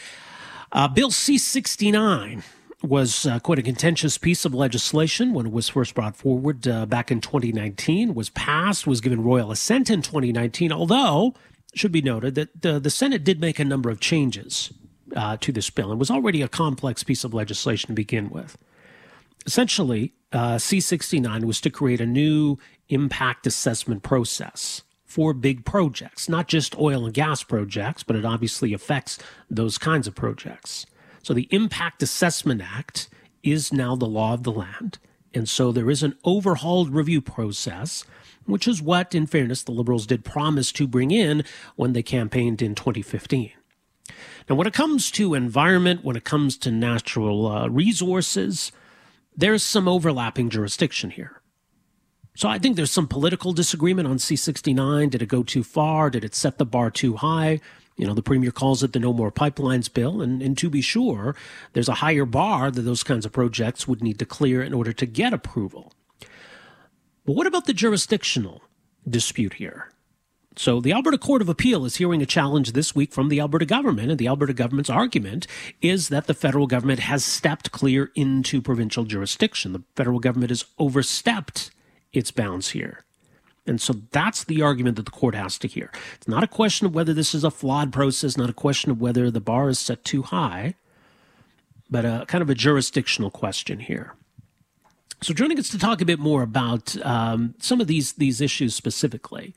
[0.71, 2.41] Uh, Bill C sixty nine
[2.81, 6.85] was uh, quite a contentious piece of legislation when it was first brought forward uh,
[6.85, 11.33] back in 2019, was passed, was given royal assent in 2019, although
[11.75, 14.73] should be noted that the, the Senate did make a number of changes
[15.15, 15.91] uh, to this bill.
[15.91, 18.57] It was already a complex piece of legislation to begin with.
[19.45, 22.57] Essentially, uh, C69 was to create a new
[22.89, 28.73] impact assessment process for big projects, not just oil and gas projects, but it obviously
[28.73, 29.17] affects
[29.49, 30.85] those kinds of projects.
[31.21, 33.09] So the Impact Assessment Act
[33.43, 34.99] is now the law of the land.
[35.33, 38.03] And so there is an overhauled review process,
[38.45, 41.43] which is what, in fairness, the Liberals did promise to bring in
[41.75, 43.51] when they campaigned in 2015.
[44.49, 48.71] Now, when it comes to environment, when it comes to natural uh, resources,
[49.35, 51.41] there's some overlapping jurisdiction here.
[52.35, 55.09] So I think there's some political disagreement on C69.
[55.09, 56.09] Did it go too far?
[56.09, 57.59] Did it set the bar too high?
[57.99, 60.21] You know, the premier calls it the No More Pipelines bill.
[60.21, 61.35] And, and to be sure,
[61.73, 64.93] there's a higher bar that those kinds of projects would need to clear in order
[64.93, 65.91] to get approval.
[67.25, 68.61] But what about the jurisdictional
[69.07, 69.91] dispute here?
[70.55, 73.65] So, the Alberta Court of Appeal is hearing a challenge this week from the Alberta
[73.65, 75.45] government, and the Alberta government's argument
[75.81, 79.73] is that the federal government has stepped clear into provincial jurisdiction.
[79.73, 81.71] The federal government has overstepped
[82.11, 83.05] its bounds here.
[83.69, 85.91] And so that's the argument that the court has to hear.
[86.15, 88.99] It's not a question of whether this is a flawed process, not a question of
[88.99, 90.73] whether the bar is set too high,
[91.87, 94.15] but a kind of a jurisdictional question here.
[95.21, 98.73] So, joining us to talk a bit more about um, some of these these issues
[98.73, 99.53] specifically,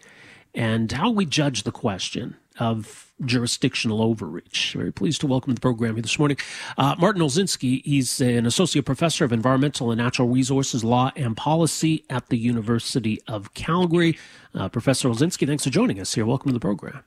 [0.54, 4.74] and how we judge the question of jurisdictional overreach.
[4.76, 6.36] Very pleased to welcome to the program here this morning
[6.78, 7.82] uh, Martin Olszynski.
[7.84, 13.20] He's an associate professor of environmental and natural resources law and policy at the University
[13.28, 14.18] of Calgary.
[14.54, 16.26] Uh, professor Olszynski, thanks for joining us here.
[16.26, 17.02] Welcome to the program.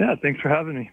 [0.00, 0.90] Yeah, thanks for having me.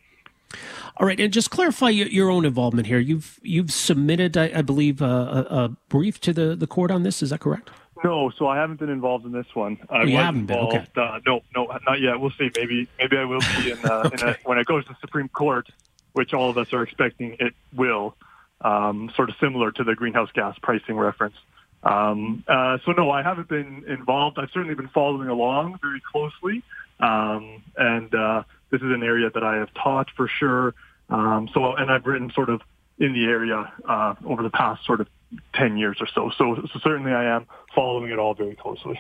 [0.98, 3.00] All right, and just clarify your, own involvement here.
[3.00, 7.24] You've you've submitted, I, I believe, a, a, brief to the, the court on this.
[7.24, 7.70] Is that correct?
[8.04, 9.78] No, so I haven't been involved in this one.
[9.90, 11.04] I you haven't involved, been.
[11.04, 11.16] Okay.
[11.16, 12.20] Uh, no, no, not yet.
[12.20, 12.50] We'll see.
[12.56, 14.24] Maybe, maybe I will be in, uh, okay.
[14.24, 15.68] in a, when it goes to the Supreme Court,
[16.14, 18.16] which all of us are expecting it will.
[18.62, 21.36] Um, sort of similar to the greenhouse gas pricing reference.
[21.84, 24.38] Um, uh, so no, I haven't been involved.
[24.38, 26.62] I've certainly been following along very closely,
[27.00, 30.76] um, and uh, this is an area that I have taught for sure.
[31.10, 32.62] Um, so, and I've written sort of
[33.00, 35.08] in the area uh, over the past sort of
[35.54, 36.32] 10 years or so.
[36.38, 36.56] so.
[36.74, 39.00] So certainly I am following it all very closely.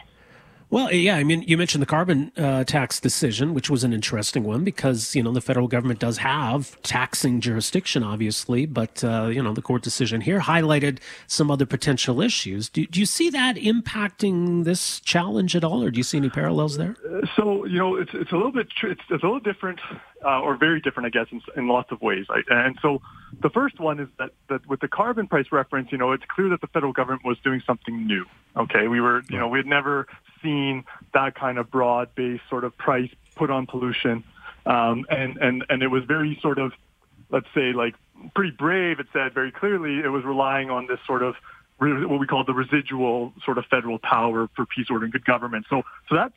[0.72, 4.45] Well, yeah, I mean, you mentioned the carbon uh, tax decision, which was an interesting
[4.45, 9.44] one because, you know, the federal government does have taxing jurisdiction, obviously, but, uh, you
[9.44, 12.70] know, the court decision here highlighted some other potential issues.
[12.70, 16.30] Do, do you see that impacting this challenge at all, or do you see any
[16.30, 16.95] parallels there?
[17.36, 19.82] So, you know, it's, it's a little bit, it's, it's a little different
[20.23, 22.26] uh, or very different, I guess, in, in lots of ways.
[22.30, 23.02] I, and so
[23.41, 26.49] the first one is that, that with the carbon price reference, you know, it's clear
[26.49, 28.26] that the federal government was doing something new.
[28.56, 30.07] Okay, we were, you know, we had never
[30.43, 30.84] seen
[31.14, 34.23] that kind of broad-based sort of price put on pollution,
[34.65, 36.73] um, and and and it was very sort of,
[37.30, 37.95] let's say, like
[38.35, 38.99] pretty brave.
[38.99, 41.35] It said very clearly it was relying on this sort of
[41.80, 45.65] what we call the residual sort of federal power for peace, order, and good government.
[45.68, 46.35] So, so that's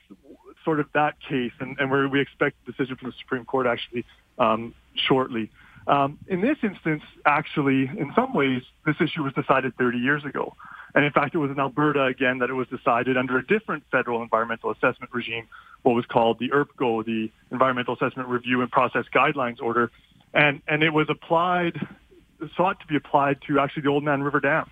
[0.64, 3.66] sort of that case, and, and where we expect a decision from the Supreme Court
[3.66, 4.04] actually
[4.38, 5.50] um, shortly.
[5.86, 10.54] Um, in this instance, actually, in some ways, this issue was decided 30 years ago.
[10.94, 13.82] And in fact, it was in Alberta, again, that it was decided under a different
[13.90, 15.48] federal environmental assessment regime,
[15.82, 19.90] what was called the ERPGO, the Environmental Assessment Review and Process Guidelines Order.
[20.32, 21.78] And, and it was applied,
[22.56, 24.70] sought to be applied to actually the Oldman River Dam.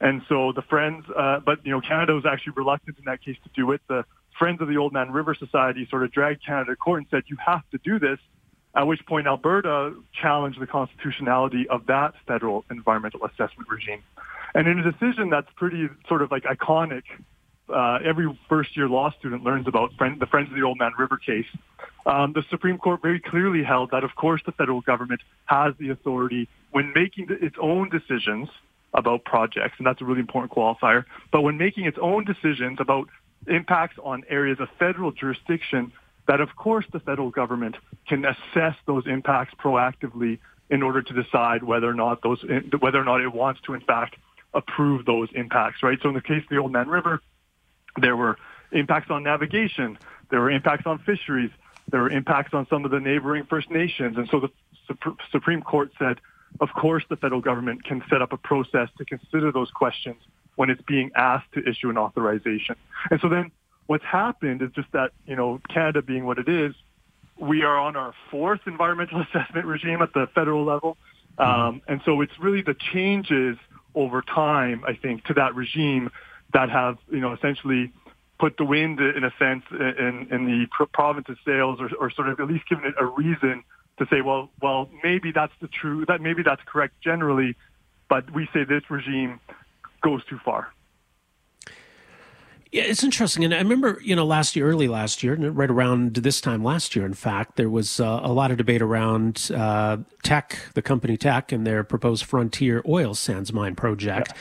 [0.00, 3.36] And so the Friends, uh, but, you know, Canada was actually reluctant in that case
[3.42, 3.80] to do it.
[3.88, 4.04] The
[4.38, 7.36] Friends of the Oldman River Society sort of dragged Canada to court and said, you
[7.44, 8.18] have to do this,
[8.74, 14.02] at which point Alberta challenged the constitutionality of that federal environmental assessment regime.
[14.54, 17.02] And in a decision that's pretty sort of like iconic,
[17.68, 21.18] uh, every first year law student learns about friend, the Friends of the Oldman River
[21.18, 21.46] case.
[22.06, 25.90] Um, the Supreme Court very clearly held that, of course, the federal government has the
[25.90, 28.48] authority when making its own decisions
[28.94, 31.04] about projects, and that's a really important qualifier.
[31.30, 33.08] But when making its own decisions about
[33.46, 35.92] impacts on areas of federal jurisdiction,
[36.26, 40.38] that of course the federal government can assess those impacts proactively
[40.70, 42.44] in order to decide whether or not those
[42.80, 44.16] whether or not it wants to in fact
[44.54, 45.98] approve those impacts, right?
[46.02, 47.20] So in the case of the Oldman River,
[48.00, 48.38] there were
[48.72, 49.98] impacts on navigation,
[50.30, 51.50] there were impacts on fisheries,
[51.90, 54.50] there were impacts on some of the neighboring First Nations, and so the
[55.30, 56.18] Supreme Court said,
[56.60, 60.20] of course, the federal government can set up a process to consider those questions
[60.58, 62.74] when it's being asked to issue an authorization.
[63.12, 63.52] And so then
[63.86, 66.74] what's happened is just that, you know, Canada being what it is,
[67.38, 70.96] we are on our fourth environmental assessment regime at the federal level.
[71.38, 73.56] Um, and so it's really the changes
[73.94, 76.10] over time, I think, to that regime
[76.52, 77.92] that have, you know, essentially
[78.40, 82.40] put the wind, in a sense, in, in the province's sails or, or sort of
[82.40, 83.62] at least given it a reason
[84.00, 87.54] to say, well, well, maybe that's the true, that maybe that's correct generally,
[88.08, 89.38] but we say this regime
[90.08, 90.72] goes too far.
[92.70, 93.44] Yeah, it's interesting.
[93.44, 96.94] And I remember, you know, last year, early last year, right around this time last
[96.94, 101.16] year, in fact, there was uh, a lot of debate around uh, Teck, the company
[101.16, 104.28] Teck, and their proposed Frontier oil sands mine project.
[104.30, 104.36] Yeah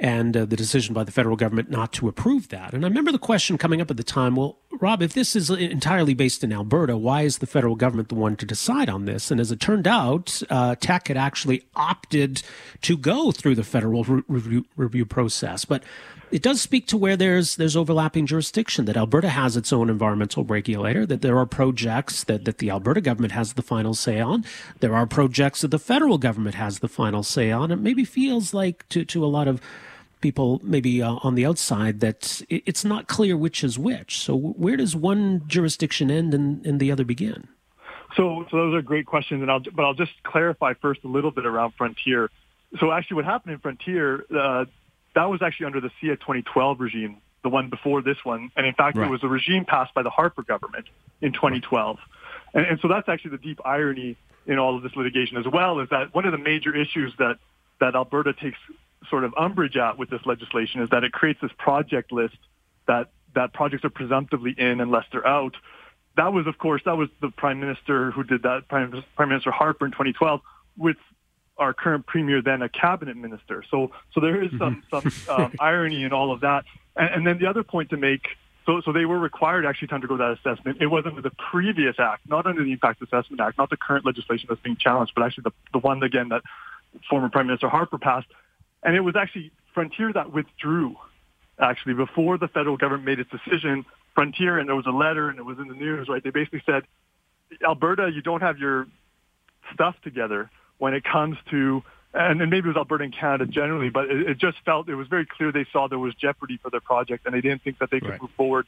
[0.00, 2.72] and uh, the decision by the federal government not to approve that.
[2.72, 5.50] And I remember the question coming up at the time well, Rob, if this is
[5.50, 9.30] entirely based in Alberta, why is the federal government the one to decide on this?
[9.30, 12.42] And as it turned out, uh, Teck had actually opted
[12.80, 15.66] to go through the federal re- review, review process.
[15.66, 15.84] But
[16.30, 20.44] it does speak to where there's there's overlapping jurisdiction that Alberta has its own environmental
[20.44, 24.44] regulator that there are projects that, that the Alberta government has the final say on
[24.78, 28.54] there are projects that the federal government has the final say on it maybe feels
[28.54, 29.60] like to to a lot of
[30.20, 34.20] people maybe uh, on the outside that it's not clear which is which.
[34.20, 37.48] So where does one jurisdiction end and, and the other begin?
[38.16, 41.30] So, so those are great questions, and I'll, but I'll just clarify first a little
[41.30, 42.30] bit around Frontier.
[42.78, 44.64] So actually, what happened in Frontier, uh,
[45.14, 48.74] that was actually under the CEAA 2012 regime, the one before this one, and in
[48.74, 49.06] fact, right.
[49.06, 50.86] it was a regime passed by the Harper government
[51.20, 52.06] in 2012, right.
[52.54, 54.16] and, and so that's actually the deep irony
[54.46, 57.38] in all of this litigation as well, is that one of the major issues that
[57.80, 58.58] that Alberta takes
[59.08, 62.36] sort of umbrage at with this legislation is that it creates this project list
[62.86, 65.56] that that projects are presumptively in unless they're out.
[66.16, 69.52] That was, of course, that was the prime minister who did that, Prime, prime Minister
[69.52, 70.40] Harper in 2012,
[70.76, 70.96] with
[71.56, 73.62] our current premier then a cabinet minister.
[73.70, 76.64] So, so there is some some um, irony in all of that.
[76.96, 78.22] And, and then the other point to make.
[78.66, 80.78] So, so they were required actually to undergo that assessment.
[80.80, 84.04] It wasn't under the previous act, not under the Impact Assessment Act, not the current
[84.04, 86.42] legislation that's being challenged, but actually the, the one again that
[87.08, 88.26] former Prime Minister Harper passed.
[88.82, 90.96] And it was actually Frontier that withdrew,
[91.58, 93.84] actually, before the federal government made its decision.
[94.14, 96.22] Frontier, and there was a letter, and it was in the news, right?
[96.22, 96.82] They basically said,
[97.64, 98.86] Alberta, you don't have your
[99.72, 101.82] stuff together when it comes to,
[102.12, 104.96] and, and maybe it was Alberta and Canada generally, but it, it, just felt, it
[104.96, 107.78] was very clear they saw there was jeopardy for their project, and they didn't think
[107.78, 108.22] that they could right.
[108.22, 108.66] move forward.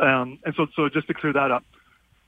[0.00, 1.64] Um, and so, so just to clear that up.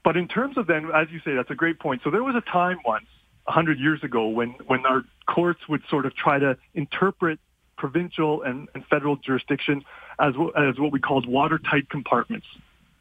[0.04, 2.02] But in terms of then, as you say, that's a great point.
[2.04, 3.06] So there was a time once
[3.44, 7.38] 100 years ago when, when our courts would sort of try to interpret
[7.76, 9.84] provincial and, and federal jurisdiction
[10.20, 12.46] as, as what we called watertight compartments.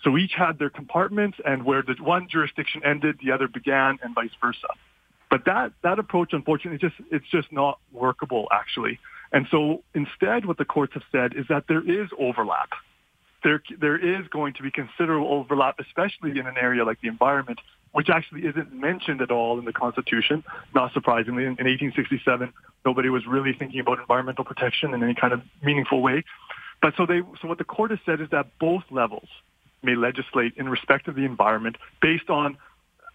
[0.03, 4.15] So each had their compartments and where the one jurisdiction ended, the other began and
[4.15, 4.67] vice versa.
[5.29, 8.99] But that, that approach, unfortunately, just, it's just not workable, actually.
[9.31, 12.69] And so instead, what the courts have said is that there is overlap.
[13.43, 17.59] There, there is going to be considerable overlap, especially in an area like the environment,
[17.91, 20.43] which actually isn't mentioned at all in the Constitution.
[20.73, 22.53] Not surprisingly, in, in 1867,
[22.85, 26.23] nobody was really thinking about environmental protection in any kind of meaningful way.
[26.81, 29.27] But so they, so what the court has said is that both levels
[29.83, 32.57] may legislate in respect of the environment based on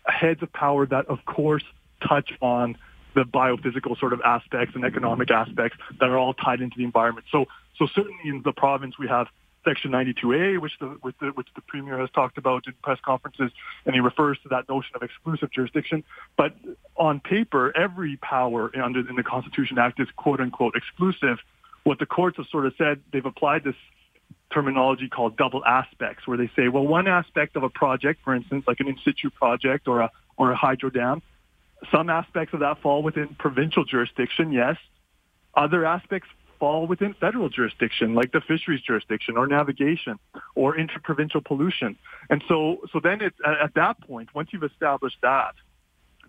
[0.07, 1.65] heads of power that, of course,
[2.07, 2.77] touch on
[3.15, 7.27] the biophysical sort of aspects and economic aspects that are all tied into the environment.
[7.33, 7.47] So,
[7.79, 9.29] so certainly in the province we have
[9.67, 13.51] Section 92A, which the, which the, which the Premier has talked about in press conferences,
[13.85, 16.05] and he refers to that notion of exclusive jurisdiction.
[16.37, 16.55] But
[16.97, 21.39] on paper, every power under in the Constitution Act is quote unquote exclusive.
[21.83, 23.77] What the courts have sort of said, they've applied this
[24.53, 28.65] terminology called double aspects, where they say, well, one aspect of a project, for instance,
[28.67, 31.23] like an in situ project or a or a hydro dam,
[31.91, 34.77] some aspects of that fall within provincial jurisdiction, yes.
[35.55, 36.29] Other aspects
[36.59, 40.19] fall within federal jurisdiction, like the fisheries jurisdiction or navigation
[40.55, 41.97] or interprovincial pollution.
[42.31, 45.55] And so, so then it, at that point, once you've established that,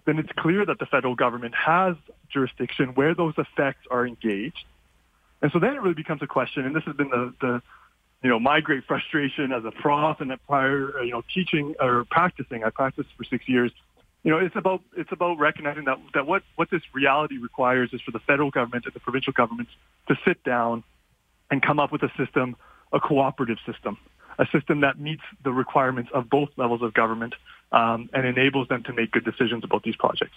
[0.06, 1.96] then it's clear that the federal government has
[2.30, 4.66] jurisdiction where those effects are engaged.
[5.42, 7.62] And so then it really becomes a question, and this has been the, the
[8.24, 12.64] you know, my great frustration as a prof and prior, you know, teaching or practicing.
[12.64, 13.72] I practiced for six years
[14.24, 18.02] you know, it's about it's about recognizing that that what what this reality requires is
[18.02, 19.72] for the federal government and the provincial governments
[20.08, 20.84] to sit down
[21.50, 22.56] and come up with a system,
[22.92, 23.98] a cooperative system,
[24.38, 27.36] a system that meets the requirements of both levels of government
[27.72, 30.36] um, and enables them to make good decisions about these projects.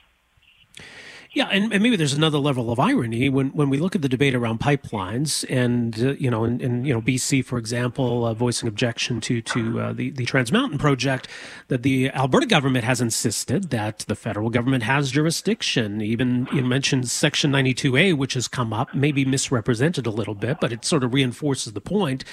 [1.33, 4.09] Yeah, and, and, maybe there's another level of irony when, when we look at the
[4.09, 8.67] debate around pipelines, and uh, you know, in, you know BC, for example, uh, voicing
[8.69, 11.29] objection to to uh, the the Trans Mountain project,
[11.69, 16.01] that the Alberta government has insisted that the federal government has jurisdiction.
[16.01, 20.73] Even you mentioned Section 92A, which has come up, maybe misrepresented a little bit, but
[20.73, 22.25] it sort of reinforces the point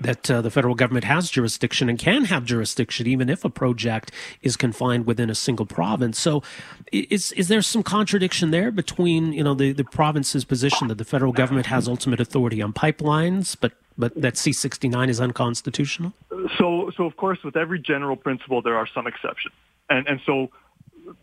[0.00, 4.10] that uh, the federal government has jurisdiction and can have jurisdiction even if a project
[4.40, 6.18] is confined within a single province.
[6.18, 6.42] So,
[6.90, 8.45] is is there some contradiction?
[8.50, 12.62] There between you know the, the province's position that the federal government has ultimate authority
[12.62, 16.12] on pipelines, but but that C sixty nine is unconstitutional?
[16.58, 19.54] So so of course with every general principle there are some exceptions,
[19.88, 20.50] and and so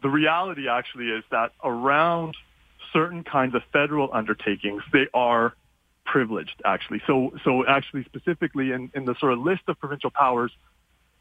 [0.02, 2.36] the reality actually is that around
[2.92, 5.54] certain kinds of federal undertakings they are
[6.06, 7.02] privileged actually.
[7.08, 10.52] So so actually specifically in, in the sort of list of provincial powers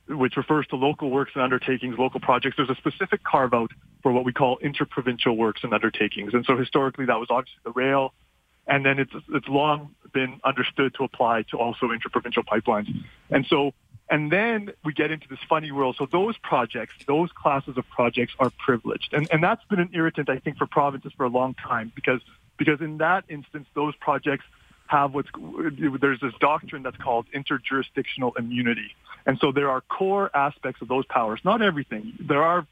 [0.08, 2.56] which refers to local works and undertakings, local projects.
[2.56, 3.70] There's a specific carve out
[4.02, 6.34] for what we call interprovincial works and undertakings.
[6.34, 8.12] And so historically that was obviously the rail.
[8.66, 12.88] And then it's, it's long been understood to apply to also interprovincial pipelines.
[13.30, 13.72] And so,
[14.10, 15.96] and then we get into this funny world.
[15.98, 19.14] So those projects, those classes of projects are privileged.
[19.14, 22.20] And, and that's been an irritant, I think, for provinces for a long time because,
[22.58, 24.44] because in that instance, those projects
[24.92, 25.28] have what's
[26.00, 28.94] there's this doctrine that's called interjurisdictional immunity.
[29.26, 32.12] And so there are core aspects of those powers, not everything.
[32.20, 32.66] There are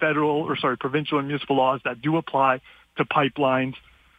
[0.00, 2.60] federal or sorry, provincial and municipal laws that do apply
[2.96, 3.74] to pipelines,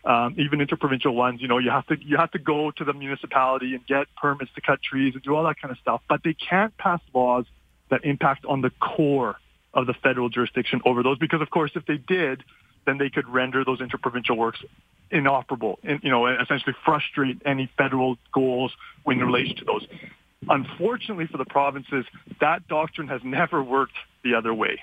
[0.05, 1.41] um, even interprovincial ones.
[1.41, 4.51] You know, you have to you have to go to the municipality and get permits
[4.55, 6.01] to cut trees and do all that kind of stuff.
[6.07, 7.45] But they can't pass laws
[7.89, 9.35] that impact on the core
[9.73, 12.43] of the federal jurisdiction over those because, of course, if they did,
[12.85, 14.59] then they could render those interprovincial works
[15.11, 18.71] inoperable and, you know, essentially frustrate any federal goals
[19.05, 19.87] in relation to those.
[20.49, 22.05] Unfortunately for the provinces,
[22.41, 23.93] that doctrine has never worked
[24.23, 24.79] the other way.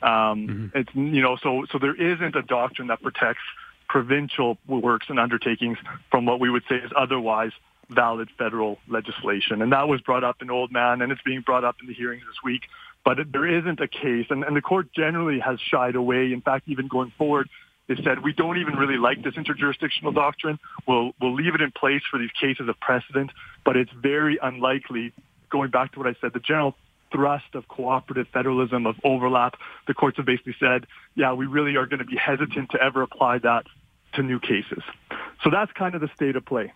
[0.00, 0.66] Um, mm-hmm.
[0.78, 3.42] It's, you know, so, so there isn't a doctrine that protects
[3.88, 5.78] provincial works and undertakings
[6.10, 7.52] from what we would say is otherwise
[7.90, 9.60] valid federal legislation.
[9.60, 12.22] And that was brought up in Oldman, and it's being brought up in the hearings
[12.26, 12.62] this week
[13.04, 16.32] but there isn't a case, and, and the court generally has shied away.
[16.32, 17.48] In fact, even going forward,
[17.88, 20.58] they said we don't even really like this interjurisdictional doctrine.
[20.86, 23.32] We'll we'll leave it in place for these cases of precedent,
[23.64, 25.12] but it's very unlikely.
[25.50, 26.74] Going back to what I said, the general
[27.12, 29.56] thrust of cooperative federalism, of overlap,
[29.86, 33.02] the courts have basically said, yeah, we really are going to be hesitant to ever
[33.02, 33.66] apply that
[34.14, 34.82] to new cases.
[35.44, 36.72] So that's kind of the state of play.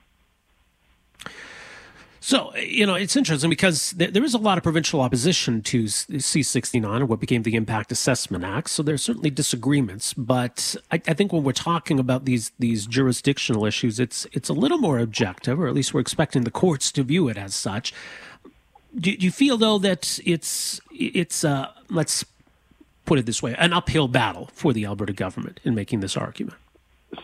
[2.27, 7.01] So, you know, it's interesting because there is a lot of provincial opposition to C69
[7.01, 8.69] or what became the Impact Assessment Act.
[8.69, 13.65] So there's certainly disagreements, but I, I, think when we're talking about these these jurisdictional
[13.65, 17.05] issues, it's it's a little more objective, or at least we're expecting the courts to
[17.05, 17.95] view it as such.
[18.93, 22.25] Do, do you feel though that it's it's uh, let's
[23.05, 26.59] put it this way, an uphill battle for the Alberta government in making this argument?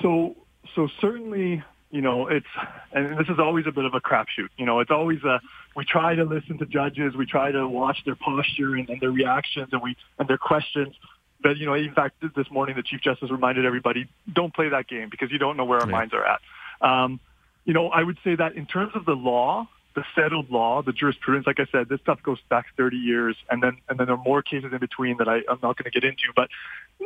[0.00, 0.36] So,
[0.76, 2.46] so certainly you know, it's,
[2.92, 4.48] and this is always a bit of a crapshoot.
[4.56, 5.40] You know, it's always a,
[5.76, 9.10] we try to listen to judges, we try to watch their posture and, and their
[9.10, 10.96] reactions and we, and their questions.
[11.42, 14.88] But, you know, in fact, this morning the Chief Justice reminded everybody, don't play that
[14.88, 15.92] game because you don't know where our yeah.
[15.92, 16.40] minds are at.
[16.80, 17.20] Um,
[17.66, 20.92] you know, I would say that in terms of the law, the settled law, the
[20.92, 21.46] jurisprudence.
[21.46, 24.24] Like I said, this stuff goes back 30 years, and then and then there are
[24.24, 26.32] more cases in between that I, I'm not going to get into.
[26.34, 26.48] But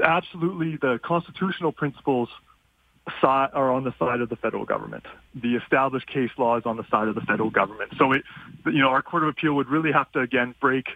[0.04, 2.28] absolutely, the constitutional principles
[3.20, 5.04] side are on the side of the federal government.
[5.34, 7.92] The established case law is on the side of the federal government.
[7.98, 8.24] So it,
[8.66, 10.86] you know, our court of appeal would really have to again break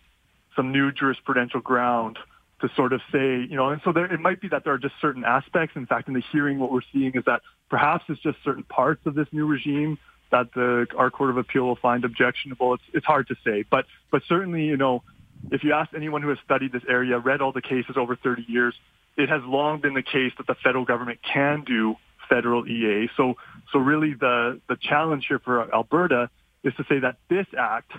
[0.57, 2.19] some new jurisprudential ground
[2.61, 4.79] to sort of say, you know, and so there, it might be that there are
[4.79, 5.77] just certain aspects.
[5.77, 9.07] In fact, in the hearing, what we're seeing is that perhaps it's just certain parts
[9.07, 9.99] of this new regime
[10.31, 12.75] that the our court of appeal will find objectionable.
[12.75, 15.03] It's it's hard to say, but but certainly, you know,
[15.51, 18.45] if you ask anyone who has studied this area, read all the cases over 30
[18.47, 18.75] years,
[19.17, 21.97] it has long been the case that the federal government can do
[22.29, 23.09] federal EA.
[23.17, 23.35] So
[23.73, 26.31] so really, the the challenge here for Alberta
[26.63, 27.93] is to say that this act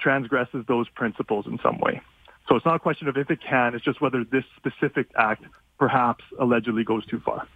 [0.00, 2.00] transgresses those principles in some way.
[2.48, 5.44] So it's not a question of if it can, it's just whether this specific act
[5.78, 7.46] perhaps allegedly goes too far.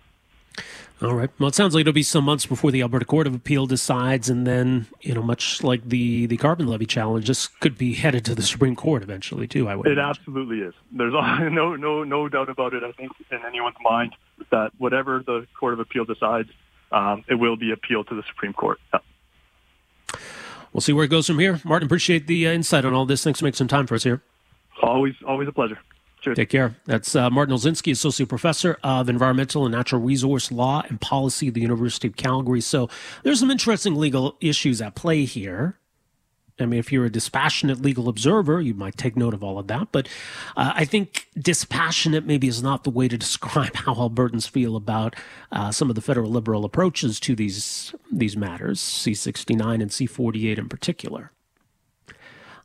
[1.01, 1.31] All right.
[1.39, 4.31] Well, it sounds like it'll be some months before the Alberta Court of Appeal decides,
[4.31, 8.25] and then you know, much like the the carbon levy challenge, this could be headed
[8.27, 9.69] to the Supreme Court eventually too.
[9.69, 9.87] I would.
[9.87, 10.11] It imagine.
[10.11, 10.75] absolutely is.
[10.93, 11.13] There's
[11.53, 12.85] no no no doubt about it.
[12.85, 14.15] I think in anyone's mind
[14.51, 16.51] that whatever the Court of Appeal decides,
[16.93, 18.79] um, it will be appealed to the Supreme Court.
[18.95, 19.01] Yeah.
[20.73, 21.61] We'll see where it goes from here.
[21.65, 23.23] Martin, appreciate the uh, insight on all this.
[23.23, 24.23] Thanks for making some time for us here.
[24.83, 25.79] Always, always a pleasure.
[26.23, 26.37] Cheers.
[26.37, 26.77] Take care.
[26.87, 31.55] That's uh, Martin Olszynski, Associate Professor of Environmental and Natural Resource Law and Policy at
[31.55, 32.61] the University of Calgary.
[32.61, 32.89] So
[33.25, 35.81] there's some interesting legal issues at play here.
[36.61, 39.67] I mean, if you're a dispassionate legal observer, you might take note of all of
[39.67, 39.89] that.
[39.91, 40.07] But
[40.57, 45.17] uh, I think dispassionate maybe is not the way to describe how Albertans feel about
[45.51, 50.69] uh, some of the federal liberal approaches to these these matters, C69 and C48 in
[50.69, 51.33] particular.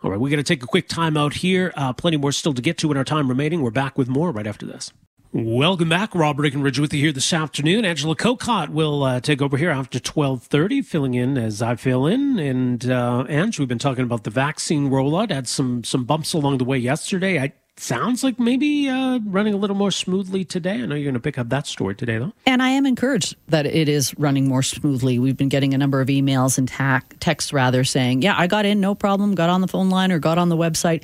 [0.04, 1.74] All right, we're going to take a quick time out here.
[1.76, 3.62] Uh, plenty more still to get to in our time remaining.
[3.62, 4.92] We're back with more right after this.
[5.34, 6.14] Welcome back.
[6.14, 7.84] Rob Breckenridge with you here this afternoon.
[7.84, 12.38] Angela Kokott will uh, take over here after 1230, filling in as I fill in.
[12.40, 15.32] And, uh, Ange, we've been talking about the vaccine rollout.
[15.32, 17.40] Had some, some bumps along the way yesterday.
[17.40, 20.74] I sounds like maybe uh, running a little more smoothly today.
[20.74, 22.34] I know you're going to pick up that story today, though.
[22.46, 25.20] And I am encouraged that it is running more smoothly.
[25.20, 28.66] We've been getting a number of emails and ta- texts, rather, saying, "Yeah, I got
[28.66, 29.36] in, no problem.
[29.36, 31.04] Got on the phone line or got on the website,"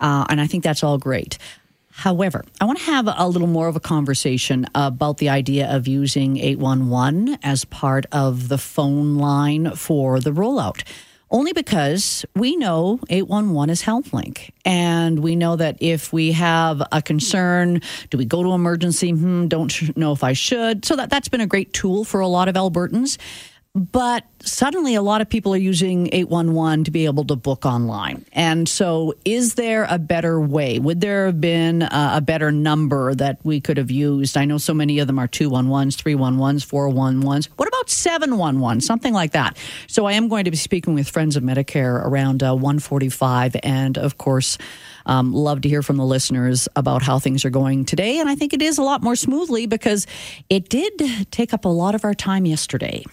[0.00, 1.38] uh, and I think that's all great.
[1.94, 5.86] However, I want to have a little more of a conversation about the idea of
[5.86, 10.84] using 811 as part of the phone line for the rollout
[11.32, 14.50] only because we know 811 is HealthLink.
[14.64, 17.80] And we know that if we have a concern,
[18.10, 19.10] do we go to emergency?
[19.10, 20.84] Hmm, don't know if I should.
[20.84, 23.18] So that, that's been a great tool for a lot of Albertans.
[23.74, 28.26] But suddenly, a lot of people are using 811 to be able to book online.
[28.34, 30.78] And so, is there a better way?
[30.78, 34.36] Would there have been a, better number that we could have used?
[34.36, 37.48] I know so many of them are 211s, 311s, 411s.
[37.56, 38.82] What about 711?
[38.82, 39.56] Something like that.
[39.86, 43.56] So, I am going to be speaking with Friends of Medicare around uh, 145.
[43.62, 44.58] And of course,
[45.06, 48.18] um, love to hear from the listeners about how things are going today.
[48.18, 50.06] And I think it is a lot more smoothly because
[50.50, 53.06] it did take up a lot of our time yesterday.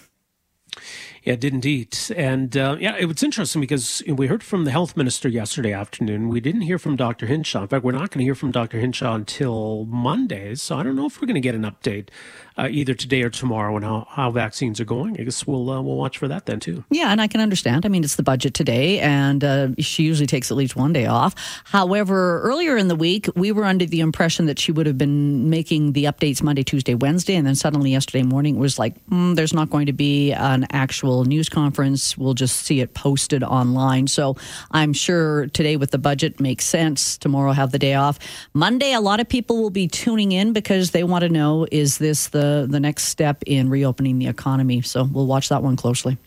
[1.22, 1.96] Yeah, it did indeed.
[2.16, 6.28] And uh, yeah, it was interesting because we heard from the health minister yesterday afternoon.
[6.28, 7.26] We didn't hear from Dr.
[7.26, 7.62] Hinshaw.
[7.62, 8.78] In fact, we're not going to hear from Dr.
[8.78, 10.54] Hinshaw until Monday.
[10.54, 12.08] So I don't know if we're going to get an update
[12.56, 15.18] uh, either today or tomorrow and how, how vaccines are going.
[15.20, 16.84] I guess we'll uh, we'll watch for that then too.
[16.90, 17.86] Yeah, and I can understand.
[17.86, 21.06] I mean, it's the budget today, and uh, she usually takes at least one day
[21.06, 21.34] off.
[21.64, 25.48] However, earlier in the week, we were under the impression that she would have been
[25.50, 29.54] making the updates Monday, Tuesday, Wednesday, and then suddenly yesterday morning was like, mm, there's
[29.54, 32.16] not going to be an actual news conference.
[32.18, 34.06] We'll just see it posted online.
[34.06, 34.36] So
[34.70, 37.16] I'm sure today with the budget makes sense.
[37.18, 38.18] Tomorrow have the day off.
[38.54, 41.98] Monday, a lot of people will be tuning in because they want to know: is
[41.98, 44.82] this the the next step in reopening the economy.
[44.82, 46.18] So we'll watch that one closely.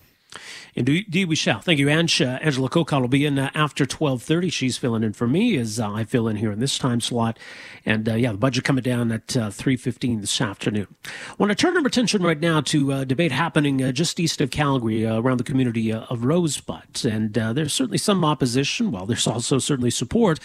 [0.75, 1.59] Indeed, we shall.
[1.59, 2.21] Thank you, Ange.
[2.21, 4.51] Uh, Angela Kokott will be in uh, after 12.30.
[4.51, 7.37] She's filling in for me as uh, I fill in here in this time slot.
[7.85, 10.87] And, uh, yeah, the budget coming down at 3.15 uh, this afternoon.
[11.05, 14.49] I want to turn our attention right now to uh, debate happening just east of
[14.49, 17.05] Calgary around the community of Rosebud.
[17.05, 18.91] And there's certainly some opposition.
[18.91, 20.39] Well, there's also certainly support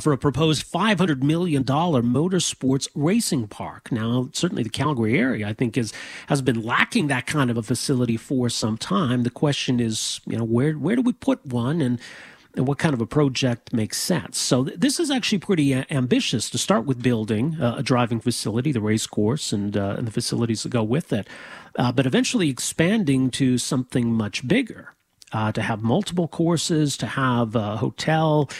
[0.00, 3.90] for a proposed $500 million motorsports racing park.
[3.90, 5.92] Now, certainly the Calgary area, I think, is
[6.28, 9.22] has been lacking that kind of a facility for some time.
[9.22, 12.00] The question question is, you know, where where do we put one and
[12.54, 14.38] and what kind of a project makes sense.
[14.38, 18.20] So th- this is actually pretty a- ambitious to start with building uh, a driving
[18.20, 21.26] facility, the race course, and, uh, and the facilities that go with it,
[21.78, 24.92] uh, but eventually expanding to something much bigger.
[25.34, 28.50] Uh, to have multiple courses, to have a hotel,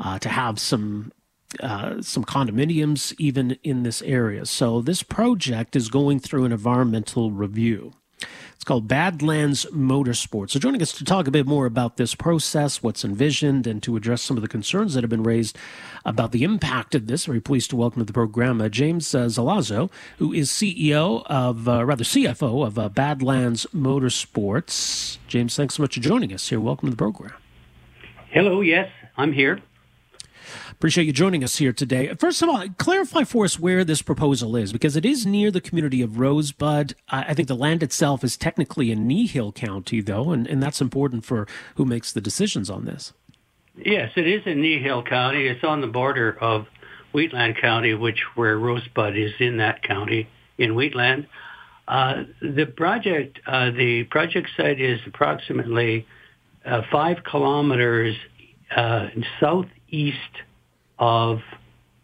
[0.00, 1.12] uh, to have some
[1.60, 4.46] uh, some condominiums even in this area.
[4.46, 7.92] So this project is going through an environmental review.
[8.62, 10.50] It's called Badlands Motorsports.
[10.50, 13.96] So, joining us to talk a bit more about this process, what's envisioned, and to
[13.96, 15.58] address some of the concerns that have been raised
[16.04, 19.28] about the impact of this, very pleased to welcome to the program uh, James uh,
[20.18, 25.18] who is CEO of, uh, rather CFO of uh, Badlands Motorsports.
[25.26, 26.60] James, thanks so much for joining us here.
[26.60, 27.32] Welcome to the program.
[28.30, 29.58] Hello, yes, I'm here.
[30.82, 32.12] Appreciate you joining us here today.
[32.18, 35.60] First of all, clarify for us where this proposal is, because it is near the
[35.60, 36.96] community of Rosebud.
[37.08, 41.24] I think the land itself is technically in Kneehill County, though, and, and that's important
[41.24, 41.46] for
[41.76, 43.12] who makes the decisions on this.
[43.76, 45.46] Yes, it is in Kneehill County.
[45.46, 46.66] It's on the border of
[47.14, 50.28] Wheatland County, which where Rosebud is in that county
[50.58, 51.28] in Wheatland.
[51.86, 56.08] Uh, the project, uh, the project site is approximately
[56.66, 58.16] uh, five kilometers
[58.76, 60.18] uh, southeast
[61.02, 61.40] of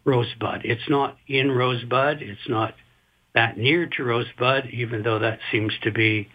[0.05, 0.63] Rosebud.
[0.65, 2.21] It's not in Rosebud.
[2.21, 2.75] It's not
[3.33, 6.29] that near to Rosebud, even though that seems to be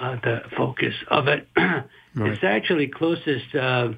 [0.00, 1.46] uh, the focus of it.
[1.56, 1.84] right.
[2.16, 3.88] It's actually closest uh,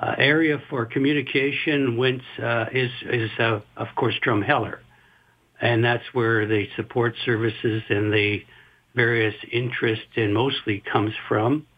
[0.00, 4.78] uh, area for communication whence, uh, is, is uh, of course, Drumheller.
[5.60, 8.40] And that's where the support services and the
[8.96, 11.68] various interest and mostly comes from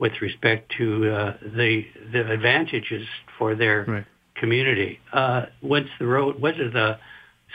[0.00, 3.06] with respect to uh, the the advantages
[3.38, 4.04] for their right
[4.44, 5.00] community.
[5.10, 6.98] Uh, once the road, what is the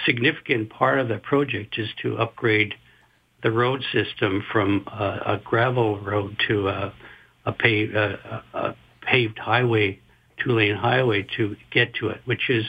[0.07, 2.73] significant part of the project is to upgrade
[3.43, 6.91] the road system from uh, a gravel road to a,
[7.45, 8.17] a, paved, uh,
[8.55, 9.99] a paved highway,
[10.43, 12.65] two-lane highway to get to it, which is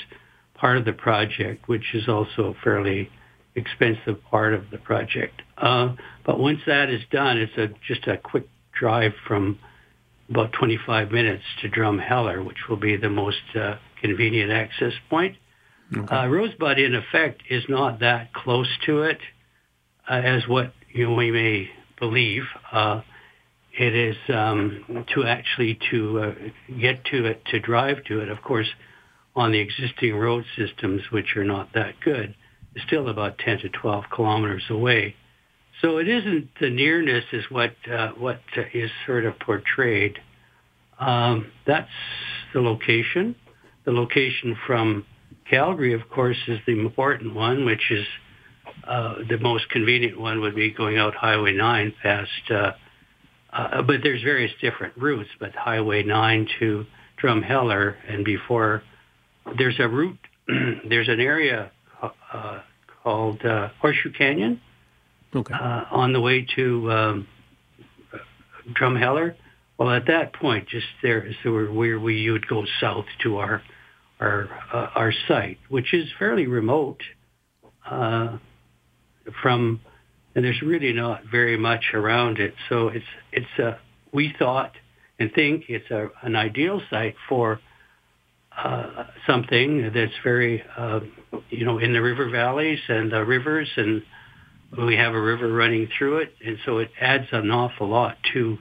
[0.55, 3.09] part of the project, which is also a fairly
[3.55, 5.41] expensive part of the project.
[5.57, 5.95] Uh,
[6.27, 8.47] but once that is done, it's a, just a quick
[8.79, 9.59] drive from
[10.31, 15.37] about 25 minutes to Drumheller, which will be the most uh, convenient access point.
[15.97, 16.15] Okay.
[16.15, 19.19] Uh, Rosebud, in effect, is not that close to it
[20.09, 22.45] uh, as what you know, we may believe.
[22.71, 23.03] Uh,
[23.73, 26.35] it is um, to actually to uh,
[26.81, 28.29] get to it, to drive to it.
[28.29, 28.69] Of course,
[29.35, 32.35] on the existing road systems, which are not that good,
[32.75, 35.15] is still about 10 to 12 kilometers away.
[35.81, 38.41] So it isn't the nearness is what uh, what
[38.75, 40.19] is sort of portrayed.
[40.99, 41.89] Um, that's
[42.53, 43.35] the location.
[43.87, 45.07] The location from
[45.49, 48.07] Calgary, of course, is the important one, which is
[48.87, 52.73] uh, the most convenient one would be going out Highway 9 past, uh,
[53.53, 56.85] uh, but there's various different routes, but Highway 9 to
[57.23, 58.83] Drumheller and before
[59.57, 60.19] there's a route,
[60.89, 62.61] there's an area uh,
[63.03, 64.61] called uh, Horseshoe Canyon
[65.35, 65.55] okay.
[65.55, 67.29] uh, on the way to um,
[68.73, 69.35] Drumheller.
[69.79, 73.63] Well, at that point, just there is where we you would go south to our
[74.21, 77.01] our uh, our site, which is fairly remote
[77.89, 78.37] uh,
[79.43, 79.81] from,
[80.35, 82.55] and there's really not very much around it.
[82.69, 83.79] So it's it's a
[84.13, 84.73] we thought
[85.19, 87.61] and think it's a, an ideal site for
[88.57, 91.01] uh, something that's very uh,
[91.51, 94.03] you know in the river valleys and the rivers, and
[94.77, 98.59] we have a river running through it, and so it adds an awful lot to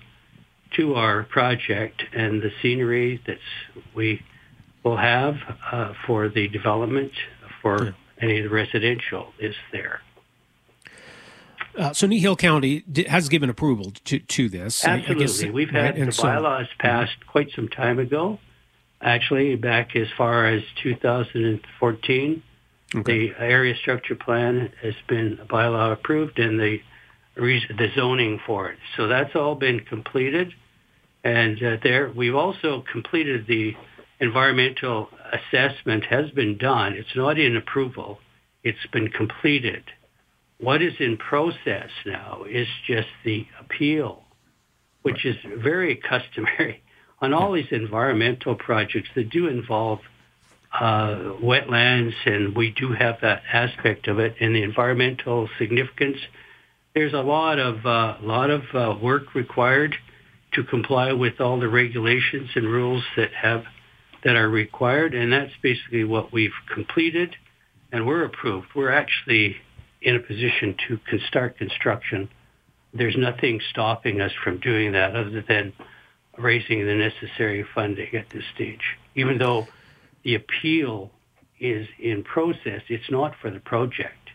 [0.77, 3.39] to our project and the scenery that
[3.95, 4.21] we
[4.83, 5.35] will have
[5.71, 7.11] uh, for the development
[7.61, 7.91] for yeah.
[8.21, 10.01] any of the residential is there.
[11.77, 14.83] Uh, so Kneehill County has given approval to to this.
[14.85, 16.05] Absolutely, guess, we've had right?
[16.05, 18.39] the so, bylaws passed quite some time ago.
[19.01, 22.43] Actually, back as far as 2014,
[22.95, 23.29] okay.
[23.29, 26.79] the area structure plan has been bylaw approved, and the
[27.35, 28.79] the zoning for it.
[28.97, 30.53] So that's all been completed,
[31.23, 33.75] and uh, there we've also completed the
[34.19, 36.93] environmental assessment has been done.
[36.93, 38.19] It's not in approval.
[38.63, 39.83] It's been completed.
[40.59, 44.23] What is in process now is just the appeal,
[45.03, 45.35] which right.
[45.35, 46.83] is very customary
[47.21, 49.99] on all these environmental projects that do involve
[50.73, 54.35] uh, wetlands, and we do have that aspect of it.
[54.39, 56.17] And the environmental significance,
[56.93, 59.95] there's a lot of uh, lot of uh, work required
[60.53, 63.63] to comply with all the regulations and rules that have
[64.23, 67.35] that are required, and that's basically what we've completed,
[67.91, 68.67] and we're approved.
[68.75, 69.55] We're actually
[70.01, 72.29] in a position to start construction.
[72.93, 75.73] There's nothing stopping us from doing that other than
[76.37, 78.97] raising the necessary funding at this stage.
[79.15, 79.67] Even though
[80.29, 81.09] the appeal
[81.59, 84.29] is in process, it's not for the project.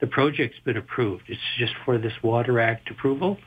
[0.00, 1.24] The project's been approved.
[1.28, 3.38] It's just for this Water Act approval,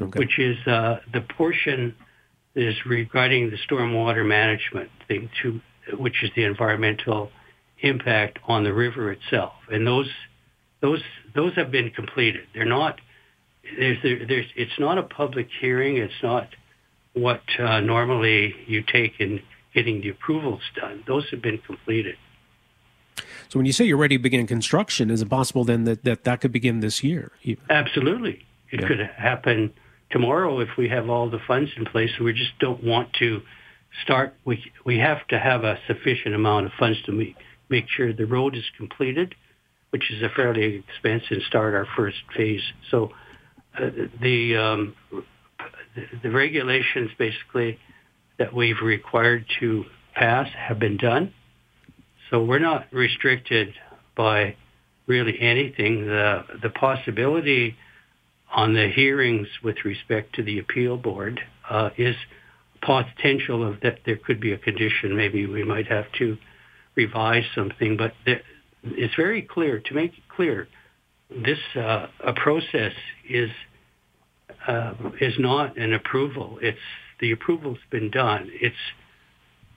[0.00, 0.18] okay.
[0.18, 1.94] which is uh, the portion
[2.56, 5.60] is regarding the stormwater management thing to,
[5.96, 7.30] which is the environmental
[7.80, 9.52] impact on the river itself.
[9.70, 10.10] And those,
[10.80, 11.02] those,
[11.34, 12.46] those have been completed.
[12.54, 13.00] They're not,
[13.78, 15.98] there's, there's, it's not a public hearing.
[15.98, 16.48] It's not
[17.12, 19.42] what uh, normally you take in
[19.76, 21.04] getting the approvals done.
[21.06, 22.16] Those have been completed.
[23.48, 26.24] So when you say you're ready to begin construction, is it possible then that that,
[26.24, 27.30] that could begin this year?
[27.70, 28.44] Absolutely.
[28.70, 28.88] It yeah.
[28.88, 29.72] could happen
[30.10, 32.10] tomorrow if we have all the funds in place.
[32.18, 33.42] We just don't want to
[34.02, 34.34] start.
[34.44, 37.36] We, we have to have a sufficient amount of funds to make,
[37.68, 39.34] make sure the road is completed,
[39.90, 42.62] which is a fairly expensive start our first phase.
[42.90, 43.12] So
[43.78, 43.90] uh,
[44.20, 44.94] the, um,
[46.22, 47.78] the regulations basically
[48.38, 49.84] that we've required to
[50.14, 51.32] pass have been done.
[52.30, 53.74] So we're not restricted
[54.16, 54.56] by
[55.06, 56.06] really anything.
[56.06, 57.76] The the possibility
[58.54, 62.16] on the hearings with respect to the appeal board uh, is
[62.80, 65.16] potential of that there could be a condition.
[65.16, 66.36] Maybe we might have to
[66.94, 68.42] revise something, but there,
[68.82, 69.80] it's very clear.
[69.80, 70.68] To make it clear,
[71.30, 72.92] this uh, a process
[73.28, 73.50] is
[74.66, 76.58] uh, is not an approval.
[76.62, 76.78] It's
[77.20, 78.50] the approval's been done.
[78.52, 78.76] It's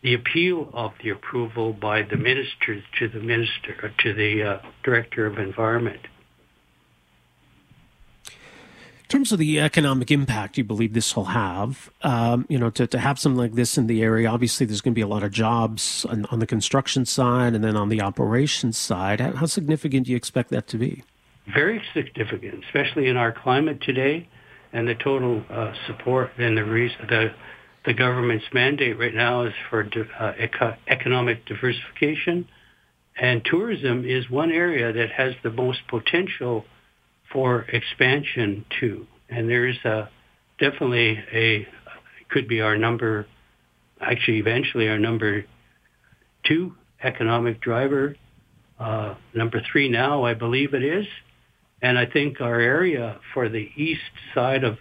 [0.01, 5.25] the appeal of the approval by the minister to the minister to the uh, director
[5.25, 5.99] of environment.
[8.27, 12.85] In terms of the economic impact you believe this will have, um, you know, to,
[12.85, 15.23] to have something like this in the area, obviously there's going to be a lot
[15.23, 19.19] of jobs on, on the construction side and then on the operations side.
[19.19, 21.03] How, how significant do you expect that to be?
[21.51, 24.29] Very significant, especially in our climate today
[24.73, 27.33] and the total uh, support and the reason the
[27.85, 29.87] the government's mandate right now is for
[30.19, 32.47] uh, eco- economic diversification,
[33.19, 36.65] and tourism is one area that has the most potential
[37.31, 39.07] for expansion too.
[39.29, 40.09] And there's a,
[40.59, 41.67] definitely a
[42.29, 43.25] could be our number,
[43.99, 45.45] actually eventually our number
[46.43, 48.15] two economic driver,
[48.79, 51.05] uh, number three now I believe it is,
[51.81, 54.01] and I think our area for the east
[54.33, 54.77] side of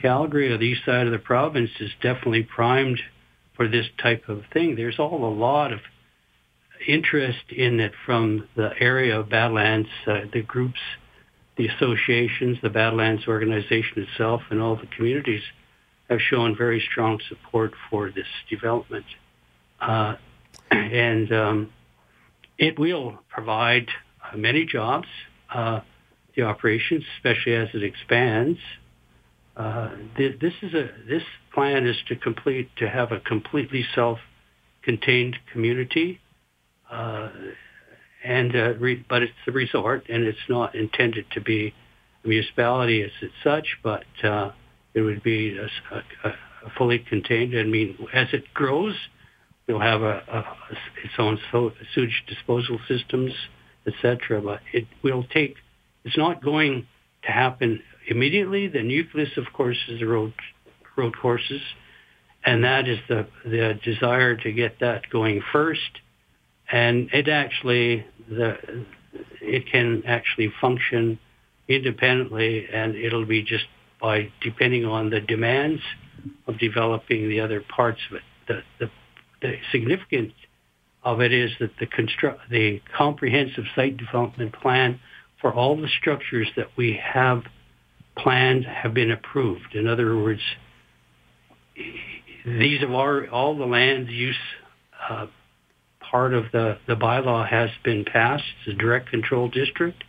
[0.00, 3.00] Calgary or the east side of the province is definitely primed
[3.56, 4.76] for this type of thing.
[4.76, 5.80] There's all a lot of
[6.86, 10.78] interest in it from the area of Badlands, uh, the groups,
[11.56, 15.42] the associations, the Badlands organization itself, and all the communities
[16.08, 19.06] have shown very strong support for this development.
[19.80, 20.14] Uh,
[20.70, 21.72] and um,
[22.58, 23.88] it will provide
[24.22, 25.08] uh, many jobs.
[26.38, 28.60] The operations, especially as it expands.
[29.56, 36.20] Uh, this is a this plan is to complete to have a completely self-contained community,
[36.92, 37.30] uh,
[38.22, 41.74] and uh, re, but it's a resort and it's not intended to be
[42.24, 43.10] a municipality as
[43.42, 44.52] such, but uh,
[44.94, 47.58] it would be a, a, a fully contained.
[47.58, 48.94] I mean, as it grows,
[49.66, 50.46] we'll have a,
[51.02, 53.32] its own sewage disposal systems,
[53.88, 54.40] etc.
[54.40, 55.56] But it will take
[56.08, 56.86] it's not going
[57.24, 58.66] to happen immediately.
[58.66, 60.32] The nucleus, of course, is the road
[60.96, 61.60] road courses,
[62.44, 65.90] and that is the the desire to get that going first.
[66.72, 68.56] And it actually the
[69.42, 71.18] it can actually function
[71.68, 73.66] independently, and it'll be just
[74.00, 75.82] by depending on the demands
[76.46, 78.22] of developing the other parts of it.
[78.48, 78.90] The the,
[79.42, 80.32] the significance
[81.02, 85.00] of it is that the construct the comprehensive site development plan
[85.40, 87.42] for all the structures that we have
[88.16, 89.74] planned have been approved.
[89.74, 90.40] In other words,
[92.44, 94.36] these have already, all the land use
[95.08, 95.26] uh,
[96.00, 98.44] part of the, the bylaw has been passed.
[98.60, 100.02] It's a direct control district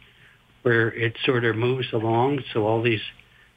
[0.64, 2.42] where it sort of moves along.
[2.54, 3.02] So all these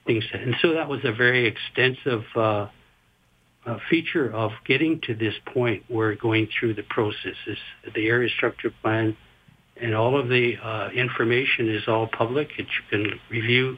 [0.07, 2.69] things, and so that was a very extensive uh,
[3.65, 7.59] uh, feature of getting to this point where going through the process is
[7.95, 9.17] the area structure plan
[9.83, 12.49] and all of the uh, information is all public.
[12.59, 13.77] It, you can review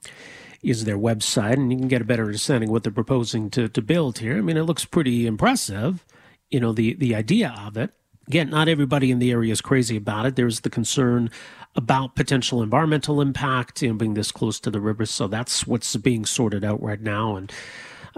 [0.63, 3.67] is their website, and you can get a better understanding of what they're proposing to,
[3.69, 4.37] to build here.
[4.37, 6.05] I mean, it looks pretty impressive,
[6.51, 7.93] you know, the, the idea of it.
[8.29, 10.37] Again, not everybody in the area is crazy about it.
[10.37, 11.31] There's the concern
[11.77, 15.07] about potential environmental impact, you know, being this close to the river.
[15.07, 17.37] So, that's what's being sorted out right now.
[17.37, 17.51] And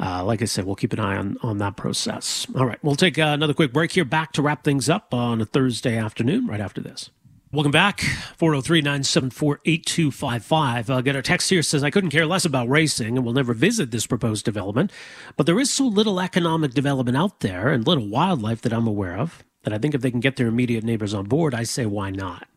[0.03, 2.47] uh, like I said, we'll keep an eye on, on that process.
[2.57, 5.41] All right, we'll take uh, another quick break here, back to wrap things up on
[5.41, 7.11] a Thursday afternoon right after this.
[7.53, 8.01] Welcome back.
[8.01, 10.91] 403 974 8255.
[10.91, 13.53] I got a text here says, I couldn't care less about racing and will never
[13.53, 14.91] visit this proposed development,
[15.37, 19.19] but there is so little economic development out there and little wildlife that I'm aware
[19.19, 21.87] of that I think if they can get their immediate neighbors on board, I say,
[21.87, 22.49] why not?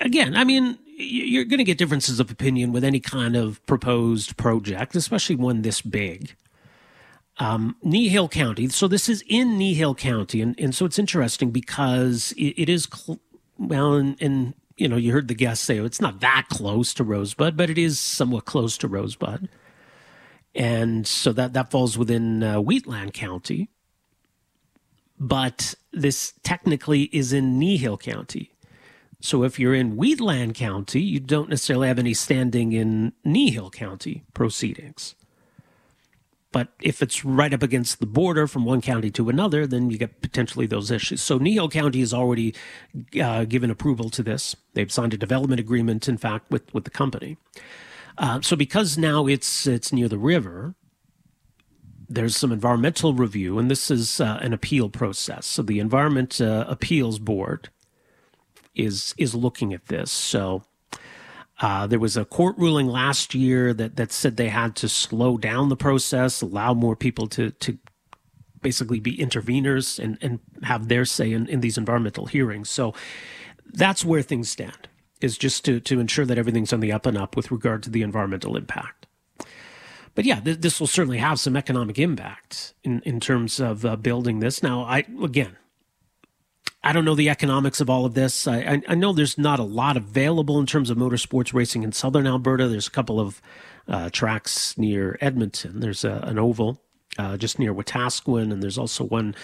[0.00, 4.36] Again, I mean, you're going to get differences of opinion with any kind of proposed
[4.36, 6.34] project, especially one this big.
[7.38, 8.68] Um, Kneehill County.
[8.68, 12.86] So this is in Kneehill County, and, and so it's interesting because it, it is
[12.92, 13.18] cl-
[13.58, 17.04] well, and, and you know, you heard the guest say it's not that close to
[17.04, 19.48] Rosebud, but it is somewhat close to Rosebud,
[20.54, 23.68] and so that that falls within uh, Wheatland County.
[25.18, 28.53] But this technically is in Kneehill County.
[29.20, 34.24] So if you're in Wheatland County, you don't necessarily have any standing in Kneehill County
[34.34, 35.14] proceedings.
[36.52, 39.98] But if it's right up against the border from one county to another, then you
[39.98, 41.20] get potentially those issues.
[41.20, 42.54] So Kneehill County has already
[43.20, 44.54] uh, given approval to this.
[44.74, 47.38] They've signed a development agreement, in fact, with, with the company.
[48.16, 50.76] Uh, so because now it's it's near the river,
[52.08, 55.46] there's some environmental review, and this is uh, an appeal process.
[55.46, 57.70] So the Environment uh, Appeals Board
[58.74, 60.10] is is looking at this.
[60.10, 60.64] So
[61.60, 65.36] uh, there was a court ruling last year that that said they had to slow
[65.36, 67.78] down the process, allow more people to to
[68.62, 72.70] basically be interveners and and have their say in, in these environmental hearings.
[72.70, 72.94] So
[73.72, 74.88] that's where things stand.
[75.20, 77.90] Is just to to ensure that everything's on the up and up with regard to
[77.90, 79.06] the environmental impact.
[80.14, 83.96] But yeah, th- this will certainly have some economic impact in, in terms of uh,
[83.96, 84.62] building this.
[84.62, 85.56] Now, I again,
[86.84, 88.46] I don't know the economics of all of this.
[88.46, 91.92] I, I, I, know there's not a lot available in terms of motorsports racing in
[91.92, 92.68] southern Alberta.
[92.68, 93.40] There's a couple of
[93.88, 95.80] uh, tracks near Edmonton.
[95.80, 96.82] There's a, an oval
[97.18, 99.34] uh, just near Wetaskiwin, and there's also one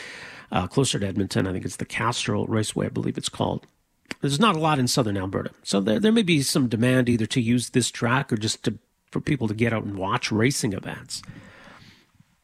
[0.53, 1.47] uh, closer to Edmonton.
[1.47, 3.67] I think it's the Castrol Raceway, I believe it's called.
[4.21, 7.27] There's not a lot in southern Alberta, so there there may be some demand either
[7.27, 8.79] to use this track or just to,
[9.11, 11.23] for people to get out and watch racing events.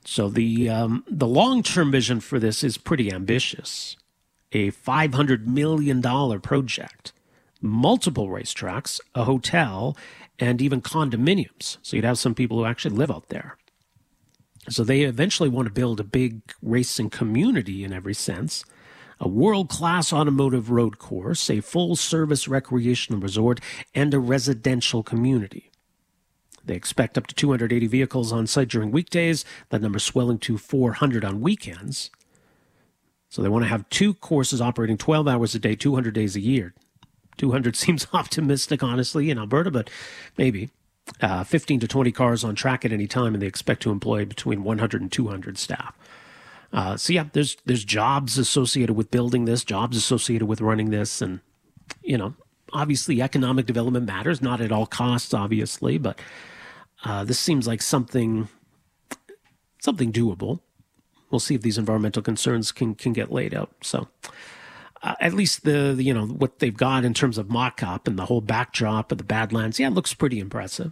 [0.04, 3.96] So the um, the long term vision for this is pretty ambitious
[4.52, 6.02] a $500 million
[6.40, 7.12] project,
[7.60, 9.96] multiple racetracks, a hotel,
[10.38, 11.78] and even condominiums.
[11.82, 13.56] So you'd have some people who actually live out there.
[14.68, 18.64] So they eventually want to build a big racing community in every sense,
[19.20, 23.60] a world class automotive road course, a full service recreational resort,
[23.94, 25.70] and a residential community.
[26.64, 31.24] They expect up to 280 vehicles on site during weekdays, that number swelling to 400
[31.24, 32.10] on weekends.
[33.28, 36.40] So they want to have two courses operating 12 hours a day, 200 days a
[36.40, 36.74] year.
[37.38, 39.90] 200 seems optimistic, honestly, in Alberta, but
[40.36, 40.70] maybe.
[41.20, 44.24] Uh, 15 to 20 cars on track at any time, and they expect to employ
[44.24, 45.94] between 100 and 200 staff.
[46.72, 51.22] Uh, so yeah, there's there's jobs associated with building this, jobs associated with running this,
[51.22, 51.40] and
[52.02, 52.34] you know,
[52.72, 56.18] obviously economic development matters, not at all costs, obviously, but
[57.04, 58.48] uh, this seems like something
[59.78, 60.60] something doable
[61.30, 63.72] we'll see if these environmental concerns can can get laid out.
[63.82, 64.08] So.
[65.02, 68.18] Uh, at least the, the, you know what they've got in terms of mock-up and
[68.18, 70.90] the whole backdrop of the Badlands, yeah, it looks pretty impressive.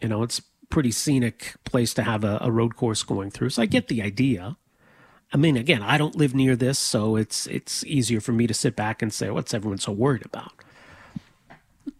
[0.00, 0.40] You know, it's
[0.70, 3.50] pretty scenic place to have a, a road course going through.
[3.50, 4.56] So I get the idea.
[5.32, 8.54] I mean, again, I don't live near this, so it's it's easier for me to
[8.54, 10.52] sit back and say, "What's everyone so worried about?"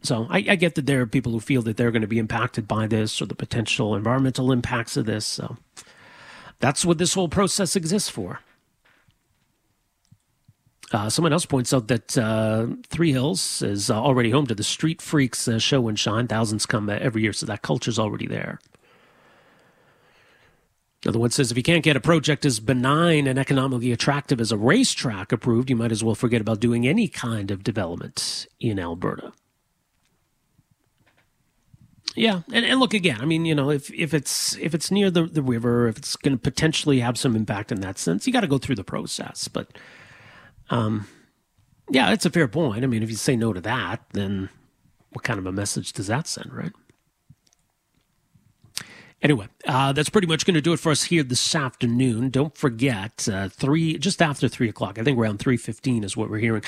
[0.03, 2.19] So I, I, get that there are people who feel that they're going to be
[2.19, 5.27] impacted by this or the potential environmental impacts of this.
[5.27, 5.57] So
[6.59, 8.41] that's what this whole process exists for.
[10.93, 14.63] Uh, someone else points out that uh, Three Hills is uh, already home to the
[14.63, 16.29] Street Freaks uh, show and shine.
[16.29, 18.61] Thousands come uh, every year, so that culture's already there.
[21.05, 24.51] Another one says if you can't get a project as benign and economically attractive as
[24.51, 28.79] a racetrack approved, you might as well forget about doing any kind of development in
[28.79, 29.33] Alberta.
[32.17, 33.21] Yeah, and, and look again.
[33.21, 36.17] I mean, you know, if if it's if it's near the the river, if it's
[36.17, 38.85] going to potentially have some impact in that sense, you got to go through the
[38.85, 39.49] process.
[39.49, 39.69] But,
[40.71, 41.07] um,
[41.91, 42.85] yeah, it's a fair point.
[42.85, 44.49] I mean, if you say no to that, then
[45.11, 46.73] what kind of a message does that send, right?
[49.23, 52.29] Anyway, uh, that's pretty much going to do it for us here this afternoon.
[52.29, 54.99] Don't forget, uh, three just after three o'clock.
[54.99, 56.63] I think around three fifteen is what we're hearing.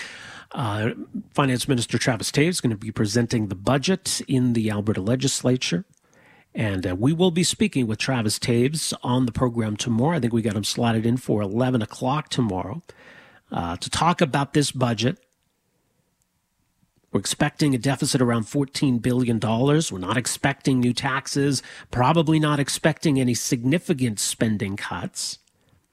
[0.52, 0.90] Uh,
[1.34, 5.84] Finance Minister Travis Toews is going to be presenting the budget in the Alberta Legislature.
[6.54, 10.16] And uh, we will be speaking with Travis Toews on the program tomorrow.
[10.16, 12.82] I think we got him slotted in for 11 o'clock tomorrow
[13.52, 15.18] uh, to talk about this budget.
[17.10, 19.40] We're expecting a deficit around $14 billion.
[19.40, 25.38] We're not expecting new taxes, probably not expecting any significant spending cuts.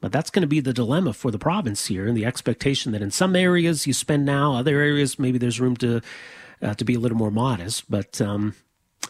[0.02, 3.02] But that's going to be the dilemma for the province here, and the expectation that
[3.02, 6.02] in some areas you spend now, other areas maybe there's room to
[6.62, 7.90] uh, to be a little more modest.
[7.90, 8.56] But um,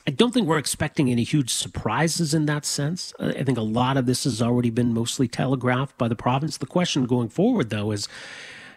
[0.08, 3.14] I don't think we're expecting any huge surprises in that sense.
[3.20, 6.58] I think a lot of this has already been mostly telegraphed by the province.
[6.58, 8.08] The question going forward, though, is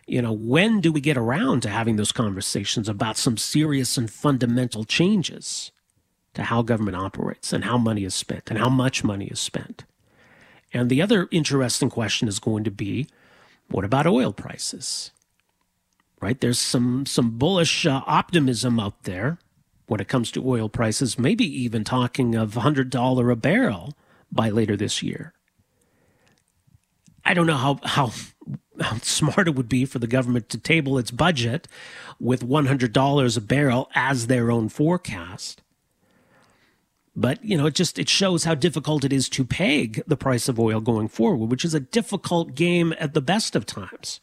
[0.08, 4.10] you know, when do we get around to having those conversations about some serious and
[4.10, 5.70] fundamental changes
[6.34, 9.84] to how government operates and how money is spent and how much money is spent?
[10.72, 13.06] And the other interesting question is going to be
[13.70, 15.10] what about oil prices?
[16.20, 16.40] Right?
[16.40, 19.38] There's some, some bullish uh, optimism out there
[19.86, 23.94] when it comes to oil prices, maybe even talking of $100 a barrel
[24.32, 25.32] by later this year.
[27.24, 28.12] I don't know how, how,
[28.80, 31.68] how smart it would be for the government to table its budget
[32.20, 35.62] with $100 a barrel as their own forecast.
[37.14, 40.48] But, you know, it just it shows how difficult it is to peg the price
[40.48, 44.20] of oil going forward, which is a difficult game at the best of times.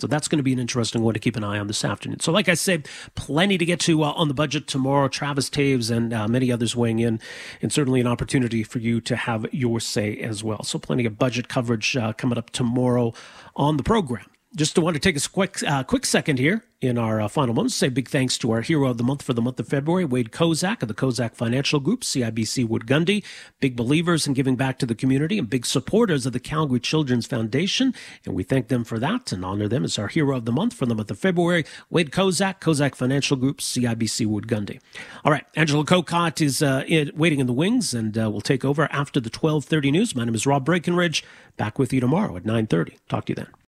[0.00, 2.20] So that's going to be an interesting one to keep an eye on this afternoon.
[2.20, 5.08] So, like I said, plenty to get to uh, on the budget tomorrow.
[5.08, 7.20] Travis Toews and uh, many others weighing in,
[7.60, 10.62] and certainly an opportunity for you to have your say as well.
[10.62, 13.12] So, plenty of budget coverage uh, coming up tomorrow
[13.60, 14.39] on the program.
[14.56, 17.54] Just to want to take a quick uh, quick second here in our uh, final
[17.54, 20.04] moments, say big thanks to our hero of the month for the month of February,
[20.04, 23.22] Wade Kozak of the Kozak Financial Group, CIBC Wood Gundy,
[23.60, 27.26] big believers in giving back to the community and big supporters of the Calgary Children's
[27.26, 27.94] Foundation.
[28.26, 30.74] And we thank them for that and honor them as our hero of the month
[30.74, 34.80] for the month of February, Wade Kozak, Kozak Financial Group, CIBC Wood Gundy.
[35.24, 38.64] All right, Angela Kokott is uh, in, waiting in the wings and uh, will take
[38.64, 40.16] over after the 1230 news.
[40.16, 41.22] My name is Rob Breckenridge.
[41.56, 42.98] Back with you tomorrow at 930.
[43.08, 43.59] Talk to you then.